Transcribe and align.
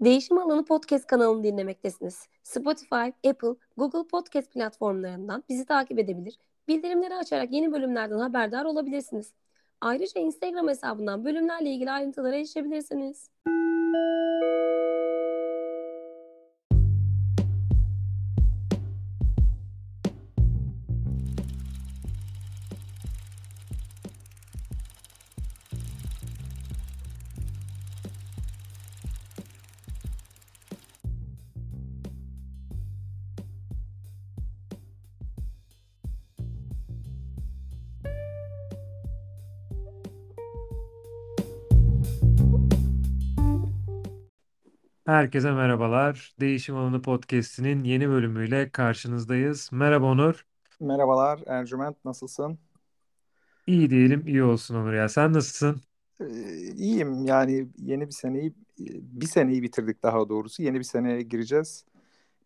Değişim 0.00 0.38
Alanı 0.38 0.64
Podcast 0.64 1.06
kanalını 1.06 1.44
dinlemektesiniz. 1.44 2.28
Spotify, 2.42 3.28
Apple, 3.28 3.54
Google 3.76 4.08
Podcast 4.08 4.52
platformlarından 4.52 5.44
bizi 5.48 5.66
takip 5.66 5.98
edebilir, 5.98 6.38
bildirimleri 6.68 7.14
açarak 7.14 7.52
yeni 7.52 7.72
bölümlerden 7.72 8.18
haberdar 8.18 8.64
olabilirsiniz. 8.64 9.32
Ayrıca 9.80 10.20
Instagram 10.20 10.68
hesabından 10.68 11.24
bölümlerle 11.24 11.70
ilgili 11.70 11.90
ayrıntılara 11.90 12.36
erişebilirsiniz. 12.36 13.30
Herkese 45.08 45.52
merhabalar. 45.52 46.34
Değişim 46.40 46.76
Alanı 46.76 47.02
Podcast'inin 47.02 47.84
yeni 47.84 48.08
bölümüyle 48.08 48.70
karşınızdayız. 48.70 49.68
Merhaba 49.72 50.06
Onur. 50.06 50.46
Merhabalar 50.80 51.40
Ercüment, 51.46 52.04
nasılsın? 52.04 52.58
İyi 53.66 53.90
diyelim, 53.90 54.26
iyi 54.26 54.42
olsun 54.42 54.74
Onur 54.74 54.92
ya. 54.92 55.08
Sen 55.08 55.32
nasılsın? 55.32 55.80
Ee, 56.20 56.26
iyiyim 56.76 57.24
yani 57.24 57.68
yeni 57.78 58.06
bir 58.06 58.12
seneyi 58.12 58.54
bir 58.78 59.26
seneyi 59.26 59.62
bitirdik 59.62 60.02
daha 60.02 60.28
doğrusu. 60.28 60.62
Yeni 60.62 60.78
bir 60.78 60.84
seneye 60.84 61.22
gireceğiz. 61.22 61.84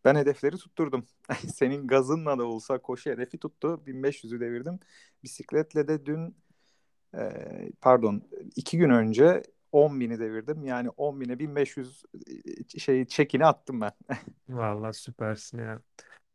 Ben 0.05 0.15
hedefleri 0.15 0.57
tutturdum. 0.57 1.07
Senin 1.55 1.87
gazınla 1.87 2.39
da 2.39 2.45
olsa 2.45 2.79
koşu 2.79 3.11
hedefi 3.11 3.39
tuttu. 3.39 3.83
1500'ü 3.87 4.41
devirdim. 4.41 4.81
Bisikletle 5.23 5.89
de 5.89 6.07
dün 6.07 6.37
e, 7.15 7.23
pardon 7.81 8.23
iki 8.57 8.79
gün 8.79 8.91
önce 8.91 9.43
10 9.73 10.01
bini 10.01 10.19
devirdim. 10.21 10.65
Yani 10.65 10.89
10 10.91 11.21
bine 11.21 11.39
1500 11.39 12.03
şey 12.79 13.05
çekini 13.07 13.47
attım 13.47 13.81
ben. 13.81 13.93
Vallahi 14.49 14.95
süpersin 14.95 15.59
ya. 15.59 15.83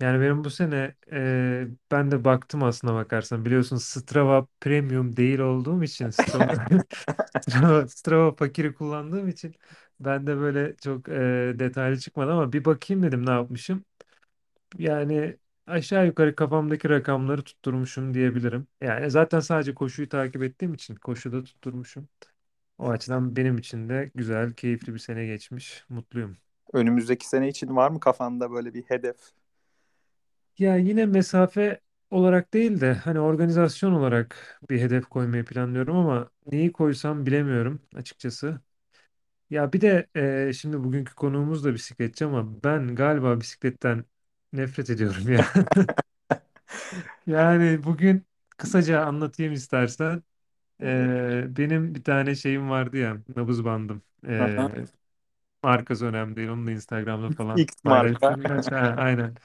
Yani 0.02 0.21
benim 0.21 0.43
bu 0.43 0.49
sene 0.49 0.95
e, 1.11 1.67
ben 1.91 2.11
de 2.11 2.23
baktım 2.25 2.63
aslına 2.63 2.93
bakarsan. 2.95 3.45
Biliyorsun 3.45 3.77
Strava 3.77 4.47
Premium 4.61 5.17
değil 5.17 5.39
olduğum 5.39 5.83
için 5.83 6.09
Strava, 6.09 6.55
Strava, 7.41 7.88
Strava 7.88 8.35
fakiri 8.35 8.73
kullandığım 8.75 9.27
için 9.30 9.55
ben 9.99 10.27
de 10.27 10.38
böyle 10.38 10.75
çok 10.77 11.09
e, 11.09 11.13
detaylı 11.59 11.99
çıkmadı 11.99 12.31
ama 12.33 12.53
bir 12.53 12.65
bakayım 12.65 13.03
dedim 13.03 13.25
ne 13.25 13.31
yapmışım. 13.31 13.85
Yani 14.80 15.38
aşağı 15.67 16.05
yukarı 16.08 16.35
kafamdaki 16.35 16.89
rakamları 16.89 17.43
tutturmuşum 17.43 18.13
diyebilirim. 18.13 18.67
Yani 18.81 19.11
zaten 19.11 19.39
sadece 19.39 19.73
koşuyu 19.75 20.09
takip 20.09 20.43
ettiğim 20.43 20.73
için 20.73 20.95
koşuda 20.95 21.43
tutturmuşum. 21.43 22.09
O 22.78 22.89
açıdan 22.89 23.36
benim 23.36 23.58
için 23.58 23.89
de 23.89 24.11
güzel, 24.16 24.53
keyifli 24.53 24.94
bir 24.94 25.00
sene 25.00 25.25
geçmiş. 25.25 25.86
Mutluyum. 25.89 26.38
Önümüzdeki 26.73 27.28
sene 27.28 27.47
için 27.50 27.75
var 27.75 27.92
mı 27.92 28.00
kafanda 28.00 28.52
böyle 28.52 28.73
bir 28.73 28.83
hedef? 28.83 29.17
Ya 30.58 30.75
yine 30.78 31.05
mesafe 31.05 31.81
olarak 32.09 32.53
değil 32.53 32.81
de 32.81 32.94
hani 32.94 33.20
organizasyon 33.20 33.92
olarak 33.94 34.59
bir 34.70 34.81
hedef 34.81 35.05
koymayı 35.05 35.45
planlıyorum 35.45 35.95
ama 35.98 36.31
neyi 36.52 36.72
koysam 36.72 37.25
bilemiyorum 37.25 37.81
açıkçası. 37.95 38.61
Ya 39.52 39.73
bir 39.73 39.81
de 39.81 40.08
e, 40.50 40.53
şimdi 40.53 40.83
bugünkü 40.83 41.16
konuğumuz 41.16 41.66
da 41.66 41.73
bisikletçi 41.75 42.25
ama 42.25 42.64
ben 42.64 42.95
galiba 42.95 43.42
bisikletten 43.42 44.05
nefret 44.53 44.92
ediyorum 44.92 45.33
ya. 45.33 45.48
Yani 47.27 47.83
bugün 47.83 48.26
kısaca 48.58 49.02
anlatayım 49.05 49.54
istersen. 49.54 50.23
E, 50.82 51.45
benim 51.58 51.95
bir 51.95 52.04
tane 52.04 52.36
şeyim 52.36 52.70
vardı 52.70 52.98
ya, 52.98 53.17
nabız 53.36 53.65
bandım. 53.65 54.02
E, 54.27 54.32
Aha. 54.38 54.88
markası 55.64 56.05
önemli 56.05 56.36
değil, 56.36 56.49
onu 56.49 56.67
da 56.67 56.71
Instagram'da 56.71 57.32
falan 57.32 57.64
X 57.64 57.83
marka. 57.83 58.38
paylaştım. 58.39 58.39
Ha, 58.71 58.93
aynen. 58.98 59.36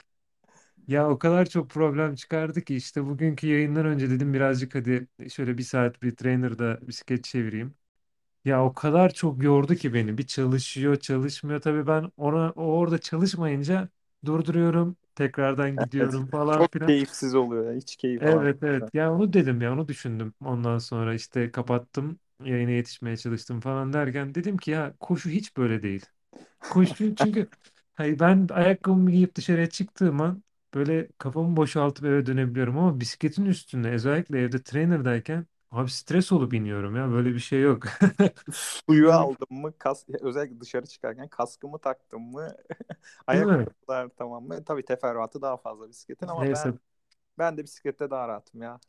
Ya 0.87 1.09
o 1.09 1.19
kadar 1.19 1.45
çok 1.45 1.69
problem 1.69 2.15
çıkardı 2.15 2.61
ki 2.61 2.75
işte 2.75 3.05
bugünkü 3.05 3.47
yayından 3.47 3.85
önce 3.85 4.09
dedim 4.09 4.33
birazcık 4.33 4.75
hadi 4.75 5.07
şöyle 5.29 5.57
bir 5.57 5.63
saat 5.63 6.01
bir 6.03 6.15
trainer'da 6.15 6.87
bisiklet 6.87 7.23
çevireyim. 7.23 7.75
Ya 8.45 8.65
o 8.65 8.73
kadar 8.73 9.13
çok 9.13 9.43
yordu 9.43 9.75
ki 9.75 9.93
beni. 9.93 10.17
Bir 10.17 10.27
çalışıyor, 10.27 10.95
çalışmıyor. 10.99 11.61
Tabii 11.61 11.87
ben 11.87 12.11
ona 12.17 12.51
o 12.51 12.63
orada 12.63 12.97
çalışmayınca 12.99 13.89
durduruyorum, 14.25 14.97
tekrardan 15.15 15.79
gidiyorum 15.79 16.27
falan 16.29 16.67
Çok 16.67 16.71
filan. 16.73 16.95
keyifsiz 16.95 17.35
oluyor 17.35 17.71
ya. 17.71 17.77
Hiç 17.77 17.95
keyif 17.95 18.23
Evet 18.23 18.63
alamıyorum. 18.63 18.63
evet. 18.63 18.93
Ya 18.93 19.13
onu 19.13 19.33
dedim 19.33 19.61
ya 19.61 19.73
onu 19.73 19.87
düşündüm. 19.87 20.33
Ondan 20.41 20.77
sonra 20.77 21.13
işte 21.13 21.51
kapattım, 21.51 22.19
yayına 22.43 22.71
yetişmeye 22.71 23.17
çalıştım 23.17 23.59
falan 23.59 23.93
derken 23.93 24.35
dedim 24.35 24.57
ki 24.57 24.71
ya 24.71 24.95
koşu 24.99 25.29
hiç 25.29 25.57
böyle 25.57 25.83
değil. 25.83 26.05
Koşu 26.69 27.15
çünkü 27.15 27.49
hayır 27.95 28.19
ben 28.19 28.47
ayakkabımı 28.51 29.11
giyip 29.11 29.35
dışarıya 29.35 29.69
çıktığım 29.69 30.21
an 30.21 30.43
böyle 30.73 31.09
kafamı 31.17 31.57
boşaltıp 31.57 32.05
eve 32.05 32.25
dönebiliyorum 32.25 32.77
ama 32.77 32.99
bisikletin 32.99 33.45
üstünde 33.45 33.89
özellikle 33.91 34.39
evde 34.41 34.63
trainer'dayken 34.63 35.47
abi 35.73 35.89
stres 35.91 36.31
olup 36.31 36.53
iniyorum 36.53 36.95
ya 36.95 37.11
böyle 37.11 37.33
bir 37.33 37.39
şey 37.39 37.61
yok. 37.61 37.83
Suyu 38.51 39.11
aldım 39.13 39.47
mı, 39.61 39.77
kas, 39.77 40.05
özellikle 40.21 40.61
dışarı 40.61 40.85
çıkarken 40.85 41.27
kaskımı 41.27 41.79
taktım 41.79 42.21
mı, 42.31 42.55
Değil 43.31 43.43
mi? 43.43 43.67
ayakkabılar 43.67 44.09
tamam 44.17 44.45
mı? 44.47 44.65
Tabii 44.65 44.85
teferruatı 44.85 45.41
daha 45.41 45.57
fazla 45.57 45.89
bisikletin 45.89 46.27
ama 46.27 46.51
ben 46.51 46.67
Neyse 46.67 46.79
ben 47.39 47.57
de 47.57 47.63
bisiklette 47.63 48.11
daha 48.11 48.27
rahatım 48.27 48.61
ya. 48.63 48.79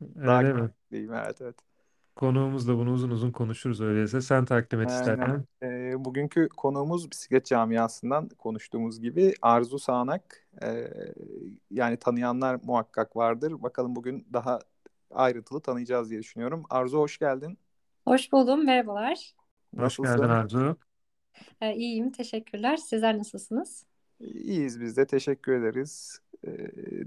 Daha 0.26 0.38
öyle 0.38 0.52
mi? 0.52 0.70
keyifliyim 0.90 1.14
evet 1.14 1.40
evet. 1.42 1.56
Konuğumuzla 2.16 2.76
bunu 2.78 2.92
uzun 2.92 3.10
uzun 3.10 3.30
konuşuruz 3.32 3.80
öyleyse. 3.80 4.20
Sen 4.20 4.44
takdim 4.44 4.80
et 4.80 4.90
Aynen. 4.90 4.90
istersen. 4.90 5.46
Ee, 5.62 6.04
bugünkü 6.04 6.48
konuğumuz 6.48 7.10
bisiklet 7.10 7.46
camiasından 7.46 8.28
konuştuğumuz 8.28 9.00
gibi 9.00 9.34
Arzu 9.42 9.78
Sağnak. 9.78 10.48
Ee, 10.62 10.88
yani 11.70 11.96
tanıyanlar 11.98 12.60
muhakkak 12.64 13.16
vardır. 13.16 13.62
Bakalım 13.62 13.96
bugün 13.96 14.26
daha 14.32 14.58
ayrıntılı 15.14 15.60
tanıyacağız 15.60 16.10
diye 16.10 16.20
düşünüyorum. 16.20 16.64
Arzu 16.70 16.98
hoş 16.98 17.18
geldin. 17.18 17.58
Hoş 18.04 18.32
buldum, 18.32 18.64
merhabalar. 18.64 19.34
Hoş 19.78 19.96
geldin? 19.96 20.22
Arzu. 20.22 20.76
Ee, 21.60 21.74
iyiyim, 21.74 22.12
teşekkürler. 22.12 22.76
Sizler 22.76 23.18
nasılsınız? 23.18 23.84
İyiyiz 24.20 24.80
biz 24.80 24.96
de 24.96 25.06
teşekkür 25.06 25.52
ederiz. 25.52 26.18
Ee, 26.46 26.50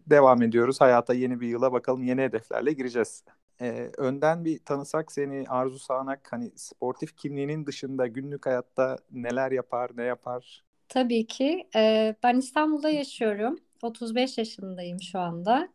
devam 0.09 0.41
ediyoruz. 0.41 0.81
Hayata 0.81 1.13
yeni 1.13 1.39
bir 1.39 1.47
yıla 1.47 1.71
bakalım 1.71 2.03
yeni 2.03 2.21
hedeflerle 2.21 2.73
gireceğiz. 2.73 3.23
Ee, 3.61 3.91
önden 3.97 4.45
bir 4.45 4.59
tanısak 4.59 5.11
seni 5.11 5.45
Arzu 5.49 5.79
Sağnak 5.79 6.27
hani 6.31 6.51
sportif 6.55 7.17
kimliğinin 7.17 7.65
dışında 7.65 8.07
günlük 8.07 8.45
hayatta 8.45 8.97
neler 9.11 9.51
yapar, 9.51 9.91
ne 9.97 10.03
yapar? 10.03 10.63
Tabii 10.89 11.27
ki. 11.27 11.67
Ee, 11.75 12.15
ben 12.23 12.37
İstanbul'da 12.37 12.89
yaşıyorum. 12.89 13.59
35 13.81 14.37
yaşındayım 14.37 15.01
şu 15.01 15.19
anda. 15.19 15.69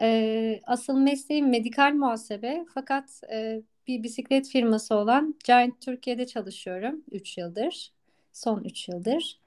Ee, 0.00 0.60
asıl 0.66 0.98
mesleğim 0.98 1.48
medikal 1.50 1.92
muhasebe. 1.94 2.64
Fakat 2.74 3.20
e, 3.32 3.62
bir 3.86 4.02
bisiklet 4.02 4.48
firması 4.48 4.94
olan 4.94 5.34
Giant 5.44 5.80
Türkiye'de 5.80 6.26
çalışıyorum 6.26 7.04
3 7.10 7.38
yıldır. 7.38 7.92
Son 8.32 8.64
3 8.64 8.88
yıldır. 8.88 9.38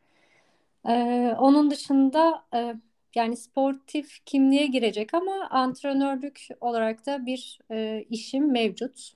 Ee, 0.87 1.35
onun 1.39 1.71
dışında 1.71 2.45
e, 2.55 2.75
yani 3.15 3.37
sportif 3.37 4.25
kimliğe 4.25 4.67
girecek 4.67 5.13
ama 5.13 5.47
antrenörlük 5.49 6.47
olarak 6.61 7.05
da 7.05 7.25
bir 7.25 7.59
e, 7.71 8.05
işim 8.09 8.51
mevcut. 8.51 9.13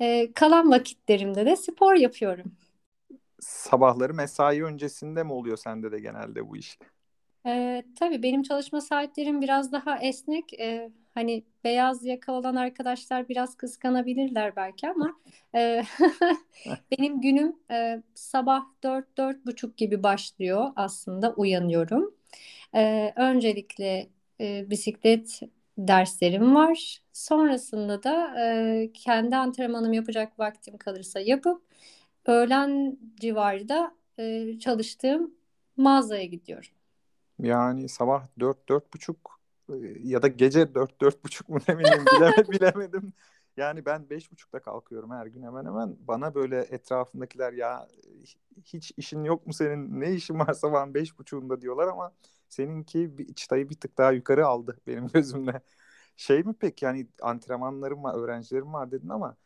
Ee, 0.00 0.32
kalan 0.34 0.70
vakitlerimde 0.70 1.46
de 1.46 1.56
spor 1.56 1.94
yapıyorum. 1.94 2.52
Sabahları 3.40 4.14
mesai 4.14 4.62
öncesinde 4.64 5.22
mi 5.24 5.32
oluyor 5.32 5.56
sende 5.56 5.92
de 5.92 6.00
genelde 6.00 6.48
bu 6.48 6.56
iş? 6.56 6.78
Ee, 7.46 7.82
tabii 7.98 8.22
benim 8.22 8.42
çalışma 8.42 8.80
saatlerim 8.80 9.40
biraz 9.42 9.72
daha 9.72 9.98
esnek. 9.98 10.52
Ee, 10.60 10.90
hani 11.14 11.44
beyaz 11.64 12.04
yaka 12.04 12.32
olan 12.32 12.56
arkadaşlar 12.56 13.28
biraz 13.28 13.56
kıskanabilirler 13.56 14.56
belki 14.56 14.88
ama 14.90 15.14
e, 15.54 15.82
benim 16.98 17.20
günüm 17.20 17.56
e, 17.70 18.02
sabah 18.14 18.62
4-4.30 18.82 19.76
gibi 19.76 20.02
başlıyor 20.02 20.72
aslında 20.76 21.32
uyanıyorum. 21.34 22.14
Ee, 22.74 23.12
öncelikle 23.16 24.08
e, 24.40 24.70
bisiklet 24.70 25.40
derslerim 25.78 26.54
var. 26.54 27.02
Sonrasında 27.12 28.02
da 28.02 28.34
e, 28.46 28.90
kendi 28.94 29.36
antrenmanımı 29.36 29.96
yapacak 29.96 30.38
vaktim 30.38 30.78
kalırsa 30.78 31.20
yapıp 31.20 31.62
öğlen 32.26 32.98
civarı 33.20 33.68
da 33.68 33.94
e, 34.18 34.58
çalıştığım 34.58 35.34
mağazaya 35.76 36.24
gidiyorum. 36.24 36.70
Yani 37.38 37.88
sabah 37.88 38.26
4-4.30 38.40 39.16
ya 40.02 40.22
da 40.22 40.28
gece 40.28 40.74
4-4.30 40.74 41.48
mu 41.48 41.58
ne 41.68 41.78
bileyim 41.78 42.04
bileme, 42.06 42.48
bilemedim. 42.50 43.12
Yani 43.56 43.84
ben 43.86 44.10
5.30'da 44.10 44.58
kalkıyorum 44.60 45.10
her 45.10 45.26
gün 45.26 45.42
hemen 45.42 45.64
hemen. 45.64 45.96
Bana 46.00 46.34
böyle 46.34 46.60
etrafındakiler 46.60 47.52
ya 47.52 47.88
hiç 48.64 48.92
işin 48.96 49.24
yok 49.24 49.46
mu 49.46 49.52
senin 49.52 50.00
ne 50.00 50.12
işin 50.12 50.38
var 50.38 50.52
sabahın 50.52 50.94
beş 50.94 51.18
buçuğunda 51.18 51.60
diyorlar 51.60 51.88
ama 51.88 52.12
seninki 52.48 53.18
bir, 53.18 53.34
çıtayı 53.34 53.70
bir 53.70 53.74
tık 53.80 53.98
daha 53.98 54.12
yukarı 54.12 54.46
aldı 54.46 54.78
benim 54.86 55.08
gözümle. 55.14 55.60
Şey 56.16 56.42
mi 56.42 56.54
pek 56.54 56.82
yani 56.82 57.06
antrenmanlarım 57.22 58.04
var 58.04 58.14
öğrencilerim 58.14 58.72
var 58.72 58.90
dedin 58.90 59.08
ama 59.08 59.36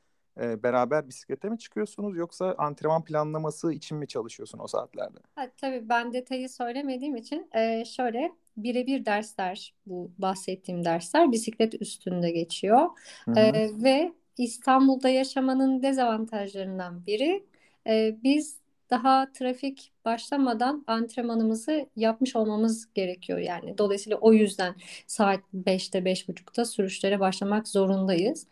e, 0.40 0.62
beraber 0.62 1.08
bisiklete 1.08 1.49
mi 1.49 1.58
çıkıyorsunuz 1.58 2.17
yoksa 2.17 2.55
antrenman 2.58 3.05
planlaması 3.05 3.73
için 3.73 3.99
mi 3.99 4.08
çalışıyorsun 4.08 4.58
o 4.58 4.67
saatlerde? 4.67 5.19
Ha, 5.34 5.50
tabii 5.56 5.88
ben 5.88 6.12
detayı 6.12 6.49
söylemediğim 6.49 7.17
için 7.17 7.49
e, 7.55 7.84
şöyle 7.84 8.32
birebir 8.56 9.05
dersler 9.05 9.75
bu 9.87 10.12
bahsettiğim 10.19 10.84
dersler 10.84 11.32
bisiklet 11.32 11.82
üstünde 11.82 12.31
geçiyor. 12.31 12.88
E, 13.37 13.52
ve 13.82 14.12
İstanbul'da 14.38 15.08
yaşamanın 15.08 15.82
dezavantajlarından 15.82 17.06
biri 17.06 17.46
e, 17.87 18.17
biz 18.23 18.62
daha 18.90 19.32
trafik 19.32 19.93
başlamadan 20.05 20.85
antrenmanımızı 20.87 21.87
yapmış 21.96 22.37
olmamız 22.37 22.94
gerekiyor 22.94 23.38
yani. 23.38 23.78
Dolayısıyla 23.78 24.19
o 24.19 24.32
yüzden 24.32 24.75
saat 25.06 25.40
5'te 25.55 26.05
5.30'da 26.05 26.64
sürüşlere 26.64 27.20
başlamak 27.20 27.69
zorundayız. 27.69 28.46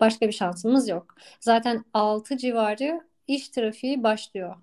Başka 0.00 0.26
bir 0.28 0.32
şansımız 0.32 0.88
yok. 0.88 1.14
Zaten 1.40 1.84
6 1.94 2.36
civarı 2.36 3.08
iş 3.26 3.48
trafiği 3.48 4.02
başlıyor 4.02 4.56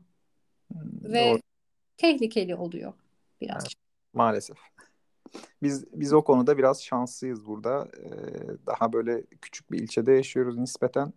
Hmm, 0.74 1.04
ve 1.04 1.32
Doğru. 1.32 1.40
tehlikeli 1.98 2.56
oluyor 2.56 2.94
biraz. 3.42 3.64
Evet, 3.64 3.74
maalesef. 4.14 4.58
Biz 5.64 5.86
biz 5.94 6.14
o 6.14 6.24
konuda 6.24 6.58
biraz 6.58 6.84
şanslıyız 6.84 7.46
burada. 7.46 7.88
Ee, 7.98 8.68
daha 8.68 8.94
böyle 8.94 9.24
küçük 9.42 9.72
bir 9.72 9.80
ilçede 9.80 10.12
yaşıyoruz 10.12 10.58
nispeten. 10.58 11.14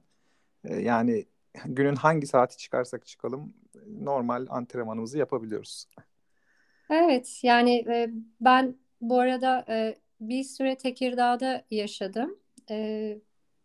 Ee, 0.64 0.76
yani 0.80 1.26
günün 1.66 1.96
hangi 1.96 2.26
saati 2.26 2.56
çıkarsak 2.58 3.06
çıkalım 3.06 3.54
normal 3.86 4.46
antrenmanımızı 4.50 5.18
yapabiliyoruz. 5.18 5.86
Evet, 6.90 7.40
yani 7.42 7.76
e, 7.88 8.10
ben 8.40 8.76
bu 9.00 9.20
arada 9.20 9.64
e, 9.68 9.98
bir 10.20 10.44
süre 10.44 10.76
Tekirdağ'da 10.76 11.64
yaşadım. 11.70 12.38
E, 12.70 13.18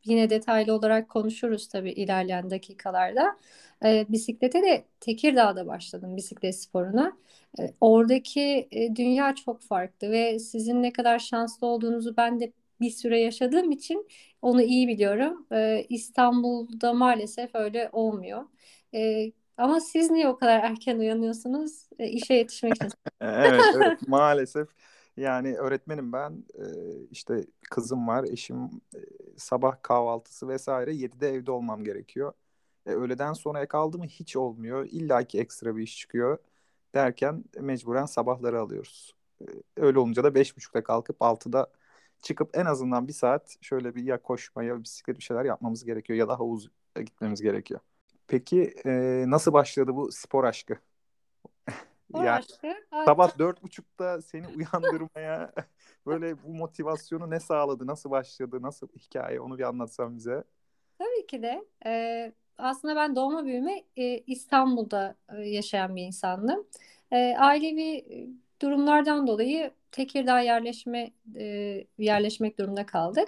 yine 0.05 0.29
detaylı 0.29 0.73
olarak 0.73 1.09
konuşuruz 1.09 1.67
tabii 1.67 1.91
ilerleyen 1.91 2.49
dakikalarda. 2.49 3.37
E, 3.85 4.05
bisiklete 4.09 4.61
de 4.63 4.85
Tekirdağ'da 4.99 5.67
başladım 5.67 6.17
bisiklet 6.17 6.55
sporuna. 6.59 7.17
E, 7.59 7.73
oradaki 7.81 8.67
e, 8.71 8.95
dünya 8.95 9.35
çok 9.35 9.61
farklı 9.61 10.11
ve 10.11 10.39
sizin 10.39 10.83
ne 10.83 10.93
kadar 10.93 11.19
şanslı 11.19 11.67
olduğunuzu 11.67 12.17
ben 12.17 12.39
de 12.39 12.51
bir 12.81 12.89
süre 12.89 13.19
yaşadığım 13.19 13.71
için 13.71 14.07
onu 14.41 14.61
iyi 14.61 14.87
biliyorum. 14.87 15.47
E, 15.51 15.85
İstanbul'da 15.89 16.93
maalesef 16.93 17.55
öyle 17.55 17.89
olmuyor. 17.93 18.43
E, 18.93 19.31
ama 19.57 19.79
siz 19.79 20.11
niye 20.11 20.27
o 20.27 20.37
kadar 20.37 20.59
erken 20.63 20.99
uyanıyorsunuz? 20.99 21.89
E, 21.99 22.07
işe 22.07 22.33
yetişmek 22.33 22.75
için. 22.75 22.91
Evet, 23.21 23.69
evet 23.73 23.93
maalesef. 24.07 24.69
Yani 25.19 25.57
öğretmenim 25.57 26.13
ben 26.13 26.43
işte 27.11 27.45
kızım 27.69 28.07
var, 28.07 28.23
eşim 28.23 28.69
sabah 29.37 29.83
kahvaltısı 29.83 30.47
vesaire 30.47 30.93
7'de 30.93 31.29
evde 31.29 31.51
olmam 31.51 31.83
gerekiyor. 31.83 32.33
E, 32.85 32.91
öğleden 32.91 33.33
sonraya 33.33 33.67
kaldı 33.67 33.97
mı 33.97 34.05
hiç 34.05 34.35
olmuyor. 34.35 34.87
İlla 34.91 35.23
ki 35.23 35.39
ekstra 35.39 35.75
bir 35.77 35.83
iş 35.83 35.97
çıkıyor 35.97 36.37
derken 36.95 37.43
mecburen 37.59 38.05
sabahları 38.05 38.59
alıyoruz. 38.61 39.15
E, 39.41 39.45
öyle 39.77 39.99
olunca 39.99 40.23
da 40.23 40.35
5.30'da 40.35 40.83
kalkıp 40.83 41.17
6'da 41.21 41.67
çıkıp 42.21 42.57
en 42.57 42.65
azından 42.65 43.07
bir 43.07 43.13
saat 43.13 43.57
şöyle 43.61 43.95
bir 43.95 44.03
ya 44.03 44.21
koşma 44.21 44.63
ya 44.63 44.83
bisiklet 44.83 45.17
bir 45.17 45.23
şeyler 45.23 45.45
yapmamız 45.45 45.85
gerekiyor 45.85 46.19
ya 46.19 46.27
da 46.27 46.39
havuz 46.39 46.69
gitmemiz 46.95 47.41
gerekiyor. 47.41 47.79
Peki 48.27 48.73
e, 48.85 49.23
nasıl 49.27 49.53
başladı 49.53 49.95
bu 49.95 50.11
spor 50.11 50.43
aşkı? 50.43 50.75
Spor 52.09 52.23
Yani 52.23 52.37
aşkı. 52.37 52.67
Aa, 52.91 53.05
sabah 53.05 53.39
dört 53.39 53.63
buçukta 53.63 54.21
seni 54.21 54.47
uyandırmaya 54.57 55.53
böyle 56.05 56.43
bu 56.43 56.53
motivasyonu 56.53 57.29
ne 57.29 57.39
sağladı, 57.39 57.87
nasıl 57.87 58.11
başladı, 58.11 58.61
nasıl 58.61 58.87
hikaye 58.87 59.41
onu 59.41 59.57
bir 59.57 59.63
anlatsan 59.63 60.15
bize. 60.15 60.43
Tabii 60.99 61.27
ki 61.27 61.41
de. 61.41 61.65
Ee, 61.85 62.33
aslında 62.57 62.95
ben 62.95 63.15
doğma 63.15 63.45
büyüme 63.45 63.83
e, 63.97 64.17
İstanbul'da 64.17 65.15
e, 65.37 65.41
yaşayan 65.41 65.95
bir 65.95 66.03
insandım. 66.03 66.67
E, 67.11 67.35
ailevi 67.37 68.05
durumlardan 68.61 69.27
dolayı 69.27 69.71
Tekirdağ 69.91 70.39
yerleşme 70.39 71.11
e, 71.35 71.45
yerleşmek 71.97 72.59
durumunda 72.59 72.85
kaldık. 72.85 73.27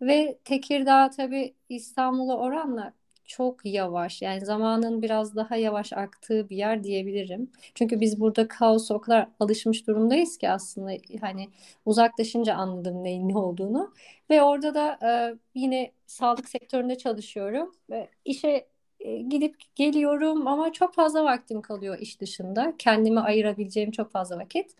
Ve 0.00 0.38
Tekirdağ 0.44 1.10
tabii 1.10 1.54
İstanbul'a 1.68 2.36
oranla 2.38 2.92
çok 3.28 3.66
yavaş. 3.66 4.22
Yani 4.22 4.40
zamanın 4.40 5.02
biraz 5.02 5.36
daha 5.36 5.56
yavaş 5.56 5.92
aktığı 5.92 6.48
bir 6.50 6.56
yer 6.56 6.84
diyebilirim. 6.84 7.50
Çünkü 7.74 8.00
biz 8.00 8.20
burada 8.20 8.48
kaosa 8.48 8.94
o 8.94 9.00
kadar 9.00 9.28
alışmış 9.40 9.86
durumdayız 9.86 10.38
ki 10.38 10.50
aslında 10.50 10.92
hani 11.20 11.48
uzaklaşınca 11.86 12.54
anladım 12.54 13.04
neyin 13.04 13.28
ne 13.28 13.38
olduğunu. 13.38 13.92
Ve 14.30 14.42
orada 14.42 14.74
da 14.74 14.98
e, 15.02 15.10
yine 15.54 15.92
sağlık 16.06 16.48
sektöründe 16.48 16.98
çalışıyorum. 16.98 17.74
Ve 17.90 18.08
işe 18.24 18.66
e, 19.00 19.16
gidip 19.18 19.56
geliyorum 19.74 20.46
ama 20.46 20.72
çok 20.72 20.94
fazla 20.94 21.24
vaktim 21.24 21.62
kalıyor 21.62 21.98
iş 21.98 22.20
dışında. 22.20 22.74
Kendime 22.78 23.20
ayırabileceğim 23.20 23.90
çok 23.90 24.12
fazla 24.12 24.38
vakit. 24.38 24.70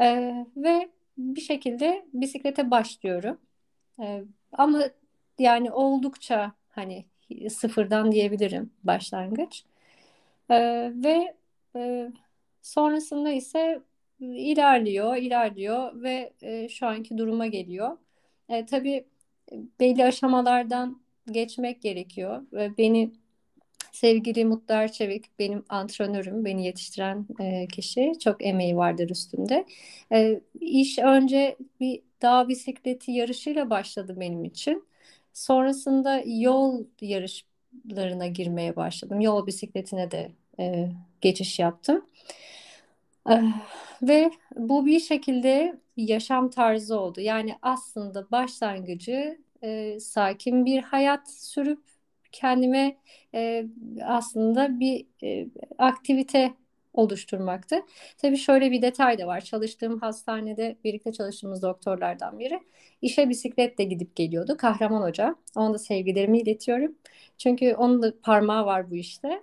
E, 0.00 0.34
ve 0.56 0.88
bir 1.18 1.40
şekilde 1.40 2.06
bisiklete 2.14 2.70
başlıyorum. 2.70 3.38
E, 4.00 4.24
ama 4.52 4.82
yani 5.38 5.72
oldukça 5.72 6.52
hani 6.70 7.04
sıfırdan 7.50 8.12
diyebilirim 8.12 8.70
başlangıç. 8.84 9.64
E, 10.50 10.56
ve 10.94 11.34
e, 11.76 12.12
sonrasında 12.62 13.30
ise 13.32 13.80
ilerliyor, 14.20 15.16
ilerliyor 15.16 16.02
ve 16.02 16.32
e, 16.42 16.68
şu 16.68 16.86
anki 16.86 17.18
duruma 17.18 17.46
geliyor. 17.46 17.98
E, 18.48 18.66
tabii 18.66 19.04
belli 19.80 20.04
aşamalardan 20.04 21.02
geçmek 21.30 21.82
gerekiyor. 21.82 22.42
Ve 22.52 22.78
beni 22.78 23.12
sevgili 23.92 24.44
Mutlu 24.44 24.74
Erçevik 24.74 25.38
benim 25.38 25.64
antrenörüm, 25.68 26.44
beni 26.44 26.66
yetiştiren 26.66 27.26
e, 27.40 27.66
kişi. 27.66 28.12
Çok 28.24 28.46
emeği 28.46 28.76
vardır 28.76 29.10
üstünde. 29.10 29.66
E, 30.12 30.40
iş 30.60 30.98
önce 30.98 31.56
bir 31.80 32.02
dağ 32.22 32.48
bisikleti 32.48 33.12
yarışıyla 33.12 33.70
başladı 33.70 34.16
benim 34.20 34.44
için. 34.44 34.84
Sonrasında 35.34 36.22
yol 36.26 36.84
yarışlarına 37.00 38.26
girmeye 38.26 38.76
başladım. 38.76 39.20
Yol 39.20 39.46
bisikletine 39.46 40.10
de 40.10 40.32
e, 40.60 40.90
geçiş 41.20 41.58
yaptım. 41.58 42.06
E, 43.30 43.42
ve 44.02 44.30
bu 44.56 44.86
bir 44.86 45.00
şekilde 45.00 45.80
yaşam 45.96 46.50
tarzı 46.50 47.00
oldu. 47.00 47.20
Yani 47.20 47.54
aslında 47.62 48.30
başlangıcı 48.30 49.38
e, 49.62 50.00
sakin 50.00 50.66
bir 50.66 50.82
hayat 50.82 51.30
sürüp 51.32 51.82
kendime 52.32 52.96
e, 53.34 53.66
aslında 54.04 54.80
bir 54.80 55.06
e, 55.22 55.46
aktivite 55.78 56.54
oluşturmaktı. 56.94 57.76
Tabii 58.18 58.36
şöyle 58.36 58.70
bir 58.70 58.82
detay 58.82 59.18
da 59.18 59.26
var. 59.26 59.40
Çalıştığım 59.40 60.00
hastanede 60.00 60.76
birlikte 60.84 61.12
çalıştığımız 61.12 61.62
doktorlardan 61.62 62.38
biri 62.38 62.60
işe 63.02 63.28
bisikletle 63.28 63.84
gidip 63.84 64.16
geliyordu. 64.16 64.56
Kahraman 64.58 65.02
Hoca. 65.02 65.36
Ona 65.56 65.74
da 65.74 65.78
sevgilerimi 65.78 66.40
iletiyorum. 66.40 66.94
Çünkü 67.38 67.74
onun 67.74 68.02
da 68.02 68.12
parmağı 68.22 68.66
var 68.66 68.90
bu 68.90 68.96
işte. 68.96 69.42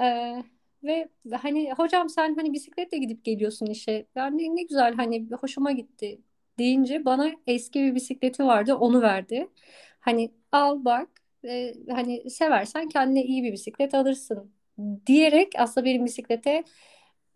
Ee, 0.00 0.44
ve 0.84 1.08
hani 1.42 1.72
hocam 1.72 2.08
sen 2.08 2.34
hani 2.34 2.52
bisikletle 2.52 2.98
gidip 2.98 3.24
geliyorsun 3.24 3.66
işe. 3.66 4.06
Ben 4.16 4.38
ne, 4.38 4.56
ne 4.56 4.62
güzel 4.62 4.94
hani 4.94 5.28
hoşuma 5.40 5.72
gitti 5.72 6.20
deyince 6.58 7.04
bana 7.04 7.32
eski 7.46 7.80
bir 7.80 7.94
bisikleti 7.94 8.44
vardı 8.44 8.74
onu 8.74 9.02
verdi. 9.02 9.48
Hani 10.00 10.32
al 10.52 10.84
bak 10.84 11.08
e, 11.44 11.74
hani 11.90 12.30
seversen 12.30 12.88
kendine 12.88 13.24
iyi 13.24 13.42
bir 13.44 13.52
bisiklet 13.52 13.94
alırsın 13.94 14.52
diyerek 15.06 15.52
aslında 15.58 15.84
benim 15.84 16.04
bisiklete 16.04 16.64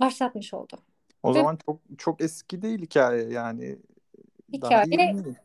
başlatmış 0.01 0.55
oldu. 0.55 0.79
O 1.23 1.33
Ve 1.35 1.39
zaman 1.39 1.59
çok 1.67 1.81
çok 1.99 2.21
eski 2.21 2.63
değil 2.63 2.83
hikaye 2.83 3.23
yani 3.31 3.79
hikaye 4.53 4.87
yeni. 4.91 5.37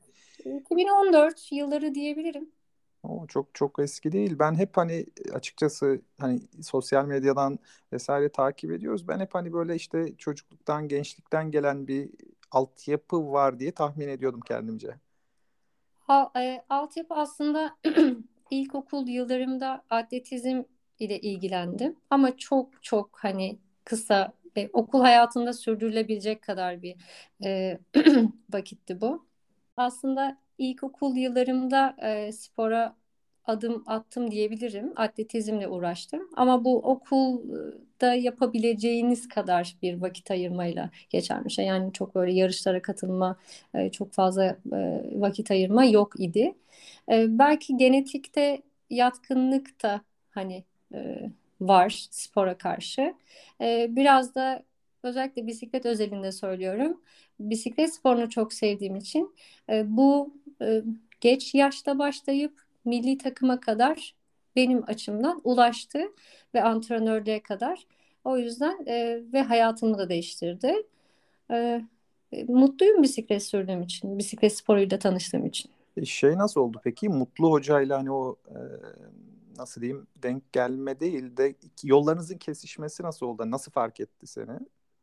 2014 0.60 1.52
yılları 1.52 1.96
diyebilirim. 1.96 2.52
O 3.04 3.28
çok 3.28 3.56
çok 3.56 3.80
eski 3.80 4.12
değil. 4.12 4.40
Ben 4.40 4.56
hep 4.56 4.78
hani 4.78 5.06
açıkçası 5.34 6.02
hani 6.20 6.42
sosyal 6.62 7.06
medyadan 7.06 7.60
vesaire 7.94 8.30
takip 8.30 8.72
ediyoruz. 8.72 9.08
Ben 9.08 9.20
hep 9.20 9.36
hani 9.36 9.54
böyle 9.54 9.76
işte 9.76 10.18
çocukluktan, 10.18 10.88
gençlikten 10.88 11.52
gelen 11.52 11.88
bir 11.88 12.10
altyapı 12.52 13.32
var 13.32 13.60
diye 13.60 13.72
tahmin 13.72 14.08
ediyordum 14.08 14.42
kendimce. 14.42 14.96
Ha, 16.00 16.32
e, 16.36 16.64
altyapı 16.70 17.14
aslında 17.14 17.78
ilkokul 18.52 19.08
yıllarımda 19.08 19.84
atletizm 19.90 20.64
ile 21.00 21.20
ilgilendim. 21.20 21.96
Ama 22.10 22.38
çok 22.38 22.84
çok 22.84 23.10
hani 23.22 23.60
kısa 23.86 24.34
e, 24.58 24.70
okul 24.74 25.02
hayatında 25.02 25.54
sürdürülebilecek 25.54 26.42
kadar 26.42 26.82
bir 26.82 26.96
e, 27.46 27.80
vakitti 28.54 29.02
bu. 29.02 29.26
Aslında 29.78 30.38
ilkokul 30.58 31.16
yıllarımda 31.16 31.96
e, 32.04 32.32
spora 32.32 32.96
adım 33.46 33.84
attım 33.88 34.32
diyebilirim. 34.32 34.94
Atletizmle 34.96 35.68
uğraştım. 35.68 36.30
Ama 36.36 36.66
bu 36.66 36.78
okulda 36.78 38.14
yapabileceğiniz 38.14 39.28
kadar 39.28 39.78
bir 39.82 40.02
vakit 40.02 40.32
ayırmayla 40.32 40.90
geçen 41.10 41.46
bir 41.46 41.50
şey. 41.50 41.66
Yani 41.66 41.94
çok 41.94 42.16
böyle 42.16 42.34
yarışlara 42.34 42.82
katılma, 42.82 43.38
e, 43.74 43.92
çok 43.92 44.14
fazla 44.14 44.46
e, 44.74 45.02
vakit 45.16 45.52
ayırma 45.52 45.86
yok 45.86 46.14
idi. 46.20 46.54
E, 47.12 47.40
belki 47.40 47.78
genetikte 47.78 48.62
yatkınlık 48.90 49.84
da 49.84 50.02
hani 50.30 50.64
var 51.62 52.08
spora 52.12 52.58
karşı. 52.58 53.14
Biraz 53.90 54.36
da 54.36 54.64
özellikle 55.04 55.48
bisiklet 55.48 55.86
özelinde 55.86 56.32
söylüyorum. 56.32 57.02
Bisiklet 57.40 57.94
sporunu 57.94 58.30
çok 58.30 58.54
sevdiğim 58.54 58.96
için 58.96 59.36
bu 59.84 60.34
geç 61.22 61.56
yaşta 61.56 62.00
başlayıp 62.00 62.62
milli 62.86 63.18
takıma 63.18 63.60
kadar 63.60 64.16
benim 64.56 64.84
açımdan 64.88 65.42
ulaştı 65.44 66.00
ve 66.54 66.64
antrenörlüğe 66.64 67.44
kadar. 67.44 67.88
O 68.24 68.38
yüzden 68.38 68.86
e, 68.88 69.20
ve 69.34 69.42
hayatımı 69.42 69.98
da 69.98 70.10
değiştirdi. 70.10 70.76
E, 71.52 71.82
mutluyum 72.48 73.04
bisiklet 73.04 73.44
sürdüğüm 73.44 73.82
için, 73.82 74.18
bisiklet 74.18 74.58
sporuyla 74.58 75.00
tanıştığım 75.00 75.46
için. 75.46 75.72
E, 75.98 76.06
şey 76.06 76.38
nasıl 76.38 76.62
oldu 76.62 76.82
peki? 76.84 77.10
Mutlu 77.10 77.52
hocayla 77.52 77.98
hani 77.98 78.12
o 78.12 78.36
e, 78.48 78.58
nasıl 79.60 79.82
diyeyim 79.82 80.08
denk 80.16 80.54
gelme 80.54 81.00
değil 81.00 81.38
de 81.38 81.56
yollarınızın 81.84 82.38
kesişmesi 82.38 83.04
nasıl 83.04 83.26
oldu? 83.26 83.52
Nasıl 83.52 83.72
fark 83.72 84.00
etti 84.00 84.28
seni? 84.28 84.60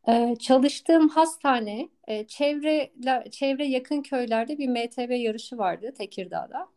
Ee, 0.07 0.35
çalıştığım 0.39 1.09
hastane 1.09 1.89
e, 2.07 2.27
çevre 2.27 2.91
çevre 3.31 3.65
yakın 3.67 4.01
köylerde 4.01 4.57
bir 4.57 4.67
MTB 4.69 5.11
yarışı 5.11 5.57
vardı 5.57 5.93
Tekirdağ'da. 5.97 6.67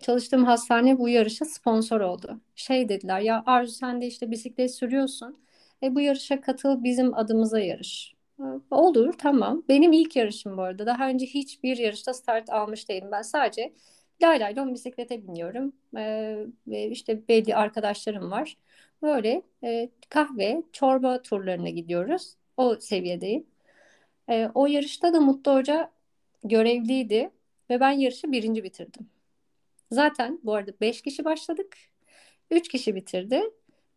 Çalıştığım 0.00 0.44
hastane 0.44 0.98
bu 0.98 1.08
yarışa 1.08 1.44
sponsor 1.44 2.00
oldu. 2.00 2.40
Şey 2.54 2.88
dediler 2.88 3.20
ya 3.20 3.42
Arzu 3.46 3.72
sen 3.72 4.00
de 4.00 4.06
işte 4.06 4.30
bisiklet 4.30 4.74
sürüyorsun. 4.74 5.38
E, 5.82 5.94
bu 5.94 6.00
yarışa 6.00 6.40
katıl 6.40 6.84
bizim 6.84 7.14
adımıza 7.14 7.60
yarış. 7.60 8.14
E, 8.40 8.44
olur 8.70 9.12
tamam. 9.18 9.62
Benim 9.68 9.92
ilk 9.92 10.16
yarışım 10.16 10.56
bu 10.56 10.62
arada. 10.62 10.86
Daha 10.86 11.08
önce 11.08 11.26
hiçbir 11.26 11.76
yarışta 11.76 12.14
start 12.14 12.50
almış 12.50 12.88
değilim. 12.88 13.08
Ben 13.12 13.22
sadece 13.22 13.72
laylaylon 14.22 14.74
bisiklete 14.74 15.22
biniyorum. 15.22 15.72
E, 15.96 16.36
ve 16.66 16.86
işte 16.88 17.28
belli 17.28 17.56
arkadaşlarım 17.56 18.30
var. 18.30 18.56
Böyle 19.02 19.42
e, 19.64 19.90
kahve, 20.08 20.62
çorba 20.72 21.22
turlarına 21.22 21.68
gidiyoruz. 21.68 22.36
O 22.56 22.76
seviyedeyim. 22.80 23.46
E, 24.28 24.50
o 24.54 24.66
yarışta 24.66 25.12
da 25.14 25.20
Mutlu 25.20 25.54
Hoca 25.54 25.90
görevliydi 26.44 27.30
ve 27.70 27.80
ben 27.80 27.92
yarışı 27.92 28.32
birinci 28.32 28.64
bitirdim. 28.64 29.10
Zaten 29.90 30.40
bu 30.44 30.54
arada 30.54 30.72
5 30.80 31.02
kişi 31.02 31.24
başladık. 31.24 31.76
3 32.50 32.68
kişi 32.68 32.94
bitirdi. 32.94 33.42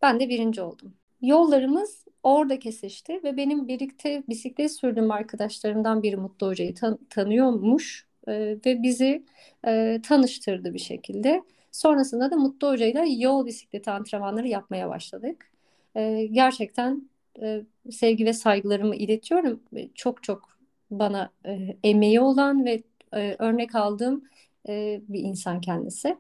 Ben 0.01 0.19
de 0.19 0.29
birinci 0.29 0.61
oldum. 0.61 0.93
Yollarımız 1.21 2.05
orada 2.23 2.59
kesişti 2.59 3.23
ve 3.23 3.37
benim 3.37 3.67
birlikte 3.67 4.23
bisiklet 4.29 4.71
sürdüğüm 4.71 5.11
arkadaşlarımdan 5.11 6.03
biri 6.03 6.17
Mutlu 6.17 6.47
Hoca'yı 6.47 6.75
tan- 6.75 6.99
tanıyormuş 7.09 8.04
e, 8.27 8.57
ve 8.65 8.83
bizi 8.83 9.25
e, 9.67 10.01
tanıştırdı 10.03 10.73
bir 10.73 10.79
şekilde. 10.79 11.43
Sonrasında 11.71 12.31
da 12.31 12.35
Mutlu 12.35 12.69
Hoca'yla 12.69 13.05
yol 13.09 13.45
bisikleti 13.45 13.91
antrenmanları 13.91 14.47
yapmaya 14.47 14.89
başladık. 14.89 15.51
E, 15.95 16.25
gerçekten 16.25 17.09
e, 17.41 17.61
sevgi 17.91 18.25
ve 18.25 18.33
saygılarımı 18.33 18.95
iletiyorum. 18.95 19.59
Çok 19.95 20.23
çok 20.23 20.57
bana 20.91 21.29
e, 21.45 21.77
emeği 21.83 22.21
olan 22.21 22.65
ve 22.65 22.83
e, 23.13 23.35
örnek 23.39 23.75
aldığım 23.75 24.23
e, 24.69 25.01
bir 25.07 25.19
insan 25.19 25.61
kendisi. 25.61 26.17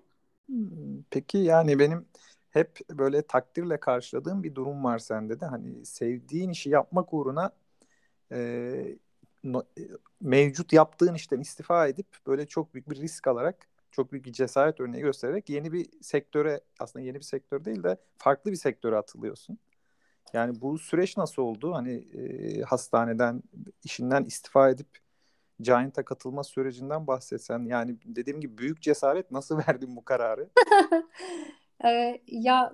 Hmm, 0.47 1.03
peki 1.09 1.37
yani 1.37 1.79
benim 1.79 2.05
hep 2.49 2.79
böyle 2.91 3.21
takdirle 3.21 3.79
karşıladığım 3.79 4.43
bir 4.43 4.55
durum 4.55 4.83
var 4.83 4.99
sende 4.99 5.39
de 5.39 5.45
hani 5.45 5.85
sevdiğin 5.85 6.49
işi 6.49 6.69
yapmak 6.69 7.13
uğruna 7.13 7.51
e, 8.31 8.97
mevcut 10.21 10.73
yaptığın 10.73 11.13
işten 11.13 11.39
istifa 11.39 11.87
edip 11.87 12.07
böyle 12.27 12.45
çok 12.45 12.73
büyük 12.73 12.89
bir 12.89 12.95
risk 12.95 13.27
alarak 13.27 13.67
çok 13.91 14.11
büyük 14.11 14.25
bir 14.25 14.33
cesaret 14.33 14.79
örneği 14.79 15.01
göstererek 15.01 15.49
yeni 15.49 15.73
bir 15.73 15.89
sektöre 16.01 16.61
aslında 16.79 17.05
yeni 17.05 17.15
bir 17.15 17.23
sektör 17.23 17.65
değil 17.65 17.83
de 17.83 17.97
farklı 18.17 18.51
bir 18.51 18.55
sektöre 18.55 18.95
atılıyorsun. 18.95 19.57
Yani 20.33 20.61
bu 20.61 20.77
süreç 20.77 21.17
nasıl 21.17 21.41
oldu? 21.41 21.73
Hani 21.73 21.93
e, 21.93 22.61
hastaneden 22.61 23.43
işinden 23.83 24.23
istifa 24.23 24.69
edip 24.69 24.87
Giant'a 25.59 26.05
katılma 26.05 26.43
sürecinden 26.43 27.07
bahsetsen. 27.07 27.59
Yani 27.59 27.95
dediğim 28.05 28.41
gibi 28.41 28.57
büyük 28.57 28.81
cesaret 28.81 29.31
nasıl 29.31 29.57
verdin 29.67 29.95
bu 29.95 30.05
kararı? 30.05 30.49
ee, 31.85 32.21
ya 32.27 32.73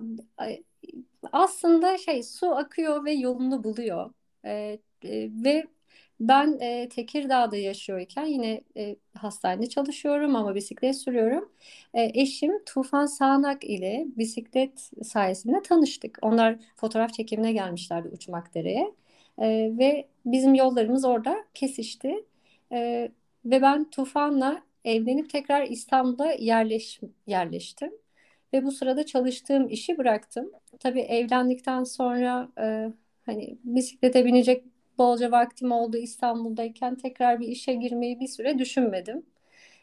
aslında 1.32 1.98
şey 1.98 2.22
su 2.22 2.56
akıyor 2.56 3.04
ve 3.04 3.12
yolunu 3.12 3.64
buluyor. 3.64 4.10
Ee, 4.44 4.78
e, 5.04 5.30
ve 5.44 5.66
ben 6.28 6.58
e, 6.60 6.88
Tekirdağ'da 6.88 7.56
yaşıyorken 7.56 8.24
yine 8.24 8.60
e, 8.76 8.96
hastanede 9.14 9.68
çalışıyorum 9.68 10.36
ama 10.36 10.54
bisiklet 10.54 10.96
sürüyorum. 10.96 11.52
E, 11.94 12.10
eşim 12.14 12.64
Tufan 12.64 13.06
Sağnak 13.06 13.64
ile 13.64 14.06
bisiklet 14.16 14.90
sayesinde 15.02 15.62
tanıştık. 15.62 16.18
Onlar 16.22 16.58
fotoğraf 16.76 17.12
çekimine 17.14 17.52
gelmişlerdi 17.52 18.08
Uçmakdere'ye. 18.08 18.94
E, 19.38 19.48
ve 19.78 20.08
bizim 20.26 20.54
yollarımız 20.54 21.04
orada 21.04 21.44
kesişti. 21.54 22.24
E, 22.72 23.10
ve 23.44 23.62
ben 23.62 23.90
Tufan'la 23.90 24.62
evlenip 24.84 25.30
tekrar 25.30 25.62
İstanbul'a 25.66 26.32
yerleş, 26.32 27.00
yerleştim. 27.26 27.92
Ve 28.52 28.64
bu 28.64 28.72
sırada 28.72 29.06
çalıştığım 29.06 29.68
işi 29.68 29.98
bıraktım. 29.98 30.52
Tabii 30.80 31.00
evlendikten 31.00 31.84
sonra 31.84 32.48
e, 32.60 32.92
hani 33.26 33.58
bisiklete 33.64 34.24
binecek 34.24 34.64
bolca 34.98 35.30
vaktim 35.30 35.72
oldu 35.72 35.96
İstanbul'dayken 35.96 36.94
tekrar 36.94 37.40
bir 37.40 37.48
işe 37.48 37.74
girmeyi 37.74 38.20
bir 38.20 38.28
süre 38.28 38.58
düşünmedim. 38.58 39.26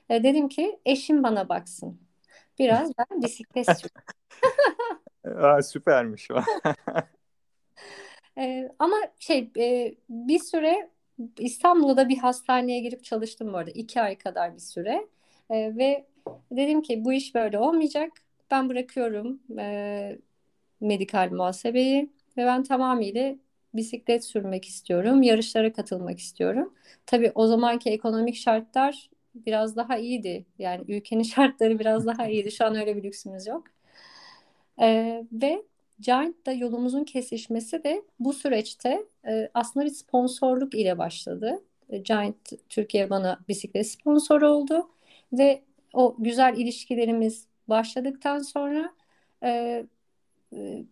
E, 0.10 0.24
dedim 0.24 0.50
ki 0.50 0.80
eşim 0.86 1.24
bana 1.24 1.50
baksın. 1.50 2.00
Biraz 2.60 2.92
ben 2.98 3.22
bisiklet. 3.22 3.68
Aa, 5.42 5.62
süpermiş 5.62 6.32
o. 6.32 6.36
e, 8.38 8.72
ama 8.80 8.98
şey 9.20 9.51
e, 9.58 9.96
bir 10.10 10.39
süre 10.39 10.89
İstanbul'da 11.39 12.10
bir 12.10 12.18
hastaneye 12.18 12.80
girip 12.80 13.04
çalıştım 13.04 13.54
bu 13.54 13.58
arada. 13.58 13.72
iki 13.72 14.01
ay 14.01 14.18
kadar 14.18 14.54
bir 14.54 14.60
süre. 14.60 15.08
E, 15.50 15.78
ve 15.78 16.06
dedim 16.51 16.82
ki 16.82 17.06
bu 17.06 17.13
iş 17.13 17.36
böyle 17.36 17.60
olmayacak. 17.60 18.12
Ben 18.51 18.70
bırakıyorum 18.70 19.39
e, 19.60 20.18
medikal 20.82 21.32
muhasebeyi 21.32 22.10
ve 22.38 22.46
ben 22.46 22.63
tamamıyla 22.63 23.36
bisiklet 23.74 24.26
sürmek 24.26 24.66
istiyorum. 24.66 25.24
Yarışlara 25.24 25.74
katılmak 25.74 26.20
istiyorum. 26.20 26.74
Tabii 27.06 27.32
o 27.36 27.48
zamanki 27.48 27.90
ekonomik 27.90 28.36
şartlar 28.36 29.10
biraz 29.36 29.76
daha 29.76 29.98
iyiydi. 29.98 30.46
Yani 30.60 30.84
ülkenin 30.88 31.24
şartları 31.36 31.80
biraz 31.80 32.06
daha 32.06 32.28
iyiydi. 32.28 32.52
Şu 32.52 32.66
an 32.66 32.76
öyle 32.76 32.96
bir 32.98 33.04
lüksümüz 33.04 33.48
yok. 33.48 33.64
E, 34.82 35.24
ve 35.32 35.64
Giant'da 36.00 36.52
yolumuzun 36.52 37.04
kesişmesi 37.04 37.84
de 37.84 38.04
bu 38.20 38.34
süreçte 38.34 39.06
e, 39.28 39.50
aslında 39.54 39.86
bir 39.86 39.92
sponsorluk 39.92 40.76
ile 40.76 40.98
başladı. 40.98 41.64
E, 41.90 41.98
Giant 41.98 42.36
Türkiye 42.70 43.10
bana 43.10 43.40
bisiklet 43.48 43.88
sponsoru 43.88 44.50
oldu 44.50 44.90
ve 45.34 45.64
o 45.94 46.16
güzel 46.20 46.58
ilişkilerimiz 46.58 47.48
başladıktan 47.68 48.40
sonra 48.40 48.94
e, 49.44 49.86
e, 50.54 50.84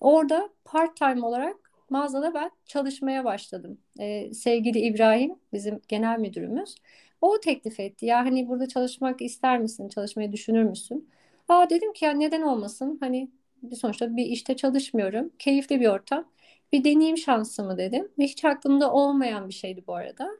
orada 0.00 0.50
part 0.64 0.96
time 0.96 1.26
olarak 1.26 1.69
mağazada 1.90 2.34
ben 2.34 2.50
çalışmaya 2.66 3.24
başladım. 3.24 3.78
E, 4.00 4.34
sevgili 4.34 4.78
İbrahim 4.78 5.34
bizim 5.52 5.80
genel 5.88 6.18
müdürümüz 6.18 6.74
o 7.20 7.40
teklif 7.40 7.80
etti. 7.80 8.06
Ya 8.06 8.18
hani 8.18 8.48
burada 8.48 8.68
çalışmak 8.68 9.22
ister 9.22 9.58
misin? 9.58 9.88
Çalışmayı 9.88 10.32
düşünür 10.32 10.62
müsün? 10.62 11.10
Aa 11.48 11.70
dedim 11.70 11.92
ki 11.92 12.04
ya 12.04 12.12
neden 12.12 12.42
olmasın? 12.42 12.96
Hani 13.00 13.30
sonuçta 13.76 14.16
bir 14.16 14.24
işte 14.24 14.56
çalışmıyorum. 14.56 15.32
Keyifli 15.38 15.80
bir 15.80 15.86
ortam. 15.86 16.24
Bir 16.72 16.84
deneyim 16.84 17.18
şansımı 17.18 17.78
dedim. 17.78 18.08
Ve 18.18 18.24
hiç 18.24 18.44
aklımda 18.44 18.92
olmayan 18.92 19.48
bir 19.48 19.54
şeydi 19.54 19.84
bu 19.86 19.94
arada. 19.94 20.30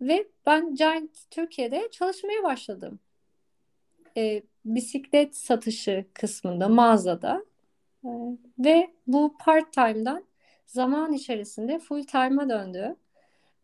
Ve 0.00 0.28
ben 0.46 0.74
Giant 0.74 1.10
Türkiye'de 1.30 1.88
çalışmaya 1.90 2.42
başladım. 2.42 3.00
E, 4.16 4.42
bisiklet 4.64 5.36
satışı 5.36 6.04
kısmında 6.14 6.68
mağazada. 6.68 7.44
E, 8.04 8.08
ve 8.58 8.90
bu 9.06 9.36
part 9.38 9.72
time'dan 9.72 10.24
zaman 10.72 11.12
içerisinde 11.12 11.78
full 11.78 12.04
time'a 12.04 12.48
döndü. 12.48 12.96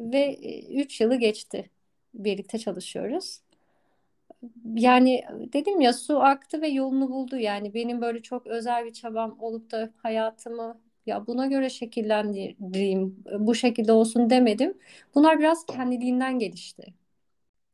Ve 0.00 0.37
3 0.83 1.00
yılı 1.03 1.17
geçti. 1.17 1.71
Birlikte 2.15 2.59
çalışıyoruz 2.59 3.41
yani 4.75 5.25
dedim 5.53 5.81
ya 5.81 5.93
su 5.93 6.21
aktı 6.23 6.62
ve 6.62 6.69
yolunu 6.69 7.09
buldu. 7.11 7.37
Yani 7.37 7.75
benim 7.75 8.00
böyle 8.00 8.23
çok 8.23 8.47
özel 8.47 8.85
bir 8.85 8.93
çabam 8.93 9.37
olup 9.41 9.71
da 9.71 9.91
hayatımı 10.03 10.81
ya 11.07 11.27
buna 11.27 11.47
göre 11.47 11.71
şekillendireyim, 11.71 13.25
bu 13.38 13.55
şekilde 13.55 13.93
olsun 13.93 14.31
demedim. 14.31 14.79
Bunlar 15.15 15.38
biraz 15.38 15.67
kendiliğinden 15.67 16.38
gelişti. 16.38 16.95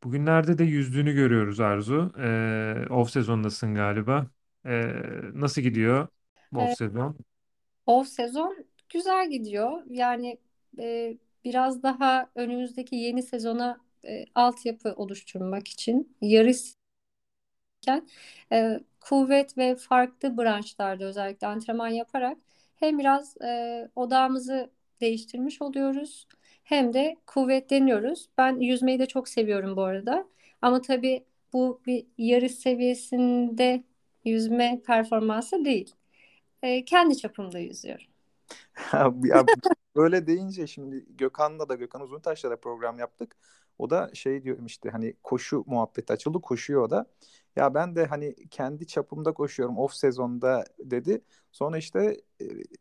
Bugünlerde 0.03 0.57
de 0.57 0.63
yüzdüğünü 0.63 1.13
görüyoruz 1.13 1.59
Arzu. 1.59 2.13
Ee, 2.19 2.85
off 2.89 3.09
sezondasın 3.11 3.75
galiba. 3.75 4.27
Ee, 4.65 4.91
nasıl 5.33 5.61
gidiyor 5.61 6.07
off 6.53 6.71
E, 6.71 6.75
sezon? 6.75 7.17
off 7.87 8.07
sezon 8.07 8.65
güzel 8.95 9.29
gidiyor. 9.29 9.83
Yani 9.89 10.37
e, 10.79 11.17
biraz 11.45 11.83
daha 11.83 12.29
önümüzdeki 12.35 12.95
yeni 12.95 13.23
sezona 13.23 13.81
e, 14.05 14.25
altyapı 14.35 14.93
oluşturmak 14.97 15.67
için 15.67 16.17
yarış 16.21 16.75
iken 17.81 18.07
e, 18.51 18.79
kuvvet 19.01 19.57
ve 19.57 19.75
farklı 19.75 20.37
branşlarda 20.37 21.05
özellikle 21.05 21.47
antrenman 21.47 21.87
yaparak 21.87 22.37
hem 22.75 22.99
biraz 22.99 23.37
e, 23.41 23.89
odağımızı 23.95 24.69
değiştirmiş 25.01 25.61
oluyoruz 25.61 26.27
hem 26.63 26.93
de 26.93 27.15
kuvvetleniyoruz. 27.27 28.29
Ben 28.37 28.59
yüzmeyi 28.59 28.99
de 28.99 29.05
çok 29.05 29.27
seviyorum 29.29 29.75
bu 29.75 29.81
arada. 29.83 30.27
Ama 30.61 30.81
tabii 30.81 31.25
bu 31.53 31.81
bir 31.85 32.05
yarış 32.17 32.51
seviyesinde 32.51 33.83
yüzme 34.25 34.81
performansı 34.85 35.65
değil. 35.65 35.95
E, 36.63 36.85
kendi 36.85 37.17
çapımda 37.17 37.59
yüzüyorum. 37.59 38.07
Ya 39.23 39.45
böyle 39.95 40.27
deyince 40.27 40.67
şimdi 40.67 41.05
Gökhan'la 41.17 41.69
da 41.69 41.75
Gökhan 41.75 42.01
Uzuntaş'la 42.01 42.49
da 42.51 42.59
program 42.59 42.99
yaptık. 42.99 43.35
O 43.77 43.89
da 43.89 44.11
şey 44.13 44.43
diyorum 44.43 44.65
işte 44.65 44.89
hani 44.89 45.13
koşu 45.23 45.63
muhabbeti 45.67 46.13
açıldı. 46.13 46.41
Koşuyor 46.41 46.81
o 46.81 46.89
da. 46.89 47.05
Ya 47.55 47.73
ben 47.73 47.95
de 47.95 48.05
hani 48.05 48.35
kendi 48.49 48.87
çapımda 48.87 49.33
koşuyorum 49.33 49.77
off 49.77 49.93
sezonda 49.93 50.65
dedi. 50.79 51.21
Sonra 51.51 51.77
işte 51.77 52.21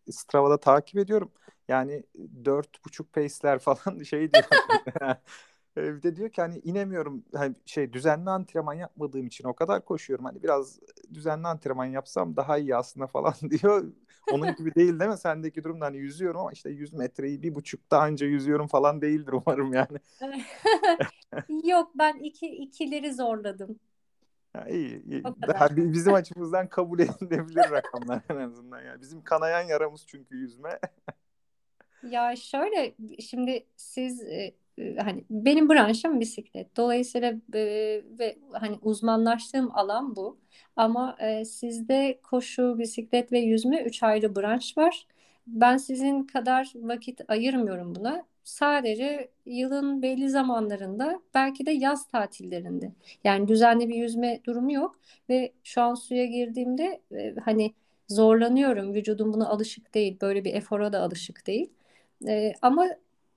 e, 0.06 0.12
Strava'da 0.12 0.60
takip 0.60 0.98
ediyorum. 0.98 1.32
Yani 1.68 2.02
dört 2.44 2.84
buçuk 2.84 3.12
pace'ler 3.12 3.58
falan 3.58 4.02
şey 4.04 4.32
diyor. 4.32 4.44
Bir 5.76 6.02
de 6.02 6.16
diyor 6.16 6.30
ki 6.30 6.40
hani 6.42 6.58
inemiyorum 6.58 7.24
hani 7.34 7.54
şey 7.66 7.92
düzenli 7.92 8.30
antrenman 8.30 8.74
yapmadığım 8.74 9.26
için 9.26 9.44
o 9.44 9.54
kadar 9.54 9.84
koşuyorum. 9.84 10.24
Hani 10.24 10.42
biraz 10.42 10.78
düzenli 11.14 11.46
antrenman 11.48 11.84
yapsam 11.84 12.36
daha 12.36 12.58
iyi 12.58 12.76
aslında 12.76 13.06
falan 13.06 13.34
diyor. 13.50 13.84
Onun 14.32 14.54
gibi 14.54 14.74
değil 14.74 15.00
değil 15.00 15.10
mi? 15.10 15.18
Sendeki 15.18 15.64
durumda 15.64 15.84
hani 15.86 15.96
yüzüyorum 15.96 16.40
ama 16.40 16.52
işte 16.52 16.70
100 16.70 16.92
metreyi 16.92 17.42
bir 17.42 17.54
buçuk 17.54 17.90
daha 17.90 18.08
önce 18.08 18.26
yüzüyorum 18.26 18.66
falan 18.66 19.02
değildir 19.02 19.32
umarım 19.32 19.72
yani. 19.72 19.98
Yok 21.68 21.90
ben 21.94 22.16
iki 22.16 22.46
ikileri 22.46 23.14
zorladım. 23.14 23.78
Ya 24.54 24.68
iyi, 24.68 25.04
iyi. 25.04 25.24
Daha 25.24 25.76
bizim 25.76 26.14
açımızdan 26.14 26.68
kabul 26.68 26.98
edilebilir 27.00 27.70
rakamlar 27.70 28.22
en 28.30 28.36
azından 28.36 28.82
yani. 28.82 29.00
Bizim 29.00 29.22
kanayan 29.24 29.62
yaramız 29.62 30.06
çünkü 30.06 30.36
yüzme. 30.36 30.78
Ya 32.02 32.36
şöyle 32.36 32.94
şimdi 33.20 33.66
siz 33.76 34.22
e, 34.22 34.54
hani 34.98 35.24
benim 35.30 35.68
branşım 35.68 36.20
bisiklet. 36.20 36.76
Dolayısıyla 36.76 37.32
e, 37.54 37.60
ve 38.18 38.38
hani 38.52 38.78
uzmanlaştığım 38.82 39.70
alan 39.76 40.16
bu. 40.16 40.38
Ama 40.76 41.16
e, 41.20 41.44
sizde 41.44 42.20
koşu, 42.22 42.78
bisiklet 42.78 43.32
ve 43.32 43.38
yüzme 43.38 43.82
üç 43.82 44.02
ayrı 44.02 44.36
branş 44.36 44.78
var. 44.78 45.06
Ben 45.46 45.76
sizin 45.76 46.22
kadar 46.22 46.72
vakit 46.76 47.20
ayırmıyorum 47.30 47.94
buna. 47.94 48.24
Sadece 48.44 49.30
yılın 49.46 50.02
belli 50.02 50.30
zamanlarında 50.30 51.20
belki 51.34 51.66
de 51.66 51.70
yaz 51.70 52.08
tatillerinde. 52.08 52.92
Yani 53.24 53.48
düzenli 53.48 53.88
bir 53.88 53.94
yüzme 53.94 54.40
durumu 54.44 54.72
yok 54.72 54.96
ve 55.28 55.52
şu 55.64 55.82
an 55.82 55.94
suya 55.94 56.24
girdiğimde 56.26 57.00
e, 57.12 57.34
hani 57.44 57.74
zorlanıyorum. 58.08 58.94
Vücudum 58.94 59.32
buna 59.32 59.48
alışık 59.48 59.94
değil. 59.94 60.18
Böyle 60.20 60.44
bir 60.44 60.54
efora 60.54 60.92
da 60.92 61.00
alışık 61.00 61.46
değil. 61.46 61.70
Ee, 62.28 62.52
ama 62.62 62.88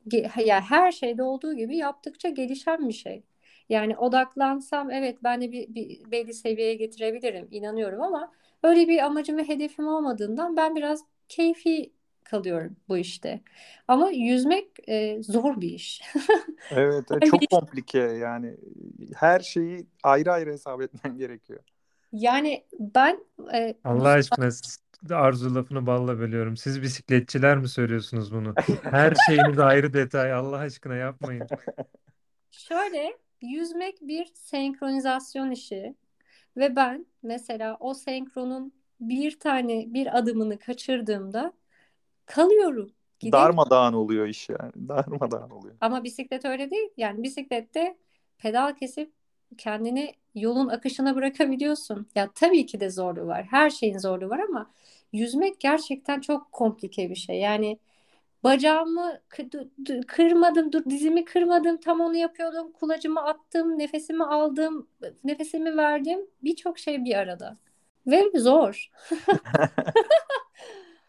ge- 0.08 0.46
ya 0.48 0.62
her 0.62 0.92
şeyde 0.92 1.24
olduğu 1.24 1.54
gibi 1.56 1.78
yaptıkça 1.78 2.30
gelişen 2.30 2.88
bir 2.88 2.94
şey. 2.94 3.24
Yani 3.70 3.98
odaklansam 3.98 4.92
evet 4.92 5.18
ben 5.24 5.42
de 5.42 5.52
bir, 5.52 5.76
bir 5.76 6.12
belli 6.12 6.34
seviyeye 6.34 6.74
getirebilirim 6.74 7.48
inanıyorum 7.52 8.02
ama 8.02 8.32
öyle 8.64 8.88
bir 8.88 9.00
amacım 9.06 9.38
ve 9.38 9.48
hedefim 9.48 9.88
olmadığından 9.88 10.58
ben 10.58 10.76
biraz 10.76 11.04
keyfi 11.30 11.92
kalıyorum 12.24 12.76
bu 12.90 12.98
işte. 12.98 13.42
Ama 13.88 14.10
yüzmek 14.10 14.90
e, 14.90 15.24
zor 15.24 15.62
bir 15.62 15.70
iş. 15.70 16.02
Evet, 16.72 17.08
çok 17.26 17.42
iş. 17.42 17.48
komplike 17.52 18.00
yani. 18.00 18.58
Her 19.16 19.40
şeyi 19.40 19.88
ayrı 20.04 20.32
ayrı 20.32 20.52
hesap 20.52 20.82
etmen 20.82 21.18
gerekiyor. 21.18 21.60
Yani 22.12 22.64
ben 22.80 23.20
e, 23.54 23.76
Allah 23.84 24.10
aşkına 24.10 24.50
Arzu 25.12 25.56
lafını 25.56 25.86
balla 25.86 26.20
bölüyorum. 26.20 26.58
Siz 26.58 26.82
bisikletçiler 26.82 27.58
mi 27.58 27.70
söylüyorsunuz 27.70 28.34
bunu? 28.34 28.54
Her 28.84 29.14
şeyiniz 29.28 29.60
ayrı 29.60 29.94
detay. 29.94 30.34
Allah 30.34 30.58
aşkına 30.58 30.96
yapmayın. 30.96 31.48
şöyle 32.52 33.18
yüzmek 33.42 34.02
bir 34.02 34.26
senkronizasyon 34.34 35.52
işi. 35.52 35.96
Ve 36.58 36.76
ben 36.76 37.06
mesela 37.24 37.78
o 37.80 37.94
senkronun 37.94 38.74
bir 39.00 39.40
tane 39.40 39.94
bir 39.94 40.18
adımını 40.18 40.60
kaçırdığımda 40.60 41.54
kalıyorum. 42.26 42.92
Gidemiyorum. 43.20 43.58
Darmadağın 43.58 43.94
oluyor 43.94 44.28
iş 44.28 44.50
yani. 44.50 44.72
Darmadağın 44.90 45.50
oluyor. 45.50 45.76
Ama 45.82 46.04
bisiklet 46.04 46.46
öyle 46.46 46.72
değil. 46.72 46.90
Yani 46.98 47.24
bisiklette 47.24 47.98
pedal 48.38 48.76
kesip 48.76 49.17
kendini 49.58 50.14
yolun 50.36 50.68
akışına 50.68 51.16
bırakabiliyorsun. 51.16 52.08
Ya 52.16 52.30
tabii 52.36 52.66
ki 52.66 52.80
de 52.80 52.90
zorluğu 52.90 53.28
var. 53.28 53.46
Her 53.52 53.70
şeyin 53.70 53.98
zorluğu 53.98 54.30
var 54.30 54.40
ama 54.40 54.72
yüzmek 55.14 55.60
gerçekten 55.60 56.22
çok 56.22 56.52
komplike 56.52 57.10
bir 57.10 57.16
şey. 57.16 57.40
Yani 57.40 57.80
bacağımı 58.44 59.20
kırmadım, 60.08 60.72
dur 60.72 60.86
dizimi 60.90 61.26
kırmadım, 61.26 61.78
tam 61.78 62.02
onu 62.02 62.16
yapıyordum. 62.16 62.72
Kulacımı 62.72 63.24
attım, 63.24 63.80
nefesimi 63.80 64.24
aldım, 64.26 64.88
nefesimi 65.24 65.78
verdim. 65.78 66.20
Birçok 66.44 66.80
şey 66.80 67.06
bir 67.06 67.16
arada. 67.16 67.58
Ve 68.08 68.40
zor. 68.40 68.92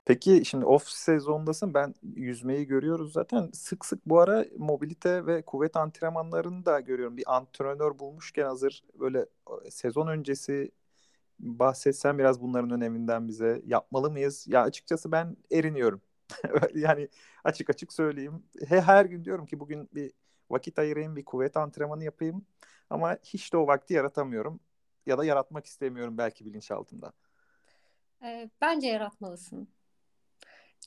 Peki 0.08 0.44
şimdi 0.44 0.64
off 0.64 0.88
sezondasın. 0.88 1.74
Ben 1.74 1.94
yüzmeyi 2.16 2.66
görüyoruz 2.66 3.12
zaten. 3.12 3.50
Sık 3.52 3.84
sık 3.86 4.06
bu 4.06 4.20
ara 4.20 4.44
mobilite 4.58 5.26
ve 5.26 5.42
kuvvet 5.42 5.76
antrenmanlarını 5.76 6.66
da 6.66 6.80
görüyorum. 6.80 7.16
Bir 7.16 7.36
antrenör 7.36 7.98
bulmuşken 7.98 8.44
hazır 8.44 8.82
böyle 8.94 9.26
e, 9.66 9.70
sezon 9.70 10.06
öncesi 10.06 10.70
bahsetsen 11.40 12.18
biraz 12.18 12.42
bunların 12.42 12.70
öneminden 12.70 13.28
bize. 13.28 13.62
Yapmalı 13.66 14.10
mıyız? 14.10 14.46
Ya 14.48 14.62
açıkçası 14.62 15.12
ben 15.12 15.36
eriniyorum. 15.52 16.02
Yani 16.74 17.08
açık 17.44 17.70
açık 17.70 17.92
söyleyeyim. 17.92 18.42
He, 18.68 18.80
her 18.80 19.04
gün 19.04 19.24
diyorum 19.24 19.46
ki 19.46 19.60
bugün 19.60 19.88
bir 19.94 20.12
vakit 20.50 20.78
ayırayım, 20.78 21.16
bir 21.16 21.24
kuvvet 21.24 21.56
antrenmanı 21.56 22.04
yapayım. 22.04 22.46
Ama 22.90 23.18
hiç 23.24 23.52
de 23.52 23.56
o 23.56 23.66
vakti 23.66 23.94
yaratamıyorum. 23.94 24.60
Ya 25.06 25.18
da 25.18 25.24
yaratmak 25.24 25.66
istemiyorum 25.66 26.18
belki 26.18 26.46
bilinçaltında. 26.46 27.12
Ee, 28.22 28.50
bence 28.60 28.88
yaratmalısın. 28.88 29.68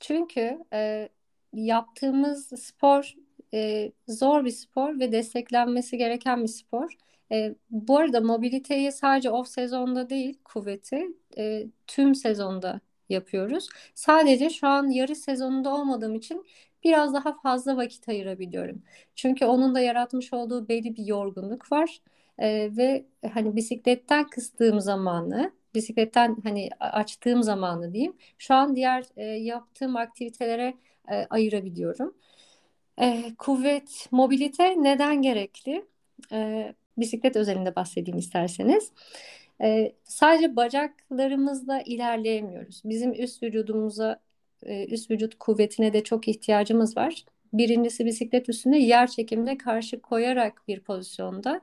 Çünkü 0.02 0.60
e, 0.74 1.10
yaptığımız 1.54 2.48
spor 2.48 3.16
e, 3.54 3.92
zor 4.08 4.46
bir 4.46 4.52
spor 4.52 5.00
ve 5.00 5.12
desteklenmesi 5.12 5.98
gereken 5.98 6.44
bir 6.44 6.48
spor. 6.48 6.98
E, 7.32 7.56
bu 7.72 7.98
arada 7.98 8.22
mobiliteyi 8.22 8.92
sadece 8.92 9.30
off 9.32 9.48
sezonda 9.48 10.10
değil, 10.10 10.40
kuvveti 10.46 11.08
e, 11.38 11.68
tüm 11.88 12.16
sezonda 12.16 12.82
yapıyoruz. 13.10 13.70
Sadece 13.96 14.50
şu 14.50 14.68
an 14.68 14.90
yarış 14.90 15.18
sezonunda 15.18 15.76
olmadığım 15.76 16.16
için 16.16 16.46
biraz 16.84 17.14
daha 17.14 17.34
fazla 17.42 17.78
vakit 17.78 18.10
ayırabiliyorum. 18.10 18.84
Çünkü 19.16 19.46
onun 19.46 19.76
da 19.76 19.80
yaratmış 19.80 20.34
olduğu 20.34 20.68
belli 20.70 20.96
bir 20.98 21.06
yorgunluk 21.06 21.72
var. 21.72 22.02
E, 22.40 22.78
ve 22.78 23.06
hani 23.34 23.56
bisikletten 23.56 24.30
kıstığım 24.30 24.82
zamanı, 24.82 25.52
bisikletten 25.76 26.38
hani 26.44 26.70
açtığım 26.80 27.44
zamanı 27.44 27.94
diyeyim. 27.94 28.14
Şu 28.38 28.54
an 28.54 28.76
diğer 28.76 29.06
e, 29.18 29.26
yaptığım 29.26 29.96
aktivitelere 29.96 30.74
e, 31.12 31.26
ayırabiliyorum. 31.30 32.14
E, 33.02 33.24
kuvvet, 33.38 34.08
mobilite 34.12 34.84
neden 34.84 35.22
gerekli? 35.22 35.86
E, 36.32 36.74
bisiklet 36.98 37.36
özelinde 37.36 37.76
bahsedeyim 37.76 38.18
isterseniz. 38.18 38.92
E, 39.62 39.94
sadece 40.04 40.56
bacaklarımızla 40.56 41.82
ilerleyemiyoruz. 41.82 42.82
Bizim 42.86 43.14
üst 43.14 43.44
vücudumuza, 43.44 44.20
e, 44.64 44.86
üst 44.86 45.12
vücut 45.12 45.36
kuvvetine 45.40 45.94
de 45.94 46.04
çok 46.04 46.28
ihtiyacımız 46.28 46.98
var. 46.98 47.26
Birincisi 47.54 48.06
bisiklet 48.06 48.50
üstünde 48.50 48.78
yer 48.78 49.08
çekimine 49.08 49.58
karşı 49.58 50.02
koyarak 50.02 50.68
bir 50.68 50.80
pozisyonda 50.80 51.62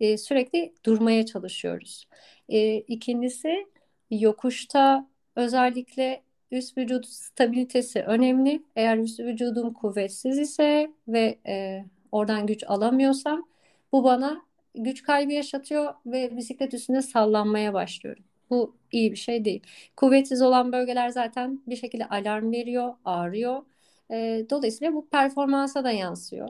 e, 0.00 0.18
sürekli 0.18 0.74
durmaya 0.86 1.26
çalışıyoruz. 1.26 2.08
E, 2.48 2.76
ikincisi 2.76 3.66
yokuşta 4.10 5.08
özellikle 5.36 6.22
üst 6.50 6.78
vücut 6.78 7.06
stabilitesi 7.06 8.02
önemli. 8.02 8.62
Eğer 8.76 8.98
üst 8.98 9.20
vücudum 9.20 9.72
kuvvetsiz 9.72 10.38
ise 10.38 10.90
ve 11.08 11.38
e, 11.46 11.84
oradan 12.12 12.46
güç 12.46 12.64
alamıyorsam 12.66 13.48
bu 13.92 14.04
bana 14.04 14.42
güç 14.74 15.02
kaybı 15.02 15.32
yaşatıyor 15.32 15.94
ve 16.06 16.36
bisiklet 16.36 16.74
üstünde 16.74 17.02
sallanmaya 17.02 17.74
başlıyorum. 17.74 18.24
Bu 18.50 18.76
iyi 18.92 19.12
bir 19.12 19.16
şey 19.16 19.44
değil. 19.44 19.62
Kuvvetsiz 19.96 20.42
olan 20.42 20.72
bölgeler 20.72 21.08
zaten 21.08 21.62
bir 21.66 21.76
şekilde 21.76 22.08
alarm 22.08 22.52
veriyor, 22.52 22.94
ağrıyor. 23.04 23.62
E, 24.10 24.46
dolayısıyla 24.50 24.94
bu 24.94 25.08
performansa 25.08 25.84
da 25.84 25.90
yansıyor. 25.90 26.48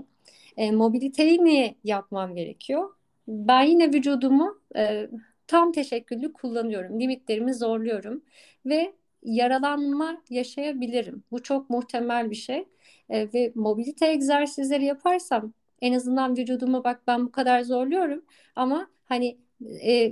E, 0.56 0.70
mobiliteyi 0.72 1.44
niye 1.44 1.74
yapmam 1.84 2.34
gerekiyor? 2.34 2.90
Ben 3.28 3.62
yine 3.62 3.92
vücudumu 3.92 4.60
e, 4.76 5.08
tam 5.46 5.72
teşekküllü 5.72 6.32
kullanıyorum. 6.32 7.00
Limitlerimi 7.00 7.54
zorluyorum 7.54 8.24
ve 8.66 8.94
yaralanma 9.22 10.22
yaşayabilirim. 10.30 11.24
Bu 11.30 11.42
çok 11.42 11.70
muhtemel 11.70 12.30
bir 12.30 12.36
şey. 12.36 12.68
E, 13.10 13.32
ve 13.34 13.52
mobilite 13.54 14.06
egzersizleri 14.06 14.84
yaparsam 14.84 15.52
en 15.80 15.92
azından 15.92 16.36
vücudumu 16.36 16.84
bak 16.84 17.02
ben 17.06 17.26
bu 17.26 17.32
kadar 17.32 17.62
zorluyorum 17.62 18.24
ama 18.56 18.88
hani 19.04 19.38
e, 19.82 20.10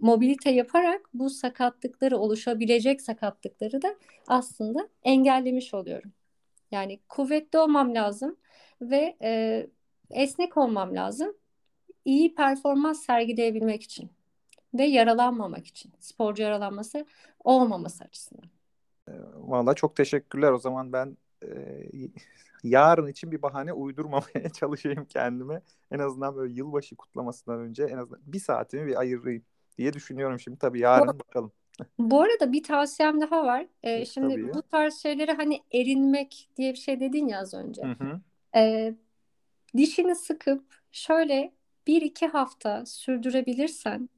mobilite 0.00 0.50
yaparak 0.50 1.08
bu 1.14 1.30
sakatlıkları 1.30 2.18
oluşabilecek 2.18 3.02
sakatlıkları 3.02 3.82
da 3.82 3.96
aslında 4.26 4.88
engellemiş 5.04 5.74
oluyorum. 5.74 6.12
Yani 6.70 7.00
kuvvetli 7.08 7.58
olmam 7.58 7.94
lazım 7.94 8.36
ve 8.80 9.16
e, 9.22 9.66
esnek 10.10 10.56
olmam 10.56 10.94
lazım. 10.94 11.36
İyi 12.04 12.34
performans 12.34 13.02
sergileyebilmek 13.02 13.82
için 13.82 14.10
ve 14.74 14.84
yaralanmamak 14.84 15.66
için. 15.66 15.92
Sporcu 16.00 16.42
yaralanması 16.42 17.06
olmaması 17.44 18.04
açısından. 18.04 18.44
Valla 19.34 19.74
çok 19.74 19.96
teşekkürler. 19.96 20.52
O 20.52 20.58
zaman 20.58 20.92
ben 20.92 21.16
e, 21.42 21.48
yarın 22.62 23.06
için 23.06 23.32
bir 23.32 23.42
bahane 23.42 23.72
uydurmamaya 23.72 24.48
çalışayım 24.52 25.04
kendime. 25.04 25.62
En 25.90 25.98
azından 25.98 26.36
böyle 26.36 26.54
yılbaşı 26.54 26.96
kutlamasından 26.96 27.60
önce 27.60 27.84
en 27.84 27.98
azından 27.98 28.20
bir 28.26 28.40
saatimi 28.40 28.86
bir 28.86 29.00
ayırayım 29.00 29.42
diye 29.78 29.92
düşünüyorum 29.92 30.40
şimdi. 30.40 30.58
Tabii 30.58 30.80
yarın 30.80 31.08
bu, 31.08 31.18
bakalım. 31.18 31.52
Bu 31.98 32.22
arada 32.22 32.52
bir 32.52 32.62
tavsiyem 32.62 33.20
daha 33.20 33.46
var. 33.46 33.66
Ee, 33.82 34.04
şimdi 34.04 34.34
Tabii. 34.34 34.54
bu 34.54 34.62
tarz 34.62 34.94
şeyleri 34.94 35.32
hani 35.32 35.62
erinmek 35.72 36.48
diye 36.56 36.72
bir 36.72 36.78
şey 36.78 37.00
dedin 37.00 37.28
ya 37.28 37.40
az 37.40 37.54
önce. 37.54 37.82
Hı 37.82 38.04
hı. 38.04 38.20
Ee, 38.56 38.94
dişini 39.76 40.14
sıkıp 40.14 40.64
şöyle 40.92 41.52
bir 41.86 42.02
iki 42.02 42.26
hafta 42.26 42.86
sürdürebilirsen 42.86 44.08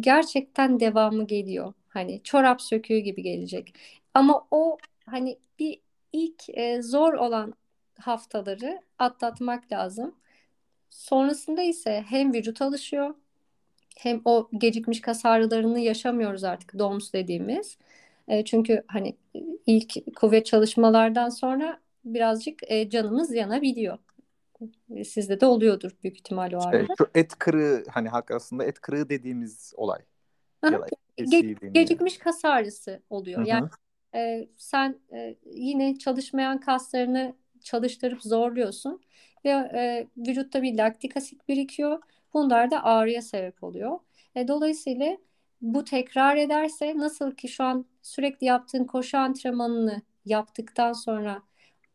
gerçekten 0.00 0.80
devamı 0.80 1.26
geliyor. 1.26 1.74
Hani 1.88 2.20
çorap 2.24 2.62
söküğü 2.62 2.98
gibi 2.98 3.22
gelecek. 3.22 3.74
Ama 4.14 4.46
o 4.50 4.78
hani 5.06 5.38
bir 5.58 5.80
ilk 6.12 6.48
e, 6.48 6.82
zor 6.82 7.12
olan 7.14 7.54
haftaları 8.00 8.82
atlatmak 8.98 9.72
lazım. 9.72 10.14
Sonrasında 10.90 11.62
ise 11.62 12.04
hem 12.08 12.34
vücut 12.34 12.62
alışıyor 12.62 13.14
hem 13.96 14.22
o 14.24 14.48
gecikmiş 14.58 15.00
kas 15.00 15.26
ağrılarını 15.26 15.80
yaşamıyoruz 15.80 16.44
artık 16.44 16.78
DOMS 16.78 17.12
dediğimiz. 17.12 17.78
E, 18.28 18.44
çünkü 18.44 18.82
hani 18.86 19.16
ilk 19.66 20.16
kuvvet 20.16 20.46
çalışmalardan 20.46 21.28
sonra 21.28 21.80
birazcık 22.04 22.60
e, 22.70 22.90
canımız 22.90 23.34
yanabiliyor. 23.34 23.98
Sizde 25.04 25.40
de 25.40 25.46
oluyordur 25.46 25.90
büyük 26.02 26.16
ihtimal 26.16 26.52
o. 26.52 26.70
Şey, 26.70 26.86
şu 26.98 27.06
et 27.14 27.38
kırığı 27.38 27.84
hani 27.90 28.08
hak 28.08 28.30
aslında 28.30 28.64
et 28.64 28.80
kırığı 28.80 29.08
dediğimiz 29.08 29.72
olay. 29.76 30.00
Ge- 31.18 31.72
gecikmiş 31.72 32.18
kas 32.18 32.44
ağrısı 32.44 33.02
oluyor. 33.10 33.40
Hı-hı. 33.40 33.48
Yani 33.48 33.68
e, 34.14 34.48
sen 34.56 34.98
e, 35.12 35.36
yine 35.44 35.98
çalışmayan 35.98 36.60
kaslarını 36.60 37.34
çalıştırıp 37.60 38.22
zorluyorsun 38.22 39.00
ve 39.44 39.48
e, 39.50 40.06
vücutta 40.16 40.62
bir 40.62 40.78
laktik 40.78 41.16
asit 41.16 41.48
birikiyor. 41.48 42.02
Bunlar 42.34 42.70
da 42.70 42.84
ağrıya 42.84 43.22
sebep 43.22 43.64
oluyor. 43.64 43.98
E, 44.34 44.48
dolayısıyla 44.48 45.18
bu 45.60 45.84
tekrar 45.84 46.36
ederse 46.36 46.98
nasıl 46.98 47.30
ki 47.34 47.48
şu 47.48 47.64
an 47.64 47.86
sürekli 48.02 48.46
yaptığın 48.46 48.84
koşu 48.84 49.18
antrenmanını 49.18 50.02
yaptıktan 50.24 50.92
sonra 50.92 51.42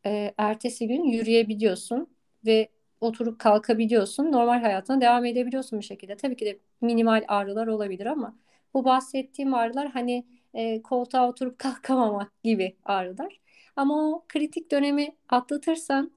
e, 0.06 0.34
ertesi 0.38 0.88
gün 0.88 1.04
yürüyebiliyorsun 1.04 2.08
ve 2.46 2.70
oturup 3.02 3.40
kalkabiliyorsun. 3.40 4.32
Normal 4.32 4.62
hayatına 4.62 5.02
devam 5.02 5.26
edebiliyorsun 5.26 5.80
bir 5.80 5.86
şekilde. 5.86 6.18
Tabii 6.18 6.36
ki 6.36 6.46
de 6.46 6.60
minimal 6.82 7.24
ağrılar 7.28 7.68
olabilir 7.68 8.06
ama 8.06 8.36
bu 8.74 8.86
bahsettiğim 8.86 9.54
ağrılar 9.54 9.90
hani 9.90 10.26
e, 10.54 10.82
koltuğa 10.82 11.30
oturup 11.30 11.60
kalkamamak 11.60 12.44
gibi 12.44 12.76
ağrılar. 12.86 13.40
Ama 13.76 14.10
o 14.10 14.26
kritik 14.30 14.72
dönemi 14.72 15.16
atlatırsan 15.30 16.12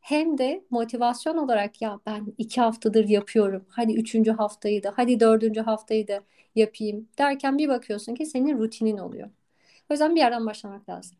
hem 0.00 0.38
de 0.38 0.64
motivasyon 0.70 1.36
olarak 1.36 1.82
ya 1.82 2.00
ben 2.06 2.34
iki 2.38 2.60
haftadır 2.60 3.08
yapıyorum. 3.08 3.66
Hadi 3.68 3.92
üçüncü 3.92 4.30
haftayı 4.30 4.82
da, 4.82 4.92
hadi 4.96 5.20
dördüncü 5.20 5.60
haftayı 5.60 6.08
da 6.08 6.22
yapayım 6.54 7.08
derken 7.18 7.58
bir 7.58 7.68
bakıyorsun 7.68 8.14
ki 8.14 8.26
senin 8.26 8.58
rutinin 8.58 8.98
oluyor. 8.98 9.30
O 9.90 9.94
yüzden 9.94 10.14
bir 10.16 10.20
yerden 10.20 10.46
başlamak 10.46 10.88
lazım. 10.88 11.18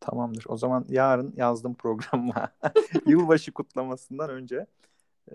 Tamamdır. 0.00 0.44
O 0.48 0.56
zaman 0.56 0.86
yarın 0.88 1.34
yazdım 1.36 1.74
programıma. 1.74 2.52
Yılbaşı 3.06 3.52
kutlamasından 3.52 4.30
önce. 4.30 4.66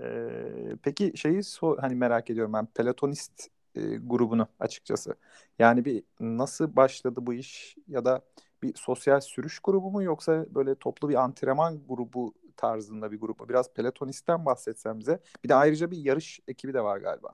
Ee, 0.02 0.78
peki 0.84 1.14
şeyi 1.16 1.44
so 1.44 1.78
hani 1.82 1.96
merak 1.96 2.30
ediyorum 2.30 2.54
ben. 2.54 2.66
Pelotonist 2.66 3.50
e, 3.76 3.82
grubunu 3.98 4.48
açıkçası. 4.60 5.16
Yani 5.60 5.86
bir 5.86 6.04
nasıl 6.20 6.76
başladı 6.76 7.20
bu 7.24 7.34
iş 7.34 7.78
ya 7.88 8.06
da 8.06 8.22
bir 8.64 8.76
sosyal 8.76 9.22
sürüş 9.22 9.60
grubu 9.60 9.92
mu 9.92 10.04
yoksa 10.04 10.46
böyle 10.56 10.76
toplu 10.76 11.10
bir 11.10 11.16
antrenman 11.16 11.82
grubu 11.90 12.34
tarzında 12.58 13.12
bir 13.12 13.20
grup 13.20 13.40
mu? 13.40 13.50
Biraz 13.50 13.74
Pelotonist'ten 13.74 14.46
bahsetsen 14.46 15.00
bize. 15.00 15.20
Bir 15.44 15.50
de 15.50 15.56
ayrıca 15.56 15.92
bir 15.92 15.98
yarış 15.98 16.40
ekibi 16.48 16.74
de 16.74 16.82
var 16.84 16.98
galiba. 16.98 17.34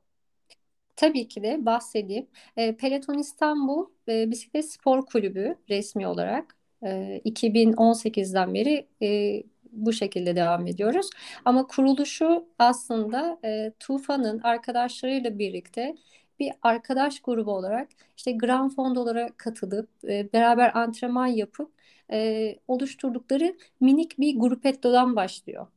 Tabii 0.96 1.28
ki 1.28 1.44
de 1.44 1.66
bahsedeyim. 1.66 2.28
E, 2.58 2.78
Peloton 2.78 3.18
İstanbul 3.18 3.86
e, 4.08 4.32
Bisiklet 4.32 4.72
Spor 4.72 5.06
Kulübü 5.06 5.56
resmi 5.70 6.08
olarak 6.08 6.56
e, 6.84 7.22
2018'den 7.26 8.54
beri 8.54 8.88
e, 9.02 9.44
bu 9.72 9.94
şekilde 9.94 10.36
devam 10.36 10.68
ediyoruz. 10.68 11.10
Ama 11.46 11.68
kuruluşu 11.68 12.46
aslında 12.60 13.40
e, 13.46 13.72
Tufan'ın 13.80 14.40
arkadaşlarıyla 14.40 15.40
birlikte 15.40 15.96
bir 16.40 16.52
arkadaş 16.62 17.20
grubu 17.20 17.52
olarak 17.52 17.90
işte 18.18 18.32
Grand 18.32 18.72
Fond 18.72 18.96
olarak 18.96 19.38
katılıp 19.38 19.90
e, 20.04 20.34
beraber 20.34 20.78
antrenman 20.78 21.28
yapıp 21.28 21.72
e, 22.12 22.56
oluşturdukları 22.68 23.58
minik 23.80 24.20
bir 24.20 24.40
grupettodan 24.40 25.16
başlıyor. 25.16 25.68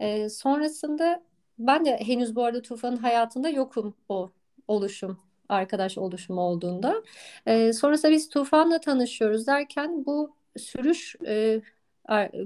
E, 0.00 0.28
sonrasında 0.28 1.22
ben 1.58 1.84
de 1.84 1.96
henüz 1.96 2.36
bu 2.36 2.44
arada 2.44 2.62
Tufan'ın 2.62 2.96
hayatında 2.96 3.48
yokum 3.48 3.94
o 4.08 4.30
oluşum 4.68 5.18
arkadaş 5.48 5.98
oluşumu 5.98 6.40
olduğunda. 6.40 7.02
E, 7.46 7.72
sonrasında 7.72 8.12
biz 8.12 8.28
Tufan'la 8.28 8.80
tanışıyoruz 8.80 9.46
derken 9.46 10.06
bu 10.06 10.37
sürüş 10.58 11.16
e, 11.26 11.60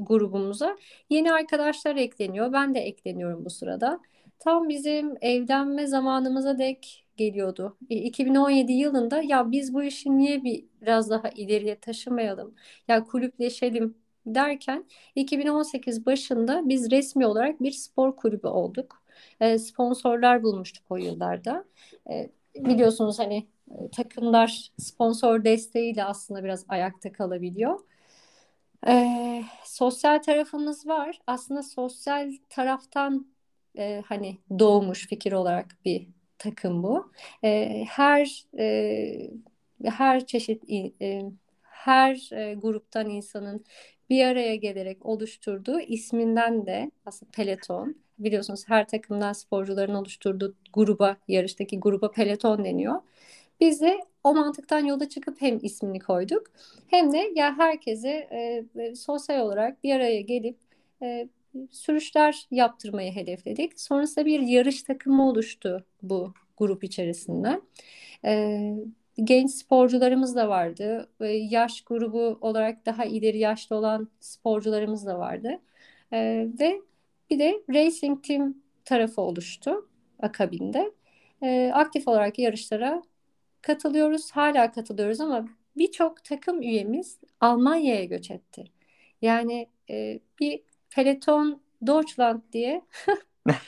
grubumuza 0.01 0.77
yeni 1.11 1.33
arkadaşlar 1.33 1.97
ekleniyor. 1.97 2.53
Ben 2.53 2.75
de 2.75 2.81
ekleniyorum 2.81 3.45
bu 3.45 3.51
sırada. 3.51 4.01
Tam 4.39 4.69
bizim 4.69 5.15
evlenme 5.21 5.87
zamanımıza 5.87 6.59
dek 6.59 7.07
geliyordu. 7.17 7.77
2017 7.89 8.73
yılında 8.73 9.23
ya 9.23 9.51
biz 9.51 9.75
bu 9.75 9.83
işi 9.83 10.19
niye 10.19 10.45
bir 10.45 10.65
biraz 10.83 11.11
daha 11.11 11.29
ileriye 11.29 11.81
taşımayalım? 11.81 12.55
Ya 12.89 13.05
kulüpleşelim 13.05 13.95
derken 14.27 14.85
2018 15.15 16.07
başında 16.07 16.69
biz 16.69 16.91
resmi 16.91 17.27
olarak 17.27 17.63
bir 17.63 17.71
spor 17.73 18.17
kulübü 18.17 18.47
olduk. 18.47 19.03
E, 19.41 19.59
sponsorlar 19.59 20.43
bulmuştuk 20.43 20.85
o 20.91 20.97
yıllarda. 20.97 21.65
E, 22.11 22.31
biliyorsunuz 22.57 23.19
hani 23.19 23.47
e, 23.71 23.91
takımlar 23.91 24.73
sponsor 24.79 25.45
desteğiyle 25.45 26.05
aslında 26.05 26.45
biraz 26.45 26.65
ayakta 26.69 27.13
kalabiliyor. 27.13 27.81
E, 28.89 29.45
sosyal 29.65 30.19
tarafımız 30.19 30.87
var. 30.87 31.21
Aslında 31.27 31.63
sosyal 31.63 32.33
taraftan 32.49 33.27
e, 33.79 34.03
hani 34.07 34.39
doğmuş 34.59 35.07
fikir 35.09 35.33
olarak 35.33 35.77
bir 35.85 36.09
takım 36.39 36.83
bu. 36.83 37.13
E, 37.45 37.85
her 37.89 38.45
e, 38.59 39.31
her 39.85 40.27
çeşit 40.27 40.71
e, 41.03 41.23
her 41.63 42.31
e, 42.33 42.55
gruptan 42.55 43.11
insanın 43.11 43.65
bir 44.11 44.25
araya 44.25 44.57
gelerek 44.57 45.07
oluşturduğu 45.07 45.81
isminden 45.81 46.67
de 46.67 46.91
aslında 47.07 47.31
peloton. 47.33 47.97
Biliyorsunuz 48.19 48.65
her 48.69 48.89
takımdan 48.89 49.33
sporcuların 49.33 49.95
oluşturduğu 49.95 50.55
gruba, 50.73 51.17
yarıştaki 51.29 51.81
gruba 51.81 52.11
peloton 52.11 52.65
deniyor. 52.65 53.03
Biz 53.63 53.81
de 53.81 54.01
o 54.25 54.35
mantıktan 54.35 54.85
yola 54.85 55.09
çıkıp 55.09 55.43
hem 55.43 55.59
ismini 55.63 56.01
koyduk 56.01 56.47
hem 56.87 57.13
de 57.13 57.33
ya 57.35 57.59
herkese 57.59 58.09
e, 58.09 58.65
e 58.83 58.95
sosyal 58.95 59.41
olarak 59.47 59.85
bir 59.85 59.95
araya 59.95 60.21
gelip 60.21 60.59
e, 61.03 61.29
sürüşler 61.71 62.47
yaptırmayı 62.51 63.13
hedefledik. 63.13 63.81
Sonrasında 63.81 64.27
bir 64.27 64.41
yarış 64.41 64.83
takımı 64.83 65.29
oluştu 65.29 65.85
bu 66.03 66.35
grup 66.59 66.85
içerisinde. 66.85 67.61
Ee, 68.25 68.75
genç 69.25 69.51
sporcularımız 69.51 70.37
da 70.37 70.49
vardı. 70.49 71.09
Yaş 71.51 71.81
grubu 71.83 72.39
olarak 72.41 72.87
daha 72.87 73.05
ileri 73.05 73.39
yaşlı 73.39 73.77
olan 73.77 74.09
sporcularımız 74.21 75.07
da 75.07 75.19
vardı. 75.19 75.61
Ee, 76.13 76.49
ve 76.61 76.81
bir 77.31 77.39
de 77.39 77.63
racing 77.71 78.25
team 78.25 78.55
tarafı 78.85 79.21
oluştu 79.21 79.89
akabinde. 80.23 80.93
Ee, 81.43 81.71
aktif 81.75 82.09
olarak 82.09 82.39
yarışlara 82.39 83.03
katılıyoruz. 83.63 84.31
Hala 84.31 84.73
katılıyoruz 84.73 85.21
ama 85.21 85.49
birçok 85.77 86.25
takım 86.25 86.63
üyemiz 86.63 87.21
Almanya'ya 87.41 88.05
göç 88.05 88.31
etti. 88.31 88.65
Yani 89.23 89.69
e, 89.91 90.21
bir 90.41 90.63
Peloton 90.91 91.63
Deutschland 91.87 92.43
diye 92.53 92.83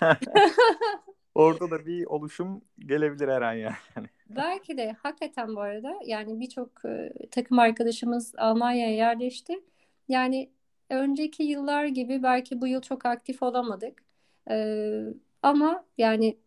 Orada 1.34 1.70
da 1.70 1.86
bir 1.86 2.06
oluşum 2.06 2.64
gelebilir 2.78 3.28
her 3.28 3.42
an 3.42 3.52
yani. 3.52 3.74
Belki 4.30 4.76
de 4.76 4.96
hakikaten 5.02 5.56
bu 5.56 5.60
arada 5.60 5.94
yani 6.06 6.40
birçok 6.40 6.84
e, 6.84 7.12
takım 7.30 7.58
arkadaşımız 7.58 8.34
Almanya'ya 8.36 8.96
yerleşti. 8.96 9.60
Yani 10.08 10.50
önceki 10.90 11.42
yıllar 11.42 11.84
gibi 11.86 12.22
belki 12.22 12.60
bu 12.60 12.66
yıl 12.66 12.80
çok 12.80 13.06
aktif 13.06 13.42
olamadık. 13.42 14.02
Ee, 14.50 15.04
ama 15.42 15.84
yani 15.98 16.38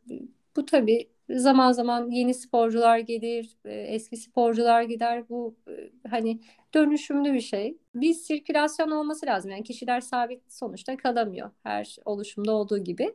bu 0.55 0.65
tabii 0.65 1.09
zaman 1.29 1.71
zaman 1.71 2.11
yeni 2.11 2.33
sporcular 2.33 2.99
gelir, 2.99 3.57
e, 3.65 3.73
eski 3.73 4.17
sporcular 4.17 4.81
gider. 4.83 5.29
Bu 5.29 5.55
e, 5.67 5.91
hani 6.09 6.39
dönüşümlü 6.73 7.33
bir 7.33 7.41
şey. 7.41 7.77
Bir 7.95 8.13
sirkülasyon 8.13 8.91
olması 8.91 9.25
lazım. 9.25 9.51
Yani 9.51 9.63
kişiler 9.63 10.01
sabit 10.01 10.53
sonuçta 10.53 10.97
kalamıyor 10.97 11.51
her 11.63 11.97
oluşumda 12.05 12.51
olduğu 12.51 12.77
gibi. 12.77 13.13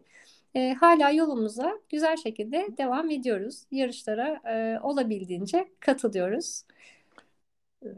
E, 0.55 0.75
hala 0.75 1.11
yolumuza 1.11 1.72
güzel 1.88 2.16
şekilde 2.16 2.68
devam 2.79 3.11
ediyoruz. 3.11 3.62
Yarışlara 3.70 4.40
e, 4.53 4.81
olabildiğince 4.81 5.68
katılıyoruz. 5.81 6.64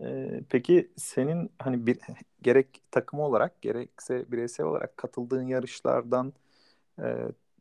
Ee, 0.03 0.41
peki 0.51 0.91
senin 0.97 1.51
hani 1.59 1.87
bir 1.87 1.99
gerek 2.43 2.83
takım 2.91 3.21
olarak 3.21 3.63
gerekse 3.63 4.33
bireysel 4.33 4.67
olarak 4.67 4.97
katıldığın 4.97 5.47
yarışlardan 5.47 6.33
e, 7.03 7.05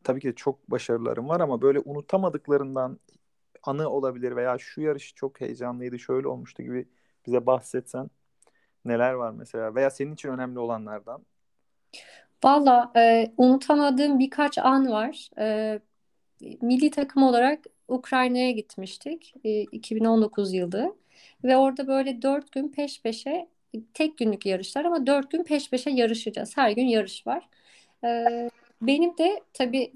tabii 0.04 0.20
ki 0.20 0.28
de 0.28 0.34
çok 0.34 0.70
başarılarım 0.70 1.28
var 1.28 1.40
ama 1.40 1.62
böyle 1.62 1.80
unutamadıklarından 1.84 2.98
anı 3.62 3.88
olabilir 3.88 4.36
veya 4.36 4.58
şu 4.58 4.80
yarış 4.80 5.14
çok 5.14 5.40
heyecanlıydı, 5.40 5.98
şöyle 5.98 6.28
olmuştu 6.28 6.62
gibi 6.62 6.88
bize 7.26 7.46
bahsetsen 7.46 8.10
neler 8.84 9.12
var 9.12 9.30
mesela 9.30 9.74
veya 9.74 9.90
senin 9.90 10.14
için 10.14 10.28
önemli 10.28 10.58
olanlardan? 10.58 11.24
Valla 12.44 12.92
e, 12.96 13.32
unutamadığım 13.36 14.18
birkaç 14.18 14.58
an 14.58 14.90
var. 14.90 15.30
E, 15.38 15.78
milli 16.60 16.90
takım 16.90 17.22
olarak 17.22 17.64
Ukrayna'ya 17.88 18.50
gitmiştik 18.50 19.34
e, 19.44 19.60
2019 19.62 20.54
yılı 20.54 20.96
ve 21.44 21.56
orada 21.56 21.88
böyle 21.88 22.22
dört 22.22 22.52
gün 22.52 22.68
peş 22.68 23.02
peşe 23.02 23.48
tek 23.94 24.18
günlük 24.18 24.46
yarışlar 24.46 24.84
ama 24.84 25.06
dört 25.06 25.30
gün 25.30 25.44
peş 25.44 25.70
peşe 25.70 25.90
yarışacağız. 25.90 26.56
Her 26.56 26.70
gün 26.70 26.86
yarış 26.86 27.26
var. 27.26 27.48
E, 28.04 28.50
benim 28.86 29.18
de 29.18 29.40
tabii 29.52 29.92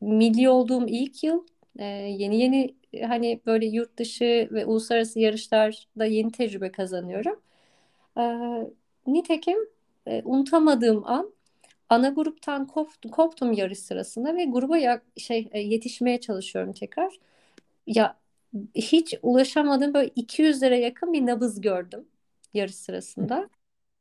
milli 0.00 0.48
olduğum 0.48 0.86
ilk 0.88 1.24
yıl 1.24 1.46
e, 1.78 1.84
yeni 1.84 2.40
yeni 2.40 2.74
hani 3.08 3.40
böyle 3.46 3.66
yurt 3.66 3.98
dışı 3.98 4.48
ve 4.52 4.66
uluslararası 4.66 5.20
yarışlarda 5.20 6.04
yeni 6.06 6.32
tecrübe 6.32 6.72
kazanıyorum. 6.72 7.40
E, 8.18 8.22
nitekim 9.06 9.58
e, 10.06 10.22
unutamadığım 10.24 11.06
an 11.06 11.32
ana 11.88 12.08
gruptan 12.08 12.66
koptum, 12.66 13.10
koptum 13.10 13.52
yarış 13.52 13.78
sırasında 13.78 14.36
ve 14.36 14.44
gruba 14.44 14.78
ya, 14.78 15.02
şey 15.16 15.48
e, 15.52 15.60
yetişmeye 15.60 16.20
çalışıyorum 16.20 16.72
tekrar. 16.72 17.18
Ya 17.86 18.18
hiç 18.74 19.14
ulaşamadığım 19.22 19.94
böyle 19.94 20.08
200'lere 20.16 20.76
yakın 20.80 21.12
bir 21.12 21.26
nabız 21.26 21.60
gördüm 21.60 22.08
yarış 22.54 22.74
sırasında. 22.74 23.50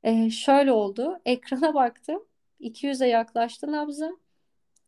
E, 0.03 0.29
şöyle 0.29 0.71
oldu. 0.71 1.19
Ekrana 1.25 1.73
baktım. 1.73 2.23
200'e 2.61 3.07
yaklaştı 3.07 3.71
nabzım. 3.71 4.19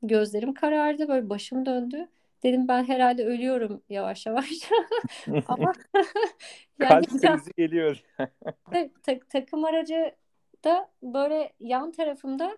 Gözlerim 0.04 0.54
karardı. 0.54 1.08
Böyle 1.08 1.30
başım 1.30 1.66
döndü. 1.66 2.08
Dedim 2.44 2.68
ben 2.68 2.84
herhalde 2.84 3.26
ölüyorum 3.26 3.84
yavaş 3.90 4.26
yavaş. 4.26 4.50
Ama 5.48 5.74
yani 6.80 7.06
Kalp 7.06 7.08
krizi 7.08 7.52
geliyor. 7.58 8.04
ta, 9.04 9.20
takım 9.30 9.66
aracı 9.66 10.16
da 10.64 10.90
böyle 11.04 11.54
yan 11.60 11.92
tarafımda 11.92 12.58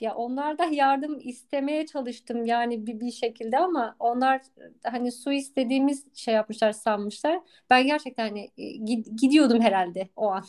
ya 0.00 0.14
onlardan 0.14 0.72
yardım 0.72 1.18
istemeye 1.22 1.86
çalıştım 1.86 2.44
yani 2.44 2.86
bir, 2.86 3.00
bir 3.00 3.10
şekilde 3.10 3.58
ama 3.58 3.96
onlar 3.98 4.40
hani 4.84 5.12
su 5.12 5.32
istediğimiz 5.32 6.06
şey 6.14 6.34
yapmışlar 6.34 6.72
sanmışlar. 6.72 7.40
Ben 7.70 7.86
gerçekten 7.86 8.28
hani 8.28 8.50
gidiyordum 9.16 9.60
herhalde 9.60 10.08
o 10.16 10.30
an. 10.30 10.44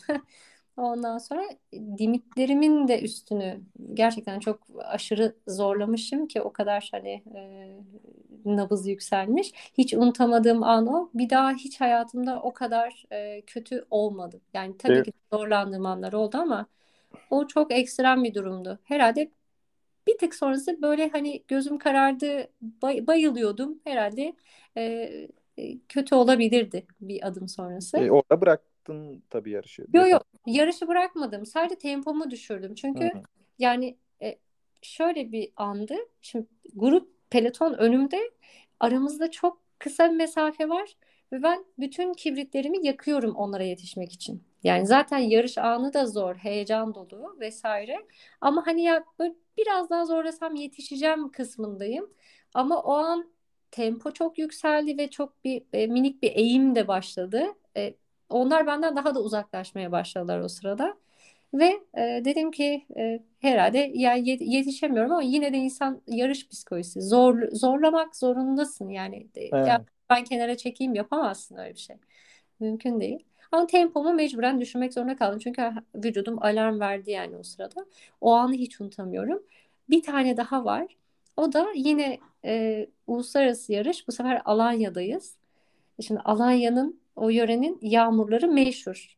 Ondan 0.80 1.18
sonra 1.18 1.42
limitlerimin 1.74 2.88
de 2.88 3.00
üstünü 3.02 3.60
gerçekten 3.94 4.40
çok 4.40 4.60
aşırı 4.84 5.36
zorlamışım 5.46 6.26
ki 6.26 6.42
o 6.42 6.52
kadar 6.52 6.88
hani 6.92 7.22
e, 7.34 7.70
nabız 8.44 8.86
yükselmiş. 8.86 9.52
Hiç 9.78 9.94
unutamadığım 9.94 10.62
an 10.62 10.86
o. 10.86 11.10
Bir 11.14 11.30
daha 11.30 11.52
hiç 11.52 11.80
hayatımda 11.80 12.40
o 12.42 12.52
kadar 12.54 13.04
e, 13.12 13.40
kötü 13.40 13.84
olmadı. 13.90 14.40
Yani 14.54 14.78
tabii 14.78 14.92
evet. 14.92 15.06
ki 15.06 15.12
zorlandığım 15.32 15.86
anlar 15.86 16.12
oldu 16.12 16.38
ama 16.38 16.66
o 17.30 17.46
çok 17.46 17.72
ekstrem 17.72 18.24
bir 18.24 18.34
durumdu. 18.34 18.78
Herhalde 18.84 19.30
bir 20.06 20.18
tık 20.18 20.34
sonrası 20.34 20.82
böyle 20.82 21.08
hani 21.08 21.42
gözüm 21.48 21.78
karardı, 21.78 22.48
bay, 22.60 23.06
bayılıyordum. 23.06 23.80
Herhalde 23.84 24.32
e, 24.76 25.10
kötü 25.88 26.14
olabilirdi 26.14 26.86
bir 27.00 27.26
adım 27.26 27.48
sonrası. 27.48 27.98
E, 27.98 28.10
orada 28.10 28.40
bıraktın 28.90 29.22
tabii 29.30 29.50
yarışı. 29.50 29.84
Yok 29.92 30.08
yok 30.08 30.26
yarışı 30.46 30.88
bırakmadım. 30.88 31.46
Sadece 31.46 31.74
tempomu 31.74 32.30
düşürdüm. 32.30 32.74
Çünkü 32.74 33.04
Hı-hı. 33.04 33.22
yani 33.58 33.96
e, 34.22 34.38
şöyle 34.82 35.32
bir 35.32 35.52
andı. 35.56 35.94
Şimdi 36.22 36.46
grup 36.74 37.30
peloton 37.30 37.72
önümde 37.72 38.30
aramızda 38.80 39.30
çok 39.30 39.60
kısa 39.78 40.10
bir 40.10 40.16
mesafe 40.16 40.68
var 40.68 40.96
ve 41.32 41.42
ben 41.42 41.64
bütün 41.78 42.12
kibritlerimi 42.12 42.86
yakıyorum 42.86 43.34
onlara 43.34 43.62
yetişmek 43.62 44.12
için. 44.12 44.42
Yani 44.62 44.86
zaten 44.86 45.18
yarış 45.18 45.58
anı 45.58 45.92
da 45.92 46.06
zor, 46.06 46.34
heyecan 46.34 46.94
dolu 46.94 47.36
vesaire. 47.40 47.96
Ama 48.40 48.66
hani 48.66 48.82
ya 48.82 49.04
böyle 49.18 49.34
biraz 49.58 49.90
daha 49.90 50.04
zorlasam 50.04 50.54
yetişeceğim 50.54 51.32
kısmındayım. 51.32 52.10
Ama 52.54 52.82
o 52.82 52.92
an 52.92 53.30
tempo 53.70 54.10
çok 54.10 54.38
yükseldi 54.38 54.98
ve 54.98 55.10
çok 55.10 55.44
bir 55.44 55.62
e, 55.72 55.86
minik 55.86 56.22
bir 56.22 56.32
eğim 56.36 56.74
de 56.74 56.88
başladı. 56.88 57.46
E, 58.30 58.34
onlar 58.34 58.66
benden 58.66 58.96
daha 58.96 59.14
da 59.14 59.20
uzaklaşmaya 59.22 59.92
başladılar 59.92 60.40
o 60.40 60.48
sırada. 60.48 60.96
Ve 61.54 61.80
e, 61.94 62.22
dedim 62.24 62.50
ki 62.50 62.86
e, 62.96 63.20
herhalde 63.40 63.90
yani 63.94 64.28
yetişemiyorum 64.40 65.12
ama 65.12 65.22
yine 65.22 65.52
de 65.52 65.56
insan 65.56 66.00
yarış 66.06 66.48
psikolojisi 66.48 67.02
zor 67.02 67.42
zorlamak 67.52 68.16
zorundasın 68.16 68.88
yani. 68.88 69.26
Evet. 69.36 69.68
Ya 69.68 69.84
ben 70.10 70.24
kenara 70.24 70.56
çekeyim 70.56 70.94
yapamazsın 70.94 71.56
öyle 71.56 71.74
bir 71.74 71.80
şey. 71.80 71.96
Mümkün 72.60 73.00
değil. 73.00 73.24
Ama 73.52 73.66
tempomu 73.66 74.12
mecburen 74.12 74.60
düşürmek 74.60 74.94
zorunda 74.94 75.16
kaldım. 75.16 75.38
Çünkü 75.38 75.70
vücudum 75.94 76.42
alarm 76.42 76.80
verdi 76.80 77.10
yani 77.10 77.36
o 77.36 77.42
sırada. 77.42 77.86
O 78.20 78.32
anı 78.32 78.54
hiç 78.54 78.80
unutamıyorum. 78.80 79.42
Bir 79.90 80.02
tane 80.02 80.36
daha 80.36 80.64
var. 80.64 80.96
O 81.36 81.52
da 81.52 81.66
yine 81.74 82.18
e, 82.44 82.86
uluslararası 83.06 83.72
yarış. 83.72 84.08
Bu 84.08 84.12
sefer 84.12 84.42
Alanya'dayız. 84.44 85.34
Şimdi 86.00 86.20
Alanya'nın 86.20 87.00
o 87.20 87.28
yörenin 87.30 87.78
yağmurları 87.82 88.48
meşhur. 88.48 89.16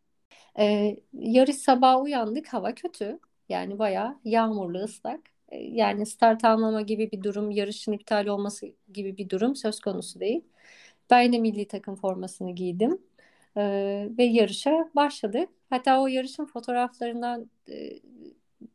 E, 0.59 0.97
yarış 1.13 1.57
sabahı 1.57 1.99
uyandık. 2.01 2.49
Hava 2.49 2.75
kötü. 2.75 3.19
Yani 3.49 3.79
bayağı 3.79 4.19
yağmurlu 4.25 4.79
ıslak. 4.79 5.21
E, 5.49 5.59
yani 5.59 6.07
start 6.07 6.45
almama 6.45 6.83
gibi 6.83 7.11
bir 7.13 7.23
durum, 7.23 7.51
yarışın 7.51 7.93
iptal 7.93 8.27
olması 8.27 8.67
gibi 8.93 9.17
bir 9.19 9.29
durum 9.31 9.57
söz 9.57 9.81
konusu 9.81 10.21
değil. 10.21 10.45
Ben 11.11 11.33
de 11.33 11.39
milli 11.39 11.69
takım 11.69 11.97
formasını 11.97 12.55
giydim. 12.55 12.99
Ee, 13.57 14.09
ve 14.19 14.25
yarışa 14.25 14.91
başladık. 14.97 15.49
Hatta 15.71 16.03
o 16.03 16.07
yarışın 16.07 16.45
fotoğraflarından 16.47 17.51
e, 17.71 18.01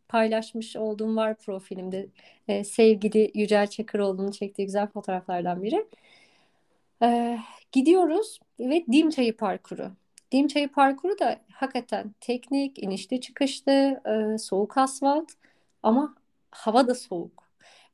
paylaşmış 0.10 0.76
olduğum 0.76 1.16
var 1.16 1.36
profilimde. 1.38 2.08
Ee, 2.48 2.64
sevgili 2.64 3.32
Yücel 3.36 3.68
Çakıroğlu'nun 3.68 4.32
çektiği 4.32 4.66
güzel 4.66 4.88
fotoğraflardan 4.88 5.64
biri. 5.64 5.86
Ee, 7.04 7.40
gidiyoruz 7.72 8.40
ve 8.60 8.86
Dim 8.92 9.10
Çayı 9.10 9.38
parkuru. 9.38 9.92
Dim 10.32 10.48
Çayı 10.48 10.68
parkuru 10.72 11.20
da 11.20 11.40
hakikaten 11.52 12.16
teknik, 12.22 12.84
inişli 12.84 13.22
çıkışlı, 13.22 14.02
e, 14.06 14.38
soğuk 14.38 14.78
asfalt 14.78 15.32
ama 15.84 16.16
hava 16.52 16.88
da 16.88 16.96
soğuk. 16.96 17.44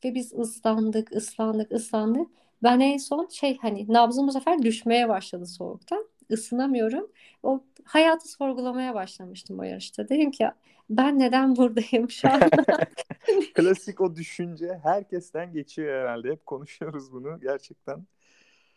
Ve 0.03 0.15
biz 0.15 0.33
ıslandık, 0.33 1.11
ıslandık, 1.11 1.71
ıslandık. 1.71 2.27
Ben 2.63 2.79
en 2.79 2.97
son 2.97 3.27
şey 3.27 3.57
hani 3.57 3.85
nabzım 3.89 4.27
bu 4.27 4.31
sefer 4.31 4.61
düşmeye 4.61 5.09
başladı 5.09 5.45
soğuktan 5.45 6.05
ısınamıyorum. 6.31 7.07
O 7.43 7.63
hayatı 7.85 8.29
sorgulamaya 8.29 8.93
başlamıştım 8.93 9.59
o 9.59 9.63
yarışta. 9.63 10.09
Dedim 10.09 10.31
ki 10.31 10.47
ben 10.89 11.19
neden 11.19 11.55
buradayım 11.55 12.09
şu 12.09 12.31
anda? 12.31 12.49
Klasik 13.53 14.01
o 14.01 14.15
düşünce 14.15 14.79
herkesten 14.83 15.53
geçiyor 15.53 16.01
herhalde. 16.01 16.31
Hep 16.31 16.45
konuşuyoruz 16.45 17.11
bunu 17.13 17.39
gerçekten. 17.39 18.03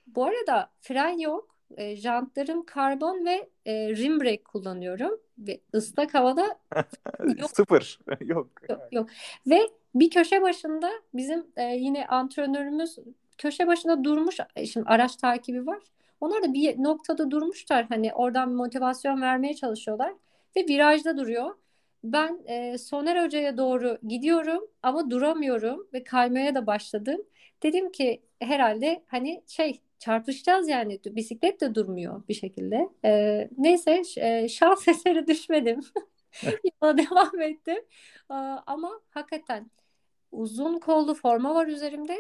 Bu 0.07 0.25
arada 0.25 0.71
fren 0.81 1.19
yok. 1.19 1.56
E, 1.77 1.97
jantlarım 1.97 2.67
karbon 2.67 3.25
ve 3.25 3.49
e, 3.67 3.89
rim 3.89 4.21
brake 4.21 4.43
kullanıyorum. 4.43 5.21
Ve 5.39 5.61
ıslak 5.75 6.15
havada 6.15 6.59
yok. 7.39 7.51
Sıfır. 7.51 7.99
yok. 8.21 8.49
Yok 8.69 8.81
yok. 8.93 9.09
Ve 9.47 9.61
bir 9.95 10.11
köşe 10.11 10.43
başında 10.43 10.91
bizim 11.15 11.47
e, 11.57 11.63
yine 11.63 12.07
antrenörümüz 12.07 12.99
köşe 13.39 13.67
başında 13.67 14.05
durmuş. 14.05 14.39
E, 14.57 14.67
şimdi 14.67 14.87
araç 14.89 15.17
takibi 15.17 15.67
var. 15.67 15.83
Onlar 16.21 16.43
da 16.43 16.53
bir 16.53 16.83
noktada 16.83 17.31
durmuşlar. 17.31 17.87
Hani 17.89 18.15
oradan 18.15 18.53
motivasyon 18.53 19.23
vermeye 19.23 19.55
çalışıyorlar. 19.55 20.13
Ve 20.57 20.61
virajda 20.69 21.17
duruyor. 21.17 21.55
Ben 22.05 22.41
e, 22.47 22.79
Soner 22.79 23.25
Hoca'ya 23.25 23.57
doğru 23.59 23.99
gidiyorum 24.09 24.67
ama 24.83 25.11
duramıyorum 25.11 25.89
ve 25.95 26.05
kaymaya 26.05 26.55
da 26.55 26.67
başladım. 26.67 27.21
Dedim 27.63 27.93
ki 27.93 28.23
herhalde 28.41 29.03
hani 29.07 29.43
şey 29.47 29.81
çarpışacağız 29.99 30.69
yani 30.69 31.01
bisiklet 31.07 31.61
de 31.61 31.75
durmuyor 31.75 32.29
bir 32.29 32.35
şekilde. 32.35 32.89
E, 33.05 33.51
neyse 33.59 34.03
e, 34.17 34.49
şans 34.49 34.89
eseri 34.89 35.27
düşmedim. 35.27 35.81
Yola 36.83 36.99
devam 36.99 37.41
ettim. 37.41 37.85
E, 38.31 38.35
ama 38.67 39.01
hakikaten 39.11 39.71
uzun 40.33 40.79
kollu 40.79 41.15
forma 41.15 41.55
var 41.55 41.67
üzerimde. 41.67 42.17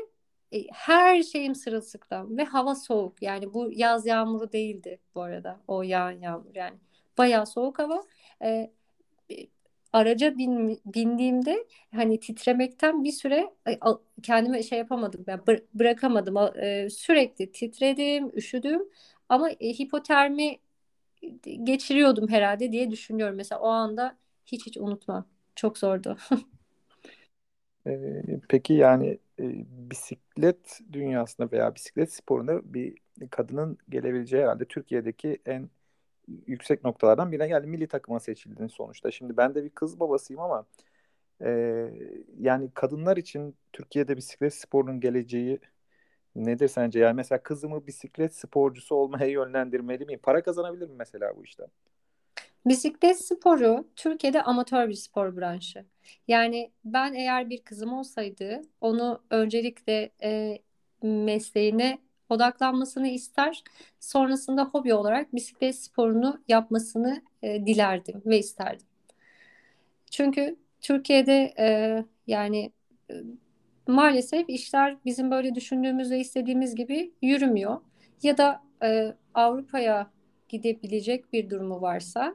E, 0.52 0.66
her 0.72 1.22
şeyim 1.22 1.54
sırılsıklam 1.54 2.36
ve 2.36 2.44
hava 2.44 2.74
soğuk. 2.74 3.22
Yani 3.22 3.54
bu 3.54 3.70
yaz 3.72 4.06
yağmuru 4.06 4.52
değildi 4.52 5.00
bu 5.14 5.22
arada. 5.22 5.60
O 5.68 5.82
yağan 5.82 6.10
yağmur 6.20 6.54
yani. 6.54 6.76
Bayağı 7.18 7.46
soğuk 7.46 7.78
hava. 7.78 8.02
E, 8.42 8.72
araca 9.96 10.38
bin, 10.38 10.80
bindiğimde 10.86 11.66
hani 11.94 12.20
titremekten 12.20 13.04
bir 13.04 13.12
süre 13.12 13.54
kendime 14.22 14.62
şey 14.62 14.78
yapamadım 14.78 15.24
ben 15.26 15.38
bı- 15.38 15.64
bırakamadım. 15.74 16.36
E, 16.62 16.90
sürekli 16.90 17.52
titredim 17.52 18.30
üşüdüm 18.38 18.82
ama 19.28 19.50
e, 19.50 19.68
hipotermi 19.72 20.58
geçiriyordum 21.64 22.28
herhalde 22.28 22.72
diye 22.72 22.90
düşünüyorum. 22.90 23.36
Mesela 23.36 23.60
o 23.60 23.68
anda 23.68 24.18
hiç 24.46 24.66
hiç 24.66 24.76
unutmam. 24.78 25.28
Çok 25.56 25.78
zordu. 25.78 26.16
Peki 28.48 28.72
yani 28.74 29.06
e, 29.40 29.44
bisiklet 29.90 30.80
dünyasında 30.92 31.50
veya 31.52 31.74
bisiklet 31.74 32.12
sporunda 32.12 32.74
bir 32.74 32.98
kadının 33.30 33.78
gelebileceği 33.88 34.42
herhalde 34.42 34.64
Türkiye'deki 34.64 35.38
en 35.46 35.70
yüksek 36.46 36.84
noktalardan 36.84 37.32
birine 37.32 37.48
geldi. 37.48 37.66
Milli 37.66 37.86
takıma 37.86 38.20
seçildin 38.20 38.66
sonuçta. 38.66 39.10
Şimdi 39.10 39.36
ben 39.36 39.54
de 39.54 39.64
bir 39.64 39.70
kız 39.70 40.00
babasıyım 40.00 40.42
ama 40.42 40.66
e, 41.44 41.50
yani 42.40 42.70
kadınlar 42.74 43.16
için 43.16 43.56
Türkiye'de 43.72 44.16
bisiklet 44.16 44.54
sporunun 44.54 45.00
geleceği 45.00 45.58
nedir 46.36 46.68
sence? 46.68 46.98
Yani 46.98 47.16
mesela 47.16 47.42
kızımı 47.42 47.86
bisiklet 47.86 48.34
sporcusu 48.34 48.94
olmaya 48.94 49.26
yönlendirmeli 49.26 50.06
miyim? 50.06 50.20
Para 50.22 50.42
kazanabilir 50.42 50.88
mi 50.88 50.94
mesela 50.98 51.36
bu 51.36 51.44
işten? 51.44 51.66
Bisiklet 52.66 53.24
sporu 53.24 53.88
Türkiye'de 53.96 54.42
amatör 54.42 54.88
bir 54.88 54.94
spor 54.94 55.36
branşı. 55.36 55.84
Yani 56.28 56.70
ben 56.84 57.14
eğer 57.14 57.50
bir 57.50 57.64
kızım 57.64 57.92
olsaydı 57.92 58.62
onu 58.80 59.22
öncelikle 59.30 60.10
e, 60.22 60.58
mesleğine 61.02 61.98
odaklanmasını 62.30 63.08
ister. 63.08 63.62
Sonrasında 64.00 64.64
hobi 64.64 64.94
olarak 64.94 65.34
bisiklet 65.34 65.76
sporunu 65.76 66.40
yapmasını 66.48 67.22
e, 67.42 67.66
dilerdim 67.66 68.22
ve 68.26 68.38
isterdim. 68.38 68.86
Çünkü 70.10 70.56
Türkiye'de 70.80 71.54
e, 71.58 72.04
yani 72.26 72.72
e, 73.10 73.14
maalesef 73.86 74.50
işler 74.50 74.96
bizim 75.04 75.30
böyle 75.30 75.54
düşündüğümüz 75.54 76.10
ve 76.10 76.20
istediğimiz 76.20 76.74
gibi 76.74 77.12
yürümüyor. 77.22 77.80
Ya 78.22 78.38
da 78.38 78.62
e, 78.82 79.14
Avrupa'ya 79.34 80.10
gidebilecek 80.48 81.32
bir 81.32 81.50
durumu 81.50 81.80
varsa 81.80 82.34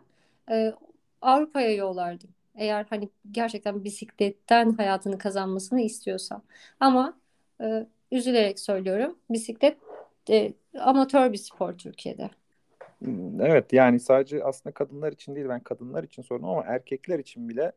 e, 0.52 0.74
Avrupa'ya 1.22 1.76
yollardım. 1.76 2.30
Eğer 2.56 2.86
hani 2.90 3.10
gerçekten 3.32 3.84
bisikletten 3.84 4.72
hayatını 4.74 5.18
kazanmasını 5.18 5.82
istiyorsam. 5.82 6.44
Ama 6.80 7.18
e, 7.62 7.88
üzülerek 8.12 8.60
söylüyorum. 8.60 9.19
Bisiklet 9.30 9.78
e, 10.30 10.54
amatör 10.80 11.34
bir 11.34 11.38
spor 11.38 11.74
Türkiye'de. 11.78 12.30
Hmm, 13.00 13.41
evet 13.41 13.74
yani 13.74 14.00
sadece 14.00 14.43
aslında 14.43 14.74
kadınlar 14.74 15.12
için 15.12 15.36
değil 15.36 15.50
ben 15.50 15.60
kadınlar 15.60 16.04
için 16.04 16.21
sordum 16.21 16.50
ama 16.50 16.63
erkekler 16.63 17.19
için 17.19 17.50
bile 17.50 17.71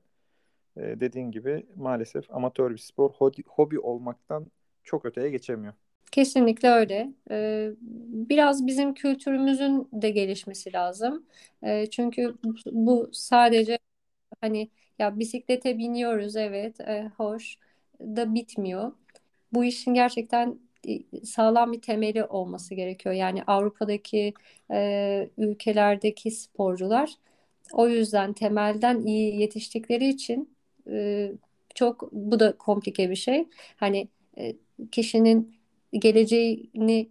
e, 0.76 0.80
dediğin 1.00 1.30
gibi 1.30 1.66
maalesef 1.76 2.34
amatör 2.34 2.70
bir 2.70 2.78
spor 2.78 3.10
hobi, 3.10 3.42
hobi 3.48 3.80
olmaktan 3.80 4.46
çok 4.84 5.04
öteye 5.04 5.30
geçemiyor. 5.30 5.74
Kesinlikle 6.12 6.68
öyle. 6.70 7.12
Ee, 7.30 7.70
biraz 8.30 8.66
bizim 8.66 8.94
kültürümüzün 8.94 9.88
de 9.92 10.10
gelişmesi 10.10 10.72
lazım. 10.72 11.26
Ee, 11.64 11.86
çünkü 11.90 12.34
bu 12.72 13.10
sadece 13.12 13.78
hani 14.40 14.70
ya 14.98 15.18
bisiklete 15.18 15.78
biniyoruz 15.78 16.36
evet 16.36 16.80
e, 16.80 17.10
hoş 17.16 17.58
da 18.00 18.34
bitmiyor. 18.34 18.92
Bu 19.54 19.64
işin 19.64 19.94
gerçekten 19.94 20.58
sağlam 21.24 21.72
bir 21.72 21.80
temeli 21.82 22.24
olması 22.24 22.74
gerekiyor. 22.74 23.14
Yani 23.14 23.42
Avrupa'daki 23.46 24.34
e, 24.70 25.30
ülkelerdeki 25.38 26.30
sporcular 26.30 27.14
o 27.72 27.88
yüzden 27.88 28.32
temelden 28.32 29.00
iyi 29.06 29.40
yetiştikleri 29.40 30.08
için 30.08 30.56
e, 30.90 31.32
çok 31.74 32.12
bu 32.12 32.40
da 32.40 32.58
komplike 32.58 33.10
bir 33.10 33.16
şey. 33.16 33.48
Hani 33.76 34.08
e, 34.38 34.56
kişinin 34.92 35.56
geleceğini 35.92 37.08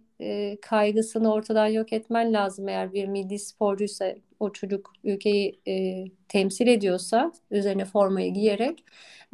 kaygısını 0.62 1.32
ortadan 1.32 1.66
yok 1.66 1.92
etmen 1.92 2.32
lazım 2.32 2.68
eğer 2.68 2.92
bir 2.92 3.06
milli 3.08 3.38
sporcuysa 3.38 4.14
o 4.40 4.52
çocuk 4.52 4.92
ülkeyi 5.04 5.60
e, 5.68 6.04
temsil 6.28 6.66
ediyorsa 6.66 7.32
üzerine 7.50 7.84
formayı 7.84 8.32
giyerek 8.34 8.84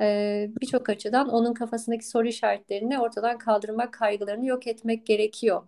e, 0.01 0.51
birçok 0.61 0.89
açıdan 0.89 1.29
onun 1.29 1.55
kafasındaki 1.55 2.09
soru 2.09 2.29
işaretlerini 2.29 2.99
ortadan 3.01 3.39
kaldırmak, 3.39 3.93
kaygılarını 3.93 4.47
yok 4.47 4.67
etmek 4.67 5.07
gerekiyor. 5.07 5.63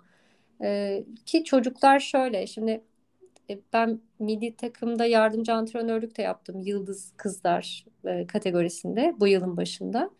E, 0.63 1.05
ki 1.27 1.45
çocuklar 1.45 2.01
şöyle, 2.01 2.47
şimdi 2.47 2.85
e, 3.51 3.59
ben 3.73 4.01
milli 4.19 4.57
takımda 4.57 5.07
yardımcı 5.07 5.55
antrenörlük 5.55 6.19
de 6.19 6.23
yaptım 6.23 6.61
Yıldız 6.61 7.13
Kızlar 7.17 7.85
e, 8.07 8.27
kategorisinde 8.27 9.15
bu 9.21 9.29
yılın 9.29 9.57
başında. 9.57 10.11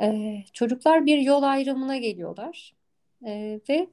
E, 0.00 0.38
çocuklar 0.52 1.06
bir 1.06 1.18
yol 1.18 1.42
ayrımına 1.42 1.96
geliyorlar 1.96 2.75
e, 3.26 3.60
ve 3.68 3.88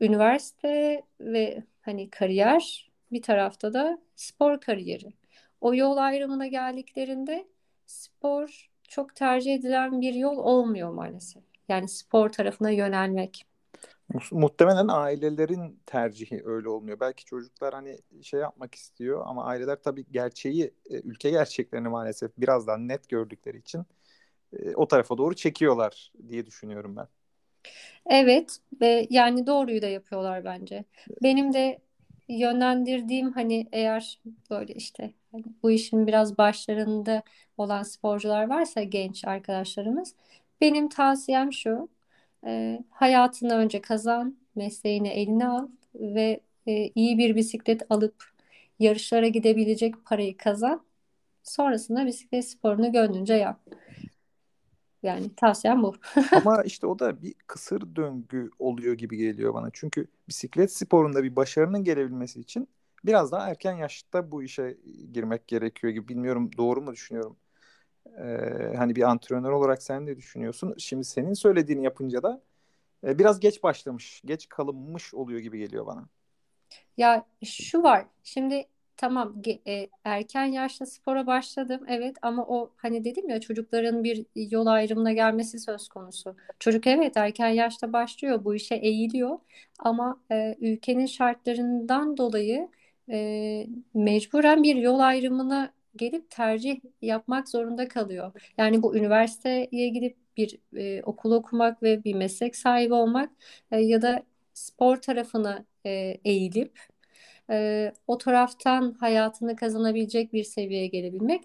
üniversite 0.00 1.02
ve 1.20 1.62
hani 1.80 2.10
kariyer 2.10 2.90
bir 3.12 3.22
tarafta 3.22 3.72
da 3.72 3.98
spor 4.16 4.60
kariyeri. 4.60 5.12
O 5.60 5.74
yol 5.74 5.96
ayrımına 5.96 6.46
geldiklerinde 6.46 7.46
spor 7.86 8.70
çok 8.88 9.16
tercih 9.16 9.54
edilen 9.54 10.00
bir 10.00 10.14
yol 10.14 10.36
olmuyor 10.36 10.90
maalesef. 10.90 11.42
Yani 11.68 11.88
spor 11.88 12.28
tarafına 12.28 12.70
yönelmek. 12.70 13.46
Muhtemelen 14.30 14.88
ailelerin 14.88 15.80
tercihi 15.86 16.42
öyle 16.44 16.68
olmuyor. 16.68 17.00
Belki 17.00 17.24
çocuklar 17.24 17.74
hani 17.74 17.98
şey 18.22 18.40
yapmak 18.40 18.74
istiyor 18.74 19.22
ama 19.26 19.44
aileler 19.44 19.82
tabii 19.82 20.06
gerçeği, 20.10 20.74
e, 20.90 21.00
ülke 21.00 21.30
gerçeklerini 21.30 21.88
maalesef 21.88 22.30
biraz 22.38 22.66
daha 22.66 22.76
net 22.76 23.08
gördükleri 23.08 23.58
için 23.58 23.84
e, 24.52 24.74
o 24.74 24.88
tarafa 24.88 25.18
doğru 25.18 25.34
çekiyorlar 25.34 26.12
diye 26.28 26.46
düşünüyorum 26.46 26.96
ben. 26.96 27.08
Evet 28.06 28.58
ve 28.80 29.06
yani 29.10 29.46
doğruyu 29.46 29.82
da 29.82 29.86
yapıyorlar 29.86 30.44
bence. 30.44 30.84
Benim 31.22 31.52
de 31.52 31.78
yönlendirdiğim 32.28 33.32
hani 33.32 33.68
eğer 33.72 34.20
böyle 34.50 34.74
işte 34.74 35.12
hani 35.32 35.44
bu 35.62 35.70
işin 35.70 36.06
biraz 36.06 36.38
başlarında 36.38 37.22
olan 37.58 37.82
sporcular 37.82 38.48
varsa 38.48 38.82
genç 38.82 39.24
arkadaşlarımız 39.24 40.14
benim 40.60 40.88
tavsiyem 40.88 41.52
şu 41.52 41.88
e, 42.46 42.80
hayatını 42.90 43.54
önce 43.54 43.80
kazan 43.80 44.36
mesleğini 44.54 45.08
eline 45.08 45.46
al 45.48 45.68
ve 45.94 46.40
e, 46.66 46.90
iyi 46.94 47.18
bir 47.18 47.36
bisiklet 47.36 47.82
alıp 47.90 48.24
yarışlara 48.78 49.28
gidebilecek 49.28 49.94
parayı 50.06 50.36
kazan 50.36 50.82
sonrasında 51.42 52.06
bisiklet 52.06 52.48
sporunu 52.48 52.92
gönlünce 52.92 53.34
yap. 53.34 53.60
Yani 55.02 55.34
tavsiyem 55.36 55.82
bu. 55.82 55.94
Ama 56.32 56.62
işte 56.62 56.86
o 56.86 56.98
da 56.98 57.22
bir 57.22 57.34
kısır 57.46 57.96
döngü 57.96 58.50
oluyor 58.58 58.94
gibi 58.94 59.16
geliyor 59.16 59.54
bana. 59.54 59.70
Çünkü 59.72 60.06
bisiklet 60.28 60.72
sporunda 60.72 61.22
bir 61.24 61.36
başarının 61.36 61.84
gelebilmesi 61.84 62.40
için 62.40 62.68
biraz 63.04 63.32
daha 63.32 63.48
erken 63.48 63.72
yaşta 63.72 64.30
bu 64.30 64.42
işe 64.42 64.76
girmek 65.12 65.48
gerekiyor 65.48 65.92
gibi. 65.92 66.08
Bilmiyorum 66.08 66.50
doğru 66.56 66.82
mu 66.82 66.92
düşünüyorum? 66.92 67.36
Ee, 68.18 68.74
hani 68.76 68.96
bir 68.96 69.02
antrenör 69.02 69.50
olarak 69.50 69.82
sen 69.82 70.06
de 70.06 70.16
düşünüyorsun. 70.16 70.74
Şimdi 70.78 71.04
senin 71.04 71.34
söylediğini 71.34 71.84
yapınca 71.84 72.22
da 72.22 72.42
e, 73.06 73.18
biraz 73.18 73.40
geç 73.40 73.62
başlamış, 73.62 74.22
geç 74.24 74.48
kalınmış 74.48 75.14
oluyor 75.14 75.40
gibi 75.40 75.58
geliyor 75.58 75.86
bana. 75.86 76.08
Ya 76.96 77.26
şu 77.44 77.82
var. 77.82 78.06
Şimdi 78.24 78.64
tamam 79.02 79.42
e, 79.66 79.88
erken 80.04 80.44
yaşta 80.46 80.86
spora 80.86 81.26
başladım 81.26 81.80
evet 81.88 82.16
ama 82.22 82.46
o 82.46 82.70
hani 82.76 83.04
dedim 83.04 83.28
ya 83.28 83.40
çocukların 83.40 84.04
bir 84.04 84.26
yol 84.34 84.66
ayrımına 84.66 85.12
gelmesi 85.12 85.58
söz 85.58 85.88
konusu. 85.88 86.36
Çocuk 86.58 86.86
evet 86.86 87.16
erken 87.16 87.48
yaşta 87.48 87.92
başlıyor 87.92 88.44
bu 88.44 88.54
işe 88.54 88.74
eğiliyor 88.74 89.38
ama 89.78 90.20
e, 90.32 90.56
ülkenin 90.60 91.06
şartlarından 91.06 92.16
dolayı 92.16 92.68
e, 93.10 93.66
mecburen 93.94 94.62
bir 94.62 94.76
yol 94.76 94.98
ayrımına 94.98 95.72
gelip 95.96 96.30
tercih 96.30 96.80
yapmak 97.02 97.48
zorunda 97.48 97.88
kalıyor. 97.88 98.32
Yani 98.58 98.82
bu 98.82 98.96
üniversiteye 98.96 99.88
gidip 99.88 100.16
bir 100.36 100.58
e, 100.76 101.02
okul 101.02 101.32
okumak 101.32 101.82
ve 101.82 102.04
bir 102.04 102.14
meslek 102.14 102.56
sahibi 102.56 102.94
olmak 102.94 103.30
e, 103.70 103.80
ya 103.80 104.02
da 104.02 104.22
spor 104.54 104.96
tarafına 104.96 105.64
e, 105.86 105.90
eğilip 106.24 106.91
e, 107.50 107.92
o 108.06 108.18
taraftan 108.18 108.96
hayatını 109.00 109.56
kazanabilecek 109.56 110.32
bir 110.32 110.44
seviyeye 110.44 110.86
gelebilmek 110.86 111.44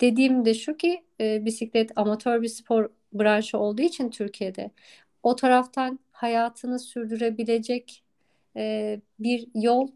dediğim 0.00 0.44
de 0.44 0.54
şu 0.54 0.76
ki 0.76 1.04
e, 1.20 1.44
bisiklet 1.44 1.92
amatör 1.96 2.42
bir 2.42 2.48
spor 2.48 2.88
branşı 3.12 3.58
olduğu 3.58 3.82
için 3.82 4.10
Türkiye'de 4.10 4.70
o 5.22 5.36
taraftan 5.36 5.98
hayatını 6.12 6.78
sürdürebilecek 6.78 8.02
e, 8.56 9.00
bir 9.18 9.48
yol 9.54 9.88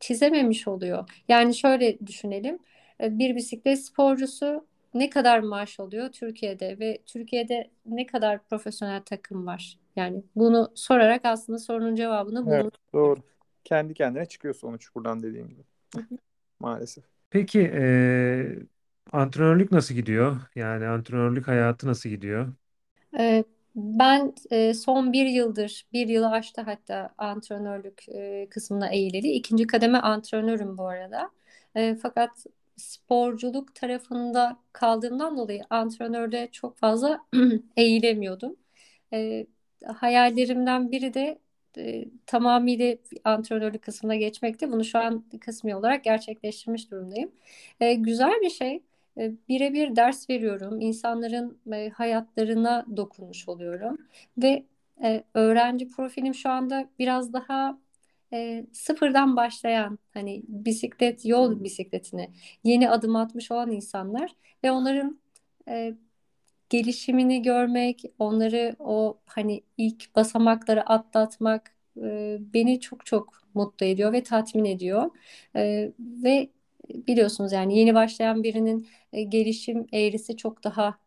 çizememiş 0.00 0.68
oluyor. 0.68 1.10
Yani 1.28 1.54
şöyle 1.54 1.98
düşünelim. 2.06 2.58
Bir 3.00 3.36
bisiklet 3.36 3.84
sporcusu 3.84 4.66
ne 4.94 5.10
kadar 5.10 5.38
maaş 5.40 5.80
alıyor 5.80 6.08
Türkiye'de 6.12 6.78
ve 6.78 6.98
Türkiye'de 7.06 7.70
ne 7.86 8.06
kadar 8.06 8.44
profesyonel 8.44 9.02
takım 9.02 9.46
var? 9.46 9.78
Yani 9.96 10.22
bunu 10.36 10.72
sorarak 10.74 11.24
aslında 11.24 11.58
sorunun 11.58 11.94
cevabını 11.94 12.46
Evet, 12.46 12.64
bulmuş. 12.64 12.74
doğru. 12.92 13.20
Kendi 13.64 13.94
kendine 13.94 14.26
çıkıyor 14.26 14.54
sonuç 14.54 14.94
buradan 14.94 15.22
dediğin 15.22 15.48
gibi. 15.48 15.62
Maalesef. 16.60 17.04
Peki 17.30 17.60
eee, 17.60 18.58
antrenörlük 19.12 19.72
nasıl 19.72 19.94
gidiyor? 19.94 20.40
Yani 20.54 20.86
antrenörlük 20.86 21.48
hayatı 21.48 21.86
nasıl 21.88 22.08
gidiyor? 22.10 22.54
Ee, 23.18 23.44
Ben 23.76 24.34
e, 24.50 24.74
son 24.74 25.12
bir 25.12 25.26
yıldır, 25.26 25.86
bir 25.92 26.08
yılı 26.08 26.30
aştı 26.30 26.60
hatta 26.62 27.14
antrenörlük 27.18 28.08
e, 28.08 28.48
kısmına 28.50 28.88
eğileli. 28.88 29.28
İkinci 29.32 29.66
kademe 29.66 29.98
antrenörüm 29.98 30.78
bu 30.78 30.88
arada. 30.88 31.30
E, 31.76 31.94
fakat 32.02 32.46
sporculuk 32.76 33.74
tarafında 33.74 34.56
kaldığımdan 34.72 35.36
dolayı 35.36 35.62
antrenörde 35.70 36.48
çok 36.52 36.76
fazla 36.78 37.24
eğilemiyordum. 37.76 38.56
E, 39.12 39.46
hayallerimden 39.94 40.92
biri 40.92 41.14
de 41.14 41.38
e, 41.78 42.04
tamamıyla 42.26 42.96
antrenörlük 43.24 43.82
kısmına 43.82 44.16
geçmekti. 44.16 44.72
Bunu 44.72 44.84
şu 44.84 44.98
an 44.98 45.24
kısmi 45.40 45.76
olarak 45.76 46.04
gerçekleştirmiş 46.04 46.90
durumdayım. 46.90 47.32
E, 47.80 47.94
güzel 47.94 48.40
bir 48.42 48.50
şey. 48.50 48.82
E, 49.18 49.32
Birebir 49.48 49.96
ders 49.96 50.30
veriyorum. 50.30 50.80
İnsanların 50.80 51.58
e, 51.72 51.88
hayatlarına 51.90 52.86
dokunmuş 52.96 53.48
oluyorum. 53.48 53.98
Ve 54.38 54.64
e, 55.02 55.24
öğrenci 55.34 55.88
profilim 55.88 56.34
şu 56.34 56.50
anda 56.50 56.88
biraz 56.98 57.32
daha 57.32 57.78
e, 58.32 58.66
sıfırdan 58.72 59.36
başlayan 59.36 59.98
hani 60.14 60.42
bisiklet, 60.48 61.26
yol 61.26 61.64
bisikletine 61.64 62.30
yeni 62.64 62.90
adım 62.90 63.16
atmış 63.16 63.50
olan 63.50 63.70
insanlar 63.70 64.30
ve 64.64 64.70
onların 64.70 65.20
e, 65.68 65.94
gelişimini 66.74 67.42
görmek, 67.42 68.02
onları 68.18 68.76
o 68.78 69.18
hani 69.26 69.62
ilk 69.78 70.16
basamakları 70.16 70.82
atlatmak 70.90 71.74
beni 72.54 72.80
çok 72.80 73.06
çok 73.06 73.42
mutlu 73.54 73.86
ediyor 73.86 74.12
ve 74.12 74.22
tatmin 74.22 74.64
ediyor. 74.64 75.10
Ve 76.00 76.50
biliyorsunuz 76.88 77.52
yani 77.52 77.78
yeni 77.78 77.94
başlayan 77.94 78.42
birinin 78.42 78.88
gelişim 79.28 79.86
eğrisi 79.92 80.36
çok 80.36 80.64
daha 80.64 80.98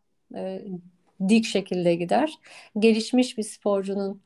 dik 1.30 1.46
şekilde 1.46 1.96
gider. 1.96 2.34
Gelişmiş 2.80 3.38
bir 3.38 3.44
sporcunun 3.44 4.22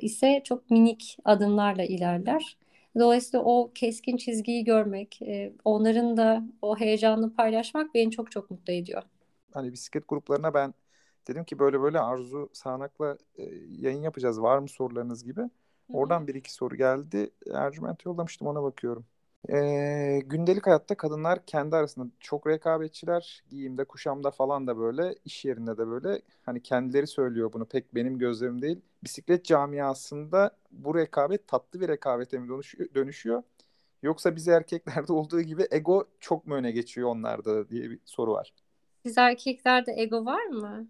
ise 0.00 0.40
çok 0.44 0.70
minik 0.70 1.16
adımlarla 1.24 1.84
ilerler. 1.84 2.56
Dolayısıyla 2.98 3.44
o 3.44 3.72
keskin 3.74 4.16
çizgiyi 4.16 4.64
görmek, 4.64 5.20
onların 5.64 6.16
da 6.16 6.42
o 6.62 6.76
heyecanını 6.78 7.34
paylaşmak 7.34 7.94
beni 7.94 8.10
çok 8.10 8.30
çok 8.30 8.50
mutlu 8.50 8.72
ediyor. 8.72 9.02
Hani 9.56 9.72
bisiklet 9.72 10.08
gruplarına 10.08 10.54
ben 10.54 10.74
dedim 11.28 11.44
ki 11.44 11.58
böyle 11.58 11.80
böyle 11.82 12.00
Arzu 12.00 12.48
Sağnak'la 12.52 13.18
e, 13.38 13.44
yayın 13.70 14.02
yapacağız. 14.02 14.42
Var 14.42 14.58
mı 14.58 14.68
sorularınız 14.68 15.24
gibi. 15.24 15.40
Oradan 15.92 16.26
bir 16.26 16.34
iki 16.34 16.52
soru 16.52 16.76
geldi. 16.76 17.30
Ercüment 17.54 18.04
yollamıştım 18.06 18.48
ona 18.48 18.62
bakıyorum. 18.62 19.06
Ee, 19.50 20.22
gündelik 20.26 20.66
hayatta 20.66 20.96
kadınlar 20.96 21.46
kendi 21.46 21.76
arasında 21.76 22.06
çok 22.20 22.46
rekabetçiler. 22.46 23.44
Giyimde, 23.50 23.84
kuşamda 23.84 24.30
falan 24.30 24.66
da 24.66 24.78
böyle, 24.78 25.14
iş 25.24 25.44
yerinde 25.44 25.78
de 25.78 25.88
böyle. 25.88 26.22
Hani 26.44 26.62
kendileri 26.62 27.06
söylüyor 27.06 27.52
bunu 27.52 27.64
pek 27.66 27.94
benim 27.94 28.18
gözlerim 28.18 28.62
değil. 28.62 28.80
Bisiklet 29.04 29.44
camiasında 29.44 30.50
bu 30.72 30.94
rekabet 30.94 31.48
tatlı 31.48 31.80
bir 31.80 31.88
rekabete 31.88 32.38
mi 32.38 32.48
dönüşüyor? 32.48 32.94
dönüşüyor? 32.94 33.42
Yoksa 34.02 34.36
bize 34.36 34.52
erkeklerde 34.52 35.12
olduğu 35.14 35.40
gibi 35.40 35.68
ego 35.70 36.08
çok 36.20 36.46
mu 36.46 36.54
öne 36.54 36.70
geçiyor 36.72 37.08
onlarda 37.08 37.68
diye 37.70 37.90
bir 37.90 37.98
soru 38.04 38.32
var. 38.32 38.52
Siz 39.06 39.18
erkeklerde 39.18 39.92
ego 39.96 40.24
var 40.24 40.46
mı? 40.46 40.88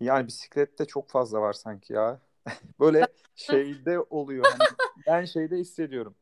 Yani 0.00 0.26
bisiklette 0.26 0.84
çok 0.84 1.08
fazla 1.08 1.40
var 1.40 1.52
sanki 1.52 1.92
ya. 1.92 2.20
Böyle 2.80 3.06
şeyde 3.34 4.00
oluyor 4.00 4.44
hani 4.44 4.68
ben 5.06 5.24
şeyde 5.24 5.56
hissediyorum. 5.56 6.14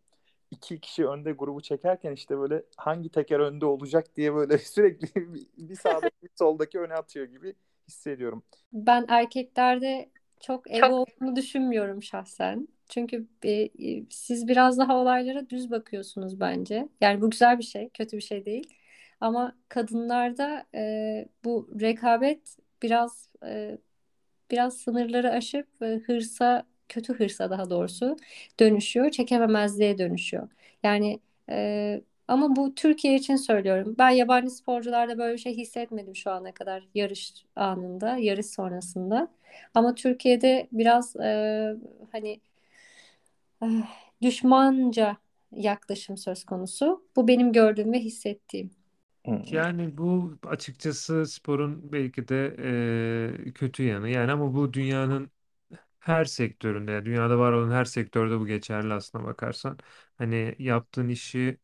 İki 0.50 0.80
kişi 0.80 1.06
önde 1.06 1.32
grubu 1.32 1.60
çekerken 1.60 2.12
işte 2.12 2.38
böyle 2.38 2.62
hangi 2.76 3.08
teker 3.08 3.40
önde 3.40 3.66
olacak 3.66 4.16
diye 4.16 4.34
böyle 4.34 4.58
sürekli 4.74 5.34
bir, 5.34 5.46
bir 5.56 5.74
sağdaki 5.74 6.22
bir 6.22 6.30
soldaki 6.38 6.78
öne 6.78 6.94
atıyor 6.94 7.26
gibi 7.26 7.54
hissediyorum. 7.88 8.42
Ben 8.72 9.04
erkeklerde 9.08 10.10
çok 10.40 10.70
ego 10.70 10.86
olduğunu 10.86 11.36
düşünmüyorum 11.36 12.02
şahsen. 12.02 12.68
Çünkü 12.88 13.26
e, 13.42 13.50
e, 13.52 13.70
siz 14.10 14.48
biraz 14.48 14.78
daha 14.78 14.96
olaylara 14.96 15.48
düz 15.50 15.70
bakıyorsunuz 15.70 16.40
bence. 16.40 16.88
Yani 17.00 17.20
bu 17.20 17.30
güzel 17.30 17.58
bir 17.58 17.64
şey, 17.64 17.88
kötü 17.88 18.16
bir 18.16 18.22
şey 18.22 18.44
değil. 18.44 18.75
Ama 19.20 19.56
kadınlarda 19.68 20.66
e, 20.74 21.28
bu 21.44 21.70
rekabet 21.80 22.56
biraz 22.82 23.28
e, 23.46 23.78
biraz 24.50 24.76
sınırları 24.76 25.30
aşıp 25.30 25.68
e, 25.82 25.86
hırsa, 26.06 26.66
kötü 26.88 27.14
hırsa 27.14 27.50
daha 27.50 27.70
doğrusu 27.70 28.16
dönüşüyor, 28.60 29.10
çekememezliğe 29.10 29.98
dönüşüyor. 29.98 30.48
Yani 30.82 31.20
e, 31.50 32.00
ama 32.28 32.56
bu 32.56 32.74
Türkiye 32.74 33.14
için 33.14 33.36
söylüyorum. 33.36 33.94
Ben 33.98 34.10
yabancı 34.10 34.50
sporcularda 34.50 35.18
böyle 35.18 35.34
bir 35.34 35.38
şey 35.38 35.56
hissetmedim 35.56 36.16
şu 36.16 36.30
ana 36.30 36.52
kadar 36.52 36.88
yarış 36.94 37.34
anında, 37.56 38.16
yarış 38.16 38.46
sonrasında. 38.46 39.28
Ama 39.74 39.94
Türkiye'de 39.94 40.68
biraz 40.72 41.16
e, 41.16 41.76
hani 42.12 42.40
eh, 43.62 43.68
düşmanca 44.22 45.16
yaklaşım 45.52 46.16
söz 46.16 46.44
konusu. 46.44 47.04
Bu 47.16 47.28
benim 47.28 47.52
gördüğüm 47.52 47.92
ve 47.92 47.98
hissettiğim. 47.98 48.70
Yani 49.50 49.96
bu 49.98 50.38
açıkçası 50.46 51.26
sporun 51.26 51.92
belki 51.92 52.28
de 52.28 52.56
eee, 53.46 53.52
kötü 53.52 53.82
yanı. 53.82 54.08
Yani 54.08 54.32
ama 54.32 54.54
bu 54.54 54.72
dünyanın 54.72 55.30
her 56.00 56.24
sektöründe, 56.24 56.92
yani 56.92 57.04
dünyada 57.06 57.38
var 57.38 57.52
olan 57.52 57.70
her 57.72 57.84
sektörde 57.84 58.40
bu 58.40 58.46
geçerli 58.46 58.94
aslına 58.94 59.24
bakarsan. 59.24 59.78
Hani 60.18 60.56
yaptığın 60.58 61.08
işi 61.08 61.58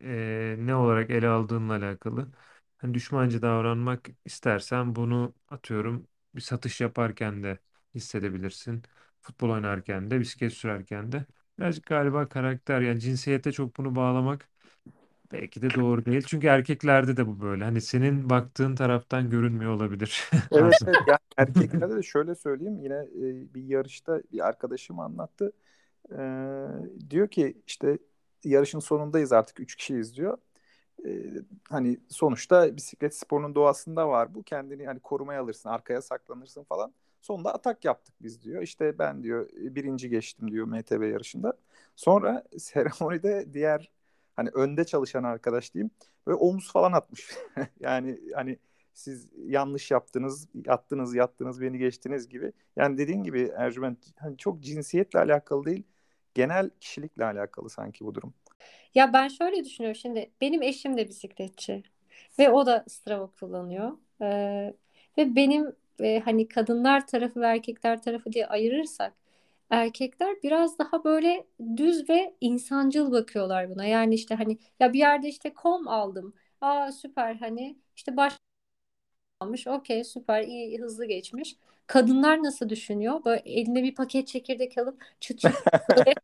eee, 0.00 0.56
ne 0.58 0.74
olarak 0.74 1.10
ele 1.10 1.28
aldığınla 1.28 1.72
alakalı. 1.76 2.32
Hani 2.78 2.94
düşmanca 2.94 3.42
davranmak 3.42 4.08
istersen 4.24 4.96
bunu 4.96 5.34
atıyorum 5.48 6.06
bir 6.34 6.40
satış 6.40 6.80
yaparken 6.80 7.42
de 7.42 7.58
hissedebilirsin. 7.94 8.82
Futbol 9.20 9.50
oynarken 9.50 10.10
de, 10.10 10.20
bisiklet 10.20 10.52
sürerken 10.52 11.12
de. 11.12 11.26
Birazcık 11.58 11.86
galiba 11.86 12.28
karakter 12.28 12.80
yani 12.80 13.00
cinsiyete 13.00 13.52
çok 13.52 13.76
bunu 13.76 13.96
bağlamak 13.96 14.48
belki 15.32 15.62
de 15.62 15.74
doğru 15.74 16.04
değil. 16.04 16.22
Çünkü 16.22 16.46
erkeklerde 16.46 17.16
de 17.16 17.26
bu 17.26 17.40
böyle. 17.40 17.64
Hani 17.64 17.80
senin 17.80 18.30
baktığın 18.30 18.74
taraftan 18.76 19.30
görünmüyor 19.30 19.72
olabilir 19.72 20.30
Evet 20.52 20.62
aslında. 20.62 20.90
evet 20.90 21.02
yani 21.06 21.18
erkeklerde 21.36 21.96
de 21.96 22.02
şöyle 22.02 22.34
söyleyeyim 22.34 22.78
yine 22.78 22.94
e, 22.94 23.54
bir 23.54 23.62
yarışta 23.64 24.22
bir 24.32 24.46
arkadaşım 24.48 25.00
anlattı. 25.00 25.52
Ee, 26.12 26.66
diyor 27.10 27.28
ki 27.28 27.62
işte 27.66 27.98
yarışın 28.44 28.78
sonundayız 28.78 29.32
artık 29.32 29.60
üç 29.60 29.76
kişiyiz 29.76 30.16
diyor. 30.16 30.38
Ee, 31.06 31.10
hani 31.70 32.00
sonuçta 32.08 32.76
bisiklet 32.76 33.16
sporunun 33.16 33.54
doğasında 33.54 34.08
var 34.08 34.34
bu. 34.34 34.42
Kendini 34.42 34.86
hani 34.86 35.00
korumaya 35.00 35.42
alırsın, 35.42 35.68
arkaya 35.70 36.02
saklanırsın 36.02 36.64
falan. 36.64 36.94
Sonunda 37.22 37.54
atak 37.54 37.84
yaptık 37.84 38.14
biz 38.22 38.42
diyor. 38.42 38.62
İşte 38.62 38.98
ben 38.98 39.22
diyor 39.22 39.50
birinci 39.54 40.10
geçtim 40.10 40.52
diyor 40.52 40.66
MTB 40.66 41.02
yarışında. 41.12 41.54
Sonra 41.96 42.44
seremonide 42.58 43.54
diğer 43.54 43.90
hani 44.38 44.48
önde 44.54 44.84
çalışan 44.84 45.24
arkadaş 45.24 45.74
diyeyim 45.74 45.90
böyle 46.26 46.36
omuz 46.36 46.72
falan 46.72 46.92
atmış. 46.92 47.30
Yani 47.80 48.20
hani 48.34 48.58
siz 48.94 49.28
yanlış 49.46 49.90
yaptınız, 49.90 50.48
attınız, 50.68 51.14
yattınız, 51.14 51.60
beni 51.60 51.78
geçtiniz 51.78 52.28
gibi. 52.28 52.52
Yani 52.76 52.98
dediğin 52.98 53.22
gibi 53.22 53.52
Ercüment 53.56 53.98
hani 54.18 54.36
çok 54.36 54.60
cinsiyetle 54.60 55.18
alakalı 55.18 55.64
değil, 55.64 55.82
genel 56.34 56.70
kişilikle 56.80 57.24
alakalı 57.24 57.70
sanki 57.70 58.04
bu 58.04 58.14
durum. 58.14 58.34
Ya 58.94 59.12
ben 59.12 59.28
şöyle 59.28 59.64
düşünüyorum 59.64 60.00
şimdi 60.02 60.30
benim 60.40 60.62
eşim 60.62 60.96
de 60.96 61.08
bisikletçi 61.08 61.82
ve 62.38 62.50
o 62.50 62.66
da 62.66 62.84
Strava 62.88 63.26
kullanıyor. 63.26 63.92
Ee, 64.22 64.74
ve 65.18 65.36
benim 65.36 65.72
e, 66.00 66.20
hani 66.20 66.48
kadınlar 66.48 67.06
tarafı 67.06 67.40
ve 67.40 67.46
erkekler 67.46 68.02
tarafı 68.02 68.32
diye 68.32 68.46
ayırırsak 68.46 69.12
erkekler 69.70 70.42
biraz 70.42 70.78
daha 70.78 71.04
böyle 71.04 71.46
düz 71.76 72.08
ve 72.10 72.34
insancıl 72.40 73.12
bakıyorlar 73.12 73.70
buna. 73.70 73.84
Yani 73.84 74.14
işte 74.14 74.34
hani 74.34 74.58
ya 74.80 74.92
bir 74.92 74.98
yerde 74.98 75.28
işte 75.28 75.54
kom 75.54 75.88
aldım. 75.88 76.34
Aa 76.60 76.92
süper 76.92 77.34
hani 77.34 77.78
işte 77.96 78.16
baş 78.16 78.38
almış. 79.40 79.66
Okey 79.66 80.04
süper 80.04 80.42
iyi 80.42 80.78
hızlı 80.80 81.04
geçmiş. 81.04 81.56
Kadınlar 81.88 82.42
nasıl 82.44 82.68
düşünüyor? 82.68 83.24
Böyle 83.26 83.42
eline 83.46 83.84
bir 83.84 83.94
paket 83.94 84.28
çekirdek 84.28 84.78
alıp 84.78 85.02
çıt 85.20 85.40
çıt 85.40 85.54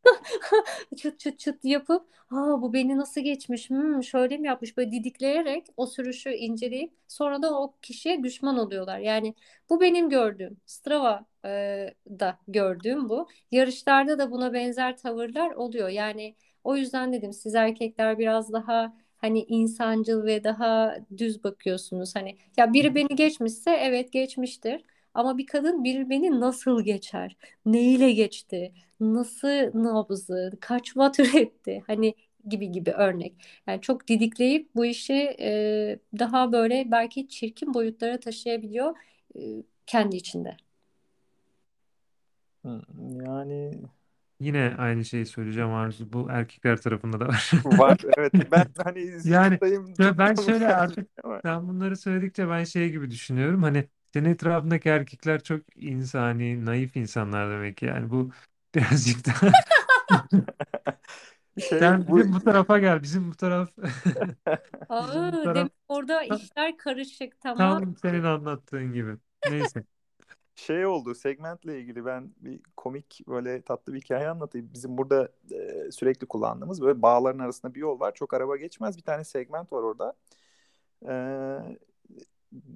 çıt 0.96 1.20
çıt 1.20 1.38
çıt 1.38 1.64
yapıp 1.64 2.06
Aa, 2.30 2.62
bu 2.62 2.72
beni 2.72 2.96
nasıl 2.98 3.20
geçmiş? 3.20 3.70
Hmm, 3.70 4.02
şöyle 4.04 4.38
mi 4.38 4.46
yapmış? 4.46 4.76
Böyle 4.76 4.92
didikleyerek 4.92 5.66
o 5.76 5.86
sürüşü 5.86 6.30
inceleyip 6.30 6.92
sonra 7.08 7.42
da 7.42 7.60
o 7.60 7.74
kişiye 7.82 8.22
düşman 8.24 8.58
oluyorlar. 8.58 8.98
Yani 8.98 9.34
bu 9.70 9.80
benim 9.80 10.10
gördüğüm. 10.10 10.56
Strava'da 10.66 12.38
gördüğüm 12.48 13.08
bu. 13.08 13.28
Yarışlarda 13.52 14.18
da 14.18 14.30
buna 14.30 14.52
benzer 14.52 14.96
tavırlar 14.96 15.50
oluyor. 15.50 15.88
Yani 15.88 16.34
o 16.64 16.76
yüzden 16.76 17.12
dedim 17.12 17.32
siz 17.32 17.54
erkekler 17.54 18.18
biraz 18.18 18.52
daha 18.52 18.96
hani 19.16 19.42
insancıl 19.42 20.24
ve 20.26 20.44
daha 20.44 20.96
düz 21.18 21.44
bakıyorsunuz. 21.44 22.16
Hani 22.16 22.36
ya 22.56 22.72
biri 22.72 22.94
beni 22.94 23.16
geçmişse 23.16 23.70
evet 23.70 24.12
geçmiştir. 24.12 24.84
Ama 25.14 25.38
bir 25.38 25.46
kadın 25.46 25.84
bir 25.84 26.10
beni 26.10 26.40
nasıl 26.40 26.84
geçer? 26.84 27.36
Neyle 27.66 28.12
geçti? 28.12 28.72
Nasıl 29.00 29.82
nabzı? 29.84 30.52
Kaç 30.60 30.84
watt 30.84 31.20
üretti? 31.20 31.82
Hani 31.86 32.14
gibi 32.48 32.72
gibi 32.72 32.90
örnek. 32.90 33.34
Yani 33.66 33.80
çok 33.80 34.08
didikleyip 34.08 34.74
bu 34.74 34.84
işi 34.84 35.36
e, 35.40 35.98
daha 36.18 36.52
böyle 36.52 36.90
belki 36.90 37.28
çirkin 37.28 37.74
boyutlara 37.74 38.20
taşıyabiliyor 38.20 38.96
e, 39.36 39.40
kendi 39.86 40.16
içinde. 40.16 40.56
Yani 43.26 43.72
Yine 44.40 44.74
aynı 44.78 45.04
şeyi 45.04 45.26
söyleyeceğim 45.26 45.72
Arzu. 45.72 46.12
Bu 46.12 46.26
erkekler 46.30 46.76
tarafında 46.76 47.20
da 47.20 47.28
var. 47.28 47.52
var 47.64 47.98
evet 48.18 48.32
ben 48.52 48.66
hani 48.84 49.12
Yani 49.24 49.58
ben 50.18 50.34
şöyle 50.34 50.74
artık 50.74 51.08
sen 51.42 51.68
bunları 51.68 51.96
söyledikçe 51.96 52.48
ben 52.48 52.64
şey 52.64 52.90
gibi 52.90 53.10
düşünüyorum. 53.10 53.62
Hani 53.62 53.84
senin 54.14 54.28
etrafındaki 54.28 54.88
erkekler 54.88 55.42
çok 55.42 55.60
insani, 55.76 56.64
naif 56.66 56.96
insanlar 56.96 57.50
demek 57.50 57.76
ki. 57.76 57.86
Yani 57.86 58.10
bu 58.10 58.30
birazcık 58.74 59.26
daha 59.26 59.52
şey 61.68 61.78
sen 61.78 62.08
bu 62.08 62.18
bizim 62.18 62.32
bu 62.32 62.40
tarafa 62.40 62.78
gel. 62.78 63.02
Bizim 63.02 63.30
bu 63.30 63.34
taraf 63.34 63.70
bizim 63.78 63.92
bu 64.16 64.94
Aa, 64.94 65.30
taraf 65.30 65.56
demek 65.56 65.72
orada 65.88 66.26
tam, 66.28 66.38
işler 66.38 66.76
karışık 66.76 67.40
tamam. 67.40 67.80
tam 67.80 67.96
senin 67.96 68.24
anlattığın 68.24 68.92
gibi. 68.92 69.16
Neyse. 69.50 69.84
şey 70.54 70.86
oldu 70.86 71.14
segmentle 71.14 71.80
ilgili 71.80 72.04
ben 72.04 72.30
bir 72.40 72.60
komik 72.76 73.20
böyle 73.28 73.62
tatlı 73.62 73.94
bir 73.94 74.00
hikaye 74.00 74.28
anlatayım. 74.28 74.70
Bizim 74.74 74.98
burada 74.98 75.28
e, 75.50 75.90
sürekli 75.92 76.26
kullandığımız 76.26 76.82
böyle 76.82 77.02
bağların 77.02 77.38
arasında 77.38 77.74
bir 77.74 77.80
yol 77.80 78.00
var. 78.00 78.14
Çok 78.14 78.34
araba 78.34 78.56
geçmez. 78.56 78.96
Bir 78.96 79.02
tane 79.02 79.24
segment 79.24 79.72
var 79.72 79.82
orada. 79.82 80.14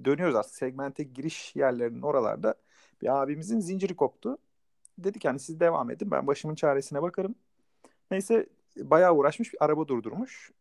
Dönüyoruz 0.05 0.35
aslında 0.35 0.55
segmente 0.55 1.03
giriş 1.03 1.55
yerlerinin 1.55 2.01
oralarda. 2.01 2.55
Bir 3.01 3.21
abimizin 3.21 3.59
zinciri 3.59 3.95
koptu. 3.95 4.37
Dedik 4.97 5.25
hani 5.25 5.39
siz 5.39 5.59
devam 5.59 5.91
edin 5.91 6.11
ben 6.11 6.27
başımın 6.27 6.55
çaresine 6.55 7.01
bakarım. 7.01 7.35
Neyse 8.11 8.49
bayağı 8.77 9.13
uğraşmış 9.15 9.53
bir 9.53 9.65
araba 9.65 9.87
durdurmuş. 9.87 10.51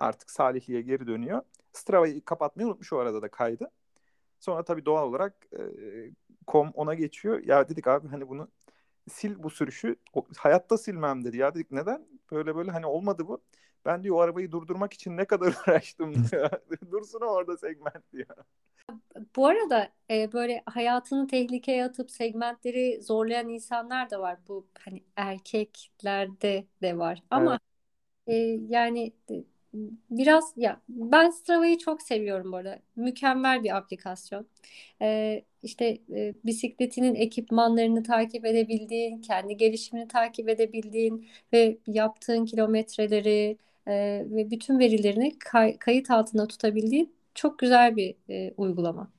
Artık 0.00 0.30
Salihli'ye 0.30 0.82
geri 0.82 1.06
dönüyor. 1.06 1.42
Strava'yı 1.72 2.24
kapatmayı 2.24 2.68
unutmuş 2.68 2.92
o 2.92 2.98
arada 2.98 3.22
da 3.22 3.28
kaydı. 3.28 3.70
Sonra 4.40 4.64
tabii 4.64 4.84
doğal 4.86 5.08
olarak 5.08 5.34
e, 5.52 5.62
kom 6.46 6.70
ona 6.74 6.94
geçiyor. 6.94 7.42
Ya 7.44 7.68
dedik 7.68 7.86
abi 7.86 8.08
hani 8.08 8.28
bunu 8.28 8.48
sil 9.16 9.34
bu 9.42 9.50
sürüşü. 9.50 9.96
O, 10.14 10.24
hayatta 10.36 10.78
silmem 10.78 11.24
dedi. 11.24 11.36
Ya 11.36 11.54
dedik 11.54 11.70
neden? 11.70 12.06
Böyle 12.32 12.56
böyle 12.56 12.70
hani 12.70 12.86
olmadı 12.86 13.28
bu. 13.28 13.42
Ben 13.84 14.04
diyor 14.04 14.16
o 14.16 14.20
arabayı 14.20 14.52
durdurmak 14.52 14.92
için 14.92 15.16
ne 15.16 15.24
kadar 15.24 15.54
uğraştım 15.68 16.14
diyor. 16.30 16.50
Dursun 16.92 17.20
orada 17.20 17.56
segment 17.56 18.12
diyor. 18.12 18.36
Bu 19.36 19.46
arada 19.46 19.92
e, 20.10 20.32
böyle 20.32 20.62
hayatını 20.66 21.26
tehlikeye 21.26 21.84
atıp 21.84 22.10
segmentleri 22.10 23.02
zorlayan 23.02 23.48
insanlar 23.48 24.10
da 24.10 24.20
var. 24.20 24.38
Bu 24.48 24.66
hani 24.78 25.02
erkeklerde 25.16 26.66
de 26.82 26.98
var. 26.98 27.22
Ama 27.30 27.52
Evet. 27.52 27.60
e, 28.28 28.34
yani 28.68 29.12
biraz 30.10 30.54
ya 30.56 30.82
ben 30.88 31.30
Strava'yı 31.30 31.78
çok 31.78 32.02
seviyorum 32.02 32.52
bu 32.52 32.56
arada. 32.56 32.78
Mükemmel 32.96 33.64
bir 33.64 33.76
aplikasyon. 33.76 34.48
E, 35.02 35.42
işte 35.62 35.98
e, 36.14 36.34
bisikletinin 36.44 37.14
ekipmanlarını 37.14 38.02
takip 38.02 38.46
edebildiğin, 38.46 39.22
kendi 39.22 39.56
gelişimini 39.56 40.08
takip 40.08 40.48
edebildiğin 40.48 41.28
ve 41.52 41.78
yaptığın 41.86 42.44
kilometreleri 42.46 43.58
e, 43.90 44.26
ve 44.30 44.50
bütün 44.50 44.78
verilerini 44.78 45.38
kay- 45.38 45.78
kayıt 45.78 46.10
altında 46.10 46.46
tutabildiğin 46.46 47.14
çok 47.34 47.58
güzel 47.58 47.96
bir 47.96 48.14
e, 48.28 48.54
uygulama. 48.56 49.10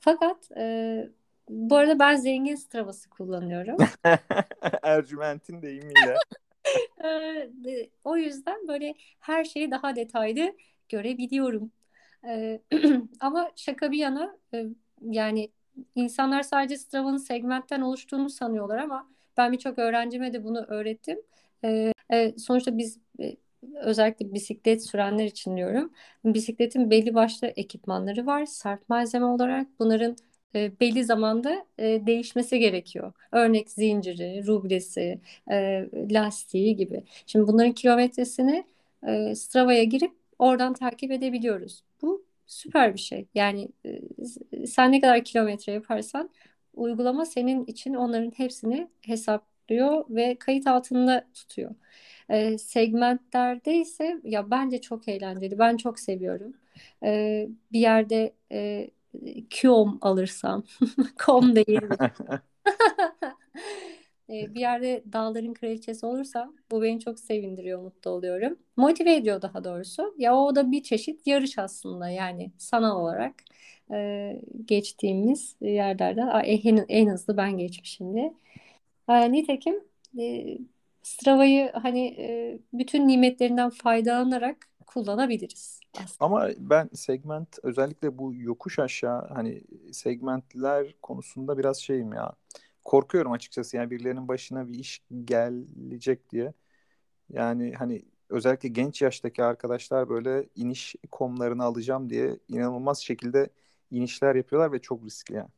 Fakat 0.00 0.50
e, 0.56 1.08
bu 1.48 1.76
arada 1.76 1.98
ben 1.98 2.16
zengin 2.16 2.54
Strava'sı 2.54 3.10
kullanıyorum. 3.10 3.76
Ercüment'in 4.82 5.62
deyimiyle. 5.62 6.16
E, 7.04 7.50
o 8.04 8.16
yüzden 8.16 8.68
böyle 8.68 8.94
her 9.20 9.44
şeyi 9.44 9.70
daha 9.70 9.96
detaylı 9.96 10.56
görebiliyorum. 10.88 11.70
E, 12.28 12.60
ama 13.20 13.50
şaka 13.56 13.92
bir 13.92 13.98
yana 13.98 14.36
e, 14.54 14.64
yani 15.10 15.50
insanlar 15.94 16.42
sadece 16.42 16.76
Strava'nın 16.78 17.16
segmentten 17.16 17.80
oluştuğunu 17.80 18.30
sanıyorlar 18.30 18.78
ama 18.78 19.08
ben 19.36 19.52
birçok 19.52 19.78
öğrencime 19.78 20.32
de 20.32 20.44
bunu 20.44 20.64
öğrettim. 20.68 21.18
E, 22.12 22.34
sonuçta 22.38 22.78
biz 22.78 22.98
e, 23.20 23.36
özellikle 23.74 24.34
bisiklet 24.34 24.86
sürenler 24.86 25.24
için 25.24 25.56
diyorum. 25.56 25.92
Bisikletin 26.24 26.90
belli 26.90 27.14
başlı 27.14 27.46
ekipmanları 27.46 28.26
var. 28.26 28.46
Sert 28.46 28.88
malzeme 28.88 29.24
olarak 29.26 29.66
bunların 29.78 30.16
e, 30.54 30.80
belli 30.80 31.04
zamanda 31.04 31.66
e, 31.78 32.06
değişmesi 32.06 32.58
gerekiyor. 32.58 33.12
Örnek 33.32 33.70
zinciri, 33.70 34.46
rublesi, 34.46 35.20
e, 35.50 35.88
lastiği 36.10 36.76
gibi. 36.76 37.04
Şimdi 37.26 37.46
bunların 37.48 37.72
kilometresini 37.72 38.64
e, 39.08 39.34
Strava'ya 39.34 39.84
girip 39.84 40.12
oradan 40.38 40.72
takip 40.74 41.10
edebiliyoruz. 41.12 41.84
Bu 42.02 42.24
süper 42.46 42.94
bir 42.94 42.98
şey. 42.98 43.26
Yani 43.34 43.68
e, 43.86 44.66
sen 44.66 44.92
ne 44.92 45.00
kadar 45.00 45.24
kilometre 45.24 45.72
yaparsan 45.72 46.30
uygulama 46.74 47.24
senin 47.26 47.64
için 47.66 47.94
onların 47.94 48.32
hepsini 48.36 48.88
hesaplıyor 49.66 50.04
ve 50.10 50.36
kayıt 50.38 50.66
altında 50.66 51.26
tutuyor. 51.34 51.74
E, 52.30 52.58
segmentlerde 52.58 53.74
ise 53.76 54.20
ya 54.24 54.50
bence 54.50 54.80
çok 54.80 55.08
eğlenceli. 55.08 55.58
Ben 55.58 55.76
çok 55.76 55.98
seviyorum. 55.98 56.54
E, 57.02 57.48
bir 57.72 57.80
yerde 57.80 58.32
e, 58.52 58.90
Qom 59.62 59.98
alırsam, 60.00 60.64
kom 61.26 61.56
değil. 61.56 61.80
E, 64.30 64.54
bir 64.54 64.60
yerde 64.60 65.04
dağların 65.12 65.54
kraliçesi 65.54 66.06
olursam 66.06 66.56
bu 66.70 66.82
beni 66.82 67.00
çok 67.00 67.18
sevindiriyor, 67.20 67.82
mutlu 67.82 68.10
oluyorum. 68.10 68.58
Motive 68.76 69.14
ediyor 69.14 69.42
daha 69.42 69.64
doğrusu. 69.64 70.14
Ya 70.18 70.36
o 70.36 70.54
da 70.56 70.70
bir 70.72 70.82
çeşit 70.82 71.26
yarış 71.26 71.58
aslında 71.58 72.08
yani 72.08 72.52
sanal 72.58 73.00
olarak 73.00 73.34
e, 73.92 74.40
geçtiğimiz 74.64 75.56
yerlerden 75.60 76.26
Aa, 76.26 76.42
en, 76.42 76.84
en 76.88 77.08
hızlı 77.08 77.36
ben 77.36 77.58
geçmişimdi. 77.58 78.32
E, 79.08 79.32
nitekim 79.32 79.74
e, 80.18 80.58
Strava'yı 81.02 81.70
hani 81.72 82.06
e, 82.06 82.58
bütün 82.72 83.08
nimetlerinden 83.08 83.70
faydalanarak 83.70 84.68
kullanabiliriz 84.86 85.80
aslında. 85.94 86.16
Ama 86.20 86.48
ben 86.58 86.90
segment 86.94 87.58
özellikle 87.62 88.18
bu 88.18 88.34
yokuş 88.34 88.78
aşağı 88.78 89.28
hani 89.28 89.62
segmentler 89.92 90.94
konusunda 91.02 91.58
biraz 91.58 91.78
şeyim 91.78 92.12
ya. 92.12 92.32
Korkuyorum 92.84 93.32
açıkçası 93.32 93.76
yani 93.76 93.90
birilerinin 93.90 94.28
başına 94.28 94.68
bir 94.68 94.74
iş 94.74 95.02
gelecek 95.24 96.30
diye. 96.30 96.52
Yani 97.30 97.74
hani 97.78 98.02
özellikle 98.30 98.68
genç 98.68 99.02
yaştaki 99.02 99.44
arkadaşlar 99.44 100.08
böyle 100.08 100.48
iniş 100.56 100.96
komlarını 101.10 101.64
alacağım 101.64 102.10
diye 102.10 102.38
inanılmaz 102.48 102.98
şekilde 102.98 103.50
inişler 103.90 104.34
yapıyorlar 104.34 104.72
ve 104.72 104.78
çok 104.78 105.04
riskli 105.04 105.34
yani. 105.34 105.50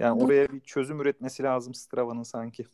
Yani 0.00 0.20
Bu 0.20 0.24
oraya 0.24 0.48
bir 0.52 0.60
çözüm 0.60 1.00
üretmesi 1.00 1.44
lazım 1.44 1.74
Strava'nın 1.74 2.22
sanki. 2.24 2.66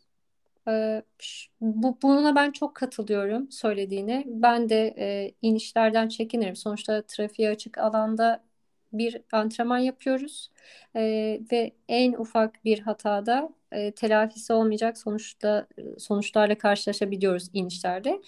Ş- 1.18 1.48
bu, 1.60 1.98
buna 2.02 2.34
ben 2.36 2.52
çok 2.52 2.74
katılıyorum 2.74 3.50
söylediğine. 3.52 4.24
Ben 4.26 4.68
de 4.68 4.94
e, 4.98 5.32
inişlerden 5.42 6.08
çekinirim. 6.08 6.56
Sonuçta 6.56 7.02
trafiğe 7.06 7.50
açık 7.50 7.78
alanda 7.78 8.44
bir 8.92 9.22
antrenman 9.32 9.78
yapıyoruz 9.78 10.50
Ee, 10.96 11.40
ve 11.52 11.72
en 11.88 12.12
ufak 12.12 12.64
bir 12.64 12.78
hatada 12.78 13.50
e, 13.72 13.92
telafisi 13.92 14.52
olmayacak 14.52 14.98
sonuçta 14.98 15.66
sonuçlarla 15.98 16.58
karşılaşabiliyoruz 16.58 17.50
inişlerde. 17.52 18.22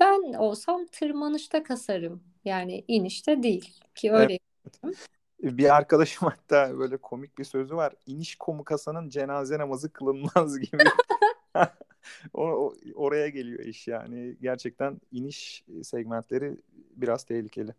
Ben 0.00 0.34
olsam 0.34 0.86
tırmanışta 0.86 1.62
kasarım. 1.62 2.24
Yani 2.44 2.84
inişte 2.88 3.42
değil 3.42 3.80
ki 3.94 4.12
Evet. 4.14 4.20
öyle 4.22 4.38
yapıyorum. 4.64 4.98
Bir 5.42 5.76
arkadaşım 5.76 6.28
hatta 6.28 6.78
böyle 6.78 6.96
komik 6.96 7.38
bir 7.38 7.44
sözü 7.44 7.76
var. 7.76 7.92
İniş 8.06 8.36
komu 8.36 8.64
kasanın 8.64 9.08
cenaze 9.08 9.58
namazı 9.58 9.92
kılınmaz 9.92 10.60
gibi. 10.60 10.84
O, 12.34 12.74
oraya 12.94 13.28
geliyor 13.28 13.64
iş 13.64 13.88
yani. 13.88 14.36
Gerçekten 14.40 15.00
iniş 15.12 15.64
segmentleri 15.82 16.56
biraz 16.96 17.24
tehlikeli. 17.24 17.74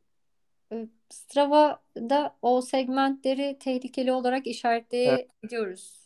e, 0.72 0.88
Strava'da 1.10 2.36
o 2.42 2.62
segmentleri 2.62 3.58
tehlikeli 3.60 4.12
olarak 4.12 4.48
işaretleyebiliyoruz. 4.48 6.00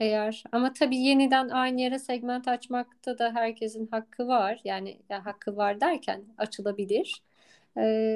Eğer 0.00 0.44
ama 0.52 0.72
tabii 0.72 0.96
yeniden 0.96 1.48
aynı 1.48 1.80
yere 1.80 1.98
segment 1.98 2.48
açmakta 2.48 3.18
da 3.18 3.32
herkesin 3.34 3.86
hakkı 3.86 4.28
var. 4.28 4.60
Yani 4.64 5.00
ya 5.08 5.26
hakkı 5.26 5.56
var 5.56 5.80
derken 5.80 6.24
açılabilir. 6.38 7.22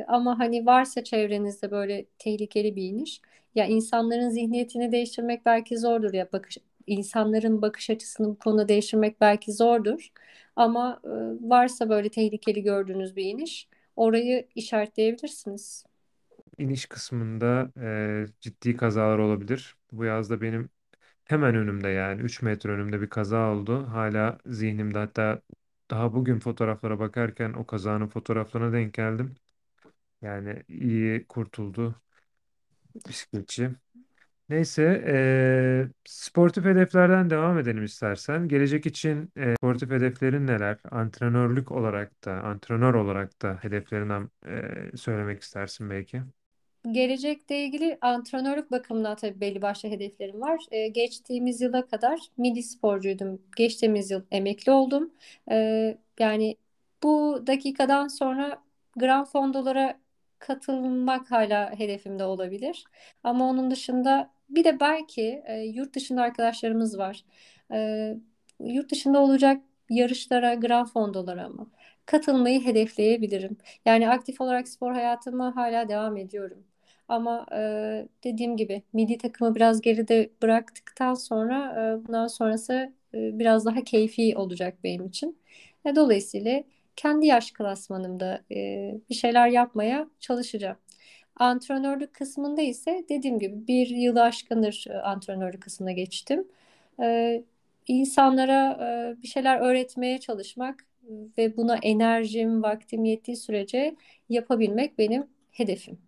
Ama 0.08 0.38
hani 0.38 0.66
varsa 0.66 1.04
çevrenizde 1.04 1.70
böyle 1.70 2.06
tehlikeli 2.18 2.76
bir 2.76 2.82
iniş, 2.82 3.20
ya 3.54 3.64
insanların 3.66 4.28
zihniyetini 4.28 4.92
değiştirmek 4.92 5.46
belki 5.46 5.78
zordur 5.78 6.14
ya 6.14 6.32
bakış 6.32 6.58
insanların 6.86 7.62
bakış 7.62 7.90
açısını 7.90 8.28
bu 8.28 8.38
konuda 8.38 8.68
değiştirmek 8.68 9.20
belki 9.20 9.52
zordur. 9.52 10.08
Ama 10.56 11.00
varsa 11.40 11.88
böyle 11.88 12.08
tehlikeli 12.08 12.62
gördüğünüz 12.62 13.16
bir 13.16 13.24
iniş, 13.24 13.68
orayı 13.96 14.46
işaretleyebilirsiniz. 14.54 15.84
İniş 16.58 16.86
kısmında 16.86 17.72
e, 17.80 18.26
ciddi 18.40 18.76
kazalar 18.76 19.18
olabilir. 19.18 19.76
Bu 19.92 20.04
yazda 20.04 20.40
benim 20.40 20.70
hemen 21.24 21.54
önümde 21.56 21.88
yani 21.88 22.22
3 22.22 22.42
metre 22.42 22.72
önümde 22.72 23.00
bir 23.00 23.10
kaza 23.10 23.52
oldu. 23.52 23.86
Hala 23.88 24.38
zihnimde 24.46 24.98
hatta 24.98 25.42
daha 25.90 26.14
bugün 26.14 26.40
fotoğraflara 26.40 26.98
bakarken 26.98 27.52
o 27.52 27.66
kazanın 27.66 28.08
fotoğraflarına 28.08 28.72
denk 28.72 28.94
geldim. 28.94 29.34
Yani 30.26 30.62
iyi 30.68 31.26
kurtuldu 31.28 32.02
bisikletçi. 33.08 33.70
Neyse, 34.48 35.04
eee, 35.08 35.90
sportif 36.06 36.64
hedeflerden 36.64 37.30
devam 37.30 37.58
edelim 37.58 37.84
istersen. 37.84 38.48
Gelecek 38.48 38.86
için 38.86 39.32
eee, 39.36 39.56
sportif 39.58 39.90
hedeflerin 39.90 40.46
neler? 40.46 40.78
Antrenörlük 40.92 41.72
olarak 41.72 42.24
da, 42.24 42.32
antrenör 42.32 42.94
olarak 42.94 43.42
da 43.42 43.58
hedeflerinden 43.62 44.30
eee, 44.46 44.92
söylemek 44.96 45.42
istersin 45.42 45.90
belki. 45.90 46.22
Gelecekle 46.92 47.64
ilgili 47.64 47.98
antrenörlük 48.00 48.70
bakımından 48.70 49.16
tabii 49.16 49.40
belli 49.40 49.62
başlı 49.62 49.88
hedeflerim 49.88 50.40
var. 50.40 50.64
Ee, 50.70 50.88
geçtiğimiz 50.88 51.60
yıla 51.60 51.86
kadar 51.86 52.20
milli 52.36 52.62
sporcuydum. 52.62 53.42
Geçtiğimiz 53.56 54.10
yıl 54.10 54.22
emekli 54.30 54.72
oldum. 54.72 55.10
Ee, 55.50 55.98
yani 56.18 56.56
bu 57.02 57.42
dakikadan 57.46 58.08
sonra 58.08 58.62
Grand 58.96 59.26
Fondolara 59.26 60.00
katılmak 60.46 61.30
hala 61.30 61.78
hedefimde 61.78 62.24
olabilir. 62.24 62.84
Ama 63.24 63.50
onun 63.50 63.70
dışında 63.70 64.30
bir 64.50 64.64
de 64.64 64.80
belki 64.80 65.42
e, 65.46 65.58
yurt 65.60 65.94
dışında 65.94 66.22
arkadaşlarımız 66.22 66.98
var. 66.98 67.24
Ee, 67.72 68.16
yurt 68.60 68.90
dışında 68.92 69.20
olacak 69.20 69.62
yarışlara, 69.90 70.54
Grand 70.54 70.86
Fondolara 70.86 71.48
mı? 71.48 71.70
Katılmayı 72.06 72.64
hedefleyebilirim. 72.64 73.56
Yani 73.84 74.08
aktif 74.10 74.40
olarak 74.40 74.68
spor 74.68 74.92
hayatıma 74.92 75.56
hala 75.56 75.88
devam 75.88 76.16
ediyorum. 76.16 76.64
Ama 77.08 77.46
e, 77.52 77.58
dediğim 78.24 78.56
gibi 78.56 78.82
milli 78.92 79.18
takımı 79.18 79.54
biraz 79.54 79.80
geride 79.80 80.30
bıraktıktan 80.42 81.14
sonra 81.14 81.74
e, 82.02 82.06
bundan 82.08 82.26
sonrası 82.26 82.92
e, 83.14 83.38
biraz 83.38 83.66
daha 83.66 83.84
keyfi 83.84 84.36
olacak 84.36 84.74
benim 84.84 85.06
için. 85.06 85.38
E, 85.84 85.96
dolayısıyla 85.96 86.62
kendi 86.96 87.26
yaş 87.26 87.50
klasmanımda 87.52 88.44
e, 88.52 88.94
bir 89.10 89.14
şeyler 89.14 89.48
yapmaya 89.48 90.08
çalışacağım. 90.20 90.76
Antrenörlük 91.36 92.14
kısmında 92.14 92.62
ise 92.62 93.04
dediğim 93.08 93.38
gibi 93.38 93.66
bir 93.68 93.86
yılı 93.88 94.22
aşkındır 94.22 94.84
e, 94.90 94.98
antrenörlük 94.98 95.62
kısmına 95.62 95.92
geçtim. 95.92 96.48
E, 97.02 97.42
insanlara 97.86 98.78
e, 99.18 99.22
bir 99.22 99.28
şeyler 99.28 99.60
öğretmeye 99.60 100.20
çalışmak 100.20 100.84
ve 101.38 101.56
buna 101.56 101.76
enerjim, 101.76 102.62
vaktim 102.62 103.04
yettiği 103.04 103.36
sürece 103.36 103.96
yapabilmek 104.28 104.98
benim 104.98 105.26
hedefim. 105.52 105.98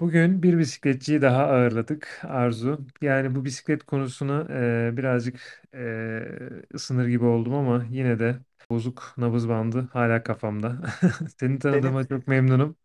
Bugün 0.00 0.42
bir 0.42 0.58
bisikletçiyi 0.58 1.22
daha 1.22 1.44
ağırladık 1.46 2.20
Arzu. 2.24 2.86
Yani 3.02 3.34
bu 3.34 3.44
bisiklet 3.44 3.82
konusunu 3.84 4.46
eee, 4.50 4.96
birazcık 4.96 5.62
eee, 5.74 6.28
ısınır 6.74 7.06
gibi 7.08 7.24
oldum 7.24 7.54
ama 7.54 7.84
yine 7.90 8.18
de 8.18 8.36
bozuk 8.70 9.14
nabız 9.16 9.48
bandı 9.48 9.88
hala 9.92 10.22
kafamda. 10.22 10.78
Seni 11.40 11.60
Benim 11.72 11.92
tanıdığıma 11.92 12.04
çok 12.08 12.28
memnunum. 12.28 12.76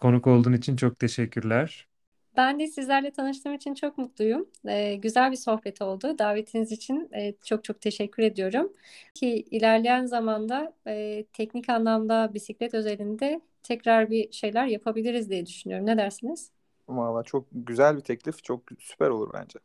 Konuk 0.00 0.26
olduğun 0.26 0.52
için 0.52 0.76
çok 0.76 0.98
teşekkürler. 0.98 1.88
Ben 2.36 2.60
de 2.60 2.66
sizlerle 2.66 3.10
tanıştığım 3.10 3.54
için 3.54 3.74
çok 3.74 3.98
mutluyum. 3.98 4.48
Ee, 4.68 4.94
güzel 4.94 5.30
bir 5.32 5.36
sohbet 5.36 5.82
oldu. 5.82 6.18
Davetiniz 6.18 6.72
için 6.72 7.08
e, 7.14 7.34
çok 7.44 7.64
çok 7.64 7.80
teşekkür 7.80 8.22
ediyorum. 8.22 8.72
Ki 9.14 9.44
ilerleyen 9.50 10.06
zamanda 10.06 10.72
e, 10.86 11.24
teknik 11.32 11.68
anlamda 11.68 12.34
bisiklet 12.34 12.74
özelinde 12.74 13.40
tekrar 13.62 14.10
bir 14.10 14.32
şeyler 14.32 14.66
yapabiliriz 14.66 15.30
diye 15.30 15.46
düşünüyorum. 15.46 15.86
Ne 15.86 15.96
dersiniz? 15.98 16.50
valla 16.88 17.22
çok 17.22 17.46
güzel 17.52 17.96
bir 17.96 18.00
teklif. 18.00 18.44
Çok 18.44 18.62
süper 18.80 19.08
olur 19.08 19.30
bence. 19.34 19.58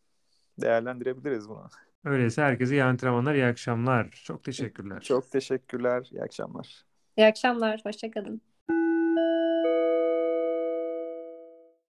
Değerlendirebiliriz 0.61 1.49
bunu. 1.49 1.69
Öyleyse 2.05 2.41
herkese 2.41 2.75
iyi 2.75 2.83
antrenmanlar, 2.83 3.35
iyi 3.35 3.45
akşamlar. 3.45 4.21
Çok 4.23 4.43
teşekkürler. 4.43 5.01
Çok 5.01 5.31
teşekkürler. 5.31 6.09
İyi 6.11 6.21
akşamlar. 6.23 6.85
İyi 7.17 7.25
akşamlar. 7.25 7.81
Hoşçakalın. 7.85 8.41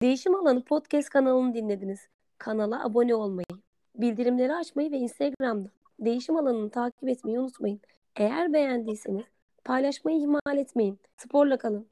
Değişim 0.02 0.34
Alanı 0.34 0.64
podcast 0.64 1.08
kanalını 1.08 1.54
dinlediniz. 1.54 2.08
Kanala 2.38 2.84
abone 2.84 3.14
olmayı, 3.14 3.46
bildirimleri 3.96 4.54
açmayı 4.54 4.90
ve 4.90 4.96
Instagram'da 4.96 5.68
Değişim 6.00 6.36
Alanı'nı 6.36 6.70
takip 6.70 7.08
etmeyi 7.08 7.38
unutmayın. 7.38 7.80
Eğer 8.16 8.52
beğendiyseniz 8.52 9.24
paylaşmayı 9.64 10.18
ihmal 10.18 10.58
etmeyin. 10.58 10.98
Sporla 11.16 11.58
kalın. 11.58 11.86